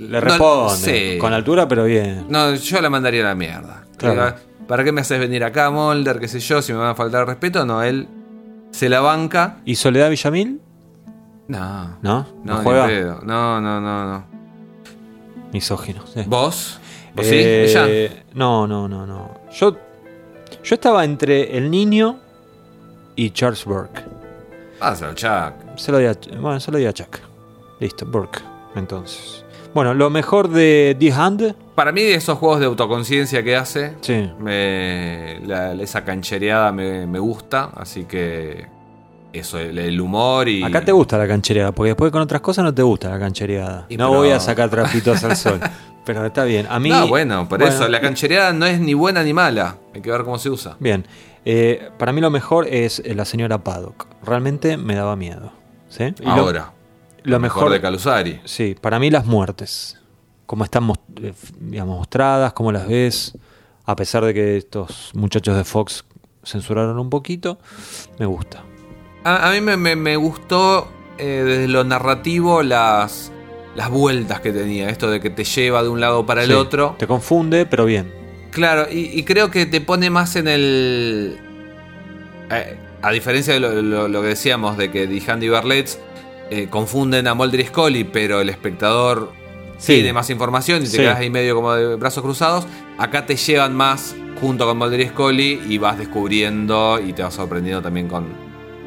[0.09, 0.75] le, responde,
[1.13, 1.17] sí.
[1.17, 2.25] con altura pero bien.
[2.29, 3.85] No, yo la mandaría a la mierda.
[3.97, 4.13] Claro.
[4.13, 4.35] Diga,
[4.67, 6.19] ¿Para qué me haces venir acá, Molder?
[6.19, 6.61] ¿Qué sé yo?
[6.61, 8.07] Si me van a faltar el respeto, no, él
[8.71, 9.57] se la banca.
[9.65, 10.61] ¿Y Soledad Villamil?
[11.47, 11.97] No.
[12.01, 12.01] ¿No?
[12.01, 12.87] No, ¿No ni juega?
[12.87, 13.19] pedo.
[13.23, 14.25] no, no, no, no.
[15.51, 16.05] Misógino.
[16.07, 16.23] sí.
[16.25, 16.79] ¿Vos?
[17.15, 18.23] ¿Vos Eh.
[18.33, 19.41] No, no, no, no.
[19.51, 19.77] Yo,
[20.63, 22.19] yo estaba entre el niño
[23.15, 24.03] y Charles Burke.
[24.83, 25.77] Pásalo, Chuck.
[25.77, 27.19] Se lo di a, bueno, se lo di a Chuck.
[27.79, 28.39] Listo, Burke.
[28.75, 29.45] Entonces.
[29.73, 31.55] Bueno, lo mejor de The Hand.
[31.73, 34.29] Para mí, esos juegos de autoconciencia que hace, Sí.
[34.39, 37.69] me- la- esa canchereada me, me gusta.
[37.75, 38.67] Así que
[39.31, 40.61] eso, el, el humor y.
[40.63, 43.85] Acá te gusta la canchereada, porque después con otras cosas no te gusta la canchereada.
[43.89, 45.59] Y no pero- voy a sacar trapitos al sol.
[46.05, 46.67] Pero está bien.
[46.69, 46.89] A mí.
[46.89, 49.77] No, bueno, por bueno, eso, la canchereada no es ni buena ni mala.
[49.95, 50.75] Hay que ver cómo se usa.
[50.77, 51.05] Bien.
[51.45, 54.07] Eh, para mí lo mejor es eh, la señora Paddock.
[54.23, 55.51] Realmente me daba miedo.
[55.89, 56.13] ¿sí?
[56.21, 56.71] Y Ahora.
[57.23, 58.41] Lo, mejor, de Calusari.
[58.43, 59.99] Sí, para mí las muertes.
[60.45, 60.91] Cómo están
[61.21, 63.37] eh, digamos, mostradas, cómo las ves.
[63.85, 66.05] A pesar de que estos muchachos de Fox
[66.43, 67.59] censuraron un poquito,
[68.19, 68.63] me gusta.
[69.23, 70.87] A, a mí me, me- me gustó
[71.17, 73.31] eh, desde lo narrativo las,
[73.75, 74.89] las vueltas que tenía.
[74.89, 76.95] Esto de que te lleva de un lado para el Sí, otro.
[76.97, 78.13] Te confunde, pero bien.
[78.53, 81.37] Claro, y, y creo que te pone más en el.
[82.51, 85.99] eh, a diferencia de lo, lo- lo que decíamos de que The Handy Barlets
[86.49, 89.31] eh, confunden a Mulder y Scully, pero el espectador
[89.77, 89.95] Sí.
[89.95, 90.97] tiene más información y te Sí.
[90.97, 92.65] quedas ahí medio como de brazos cruzados.
[92.97, 97.33] Acá te llevan más junto con Mulder y Scully y vas descubriendo y te vas
[97.33, 98.25] sorprendiendo también con,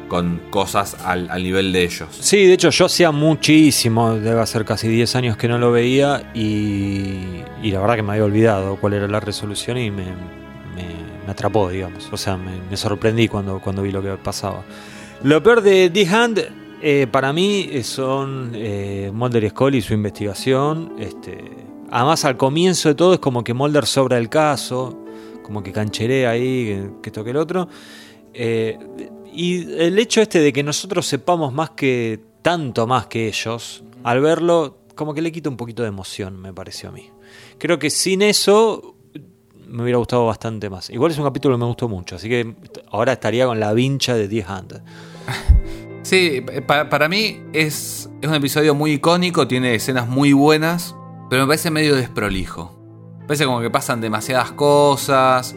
[0.07, 2.07] con cosas al, al nivel de ellos.
[2.19, 6.31] Sí, de hecho yo hacía muchísimo, debe ser casi 10 años que no lo veía
[6.33, 11.69] y, la verdad que me había olvidado cuál era la resolución y me, me- atrapó,
[11.69, 12.07] digamos.
[12.13, 14.63] O sea, me, sorprendí cuando, cuando vi lo que pasaba.
[15.23, 16.45] Lo peor de The Hand
[16.81, 20.93] eh, para mí eh, son eh, Mulder y Scully y su investigación.
[20.97, 21.43] Este,
[21.91, 25.03] además al comienzo de todo es como que Mulder sobra el caso,
[25.43, 27.67] como que cancherea ahí, que, que esto que el otro.
[28.33, 28.77] Eh,
[29.37, 34.19] y el hecho este de que nosotros sepamos más que tanto más que ellos, al
[34.21, 37.09] verlo, como que le quita un poquito de emoción, me pareció a mí.
[37.57, 38.95] Creo que sin eso
[39.67, 40.89] me hubiera gustado bastante más.
[40.89, 42.55] Igual es un capítulo que me gustó mucho, así que
[42.91, 44.83] ahora estaría con la vincha de 10 Hand.
[46.03, 50.95] Sí, pa- para mí es, es un episodio muy icónico, tiene escenas muy buenas,
[51.29, 52.73] pero me parece medio desprolijo.
[53.19, 55.53] Me parece como que pasan demasiadas cosas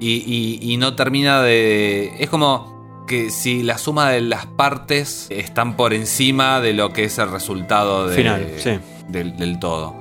[0.00, 2.14] y, y- y no termina de...
[2.18, 2.79] Es como
[3.10, 7.28] que si la suma de las partes están por encima de lo que es el
[7.28, 8.78] resultado de- Final, sí.
[9.08, 9.96] del, del todo.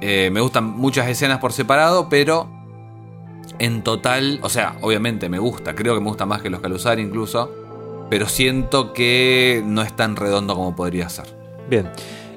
[0.00, 2.48] Eh, me gustan muchas escenas por separado, pero
[3.58, 6.98] en total, o sea, obviamente me gusta, creo que me gusta más que los Calusar
[6.98, 7.50] incluso,
[8.08, 11.26] pero siento que no es tan redondo como podría ser.
[11.68, 11.90] Bien.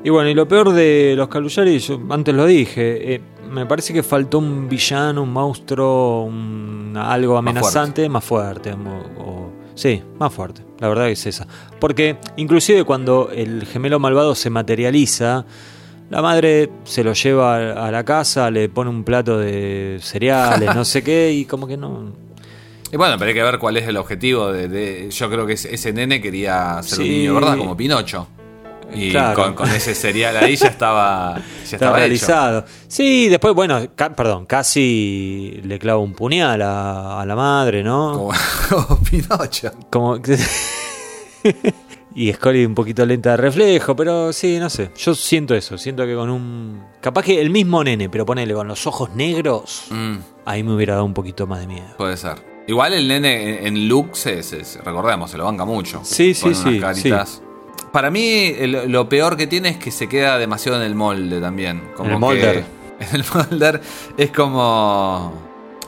[0.04, 3.94] Y bueno, y lo peor de los Caluyari, yo antes lo dije, eh, me parece
[3.94, 8.74] que faltó un villano, un monstruo, un- algo amenazante más fuerte.
[8.74, 10.62] o- o- sí, más fuerte.
[10.80, 11.48] La verdad que es esa.
[11.80, 15.46] Porque inclusive cuando el gemelo malvado se materializa,
[16.10, 20.84] la madre se lo lleva a- la casa, le pone un plato de cereales, no
[20.86, 22.12] sé qué, y como que no...
[22.92, 24.68] Y bueno, pero hay que ver cuál es el objetivo de.
[24.68, 27.58] de- yo creo que ese, nene quería ser un niño, ¿verdad?
[27.58, 28.28] Como Pinocho.
[28.94, 29.36] Y Claro.
[29.44, 31.36] con, con ese serial ahí ya estaba.
[31.38, 31.98] Ya estaba hecho.
[31.98, 32.66] realizado.
[32.88, 38.32] Sí, después, bueno, ca- perdón, casi le clava un puñal a, a la madre, ¿no?
[38.70, 39.72] Como, Pinocho.
[39.90, 40.18] Como.
[42.16, 44.92] y Scully un poquito lenta de reflejo, pero sí, no sé.
[44.98, 46.84] Yo siento eso, siento que con un.
[47.02, 50.94] Capaz que el mismo nene, pero ponele con los ojos negros, Mm, ahí me hubiera
[50.96, 51.96] dado un poquito más de miedo.
[51.98, 52.48] puede ser.
[52.68, 56.02] Igual el nene en, en se, se- se- recordemos, se lo banca mucho.
[56.04, 57.42] Sí, sí, sí, unas caritas.
[57.92, 61.40] Para mí, el- lo peor que tiene es que se queda demasiado en el molde
[61.42, 61.82] también.
[61.96, 62.66] Como En el que- molder.
[63.00, 63.82] En el molder
[64.18, 65.34] es como.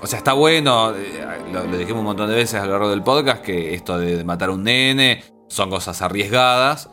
[0.02, 0.96] O sea, está bueno.
[0.96, 3.98] eh, Lo, lo dijimos un montón de veces a lo largo del podcast que esto
[4.00, 6.90] de matar a un nene son cosas arriesgadas.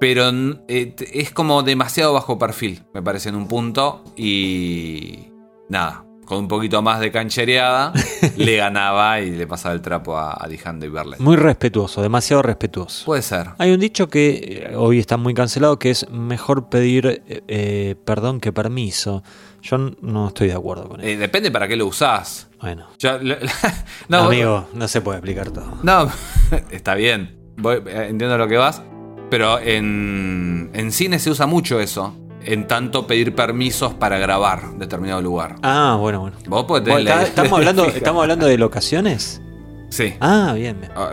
[0.00, 0.28] Pero
[0.68, 4.04] eh, es como demasiado bajo perfil, me parece, en un punto.
[4.16, 5.30] Y.
[5.70, 6.04] Nada.
[6.28, 7.90] Con un poquito más de canchereada,
[8.36, 11.16] le ganaba y le pasaba el trapo a, a Dijando y Berle.
[11.20, 13.06] Muy respetuoso, demasiado respetuoso.
[13.06, 13.46] Puede ser.
[13.56, 17.94] Hay un dicho que eh, hoy está muy cancelado que es mejor pedir eh, eh,
[18.04, 19.22] perdón que permiso.
[19.62, 21.08] Yo no estoy de acuerdo con eso.
[21.08, 22.48] Eh, depende para qué lo usás.
[22.60, 23.36] Bueno, Yo- lo-
[24.08, 25.78] no, amigo, no se puede explicar todo.
[25.82, 26.10] No,
[26.70, 27.38] está bien.
[27.56, 28.82] Voy- entiendo lo que vas.
[29.30, 32.14] Pero en, en cine se usa mucho eso.
[32.44, 35.56] En tanto pedir permisos para grabar determinado lugar.
[35.62, 36.36] Ah, bueno, bueno.
[36.46, 37.96] Vos podés Bueno, tener la- ¿está- ¿estamos, hablando, fija.
[37.98, 39.42] ¿Estamos hablando de locaciones?
[39.90, 40.14] Sí.
[40.20, 40.78] Ah, bien.
[40.94, 41.12] Ah,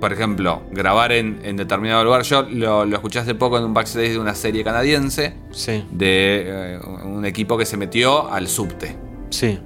[0.00, 2.22] Por ejemplo, grabar en, en determinado lugar.
[2.22, 6.74] Yo lo, lo escuché hace poco en un backstage de una serie canadiense Sí, de
[6.76, 8.96] eh, un equipo que se metió al subte.
[9.30, 9.58] sí.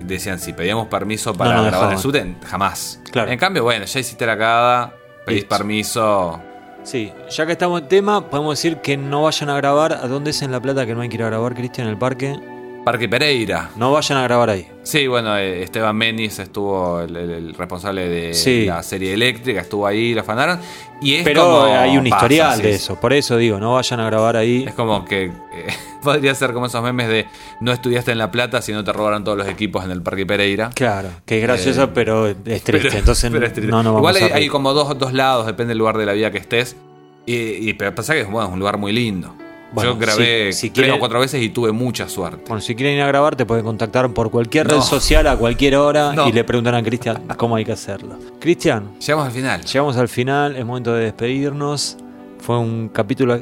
[0.00, 3.00] Decían, si pedíamos permiso para No, no grabar en el subte, jamás.
[3.10, 3.30] Claro.
[3.30, 4.94] En cambio, bueno, ya hiciste la cagada,
[5.24, 6.38] pedís permiso.
[6.84, 9.94] Sí, ya que estamos en tema, podemos decir que no vayan a grabar.
[9.94, 11.86] ¿A dónde es en La Plata que no hay que ir a grabar, Cristian?
[11.86, 12.38] ¿En el parque?
[12.84, 13.70] Parque Pereira.
[13.76, 14.66] No vayan a grabar ahí.
[14.82, 18.66] Sí, bueno, eh, Esteban Menis estuvo el, el- el responsable de Sí.
[18.66, 20.58] la serie eléctrica, estuvo ahí, lo afanaron.
[21.00, 23.00] Y es Pero como hay un pasa, historial de eso.
[23.00, 24.64] Por eso digo, no vayan a grabar ahí.
[24.68, 25.32] Es como que eh,
[26.02, 27.26] podría ser como esos memes de
[27.60, 30.26] no estudiaste en La Plata si no te robaron todos los equipos en el Parque
[30.26, 30.68] Pereira.
[30.74, 32.72] Claro, que es gracioso, Eh, pero es triste.
[32.72, 33.70] Pero- Entonces, pero es triste.
[33.70, 36.38] no, no Igual hay, como dos, dos lados, depende del lugar de la vida que
[36.38, 36.76] estés.
[37.24, 37.34] Y,
[37.70, 39.34] y pero pasa que bueno, es un lugar muy lindo.
[39.74, 42.44] Bueno, Yo grabé si- si tres o cuatro veces y tuve mucha suerte.
[42.46, 45.76] Bueno, si quieren ir a grabar, te pueden contactar por cualquier red social a cualquier
[45.76, 46.28] hora No.
[46.28, 48.16] y le preguntan a Cristian cómo hay que hacerlo.
[48.40, 49.64] Cristian, Llegamos al final.
[49.64, 51.96] llegamos al final, es momento de despedirnos.
[52.38, 53.40] Fue un capítulo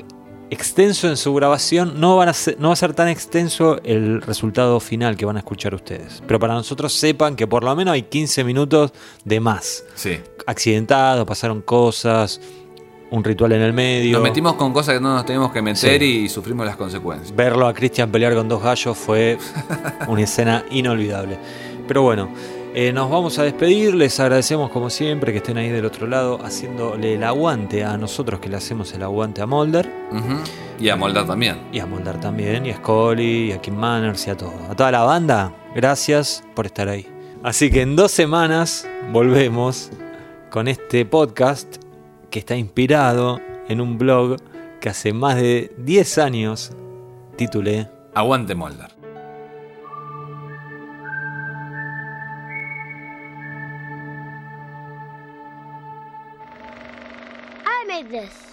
[0.50, 1.98] extenso en su grabación.
[2.00, 5.36] No, van a ser- no va a ser tan extenso el resultado final que van
[5.36, 6.22] a escuchar ustedes.
[6.26, 8.92] Pero para nosotros sepan que por lo menos hay 15 minutos
[9.24, 9.84] de más.
[9.94, 10.18] Sí.
[10.46, 12.40] Accidentados, pasaron cosas,
[13.12, 14.14] un ritual en el medio.
[14.14, 16.04] Nos metimos con cosas que no nos teníamos que meter Sí.
[16.24, 17.34] y sufrimos las consecuencias.
[17.36, 19.38] Verlo a Cristian pelear con dos gallos fue
[20.08, 21.38] una escena inolvidable.
[21.86, 22.30] Pero bueno,
[22.74, 23.94] eh, nos vamos a despedir.
[23.94, 28.40] Les agradecemos como siempre que estén ahí del otro lado haciéndole el aguante a nosotros
[28.40, 29.90] que le hacemos el aguante a Molder.
[30.80, 31.58] Y a Moldar también.
[31.70, 34.54] Y a Molder también, y a Scully, y a Kim Manners y a todo.
[34.70, 37.06] A toda la banda, gracias por estar ahí.
[37.42, 39.90] Así que en dos semanas volvemos
[40.50, 41.76] con este podcast
[42.32, 44.36] que está inspirado en un blog
[44.80, 46.72] que hace más de 10 años
[47.36, 48.90] titulé Aguante Moldar.
[57.64, 58.51] I made this.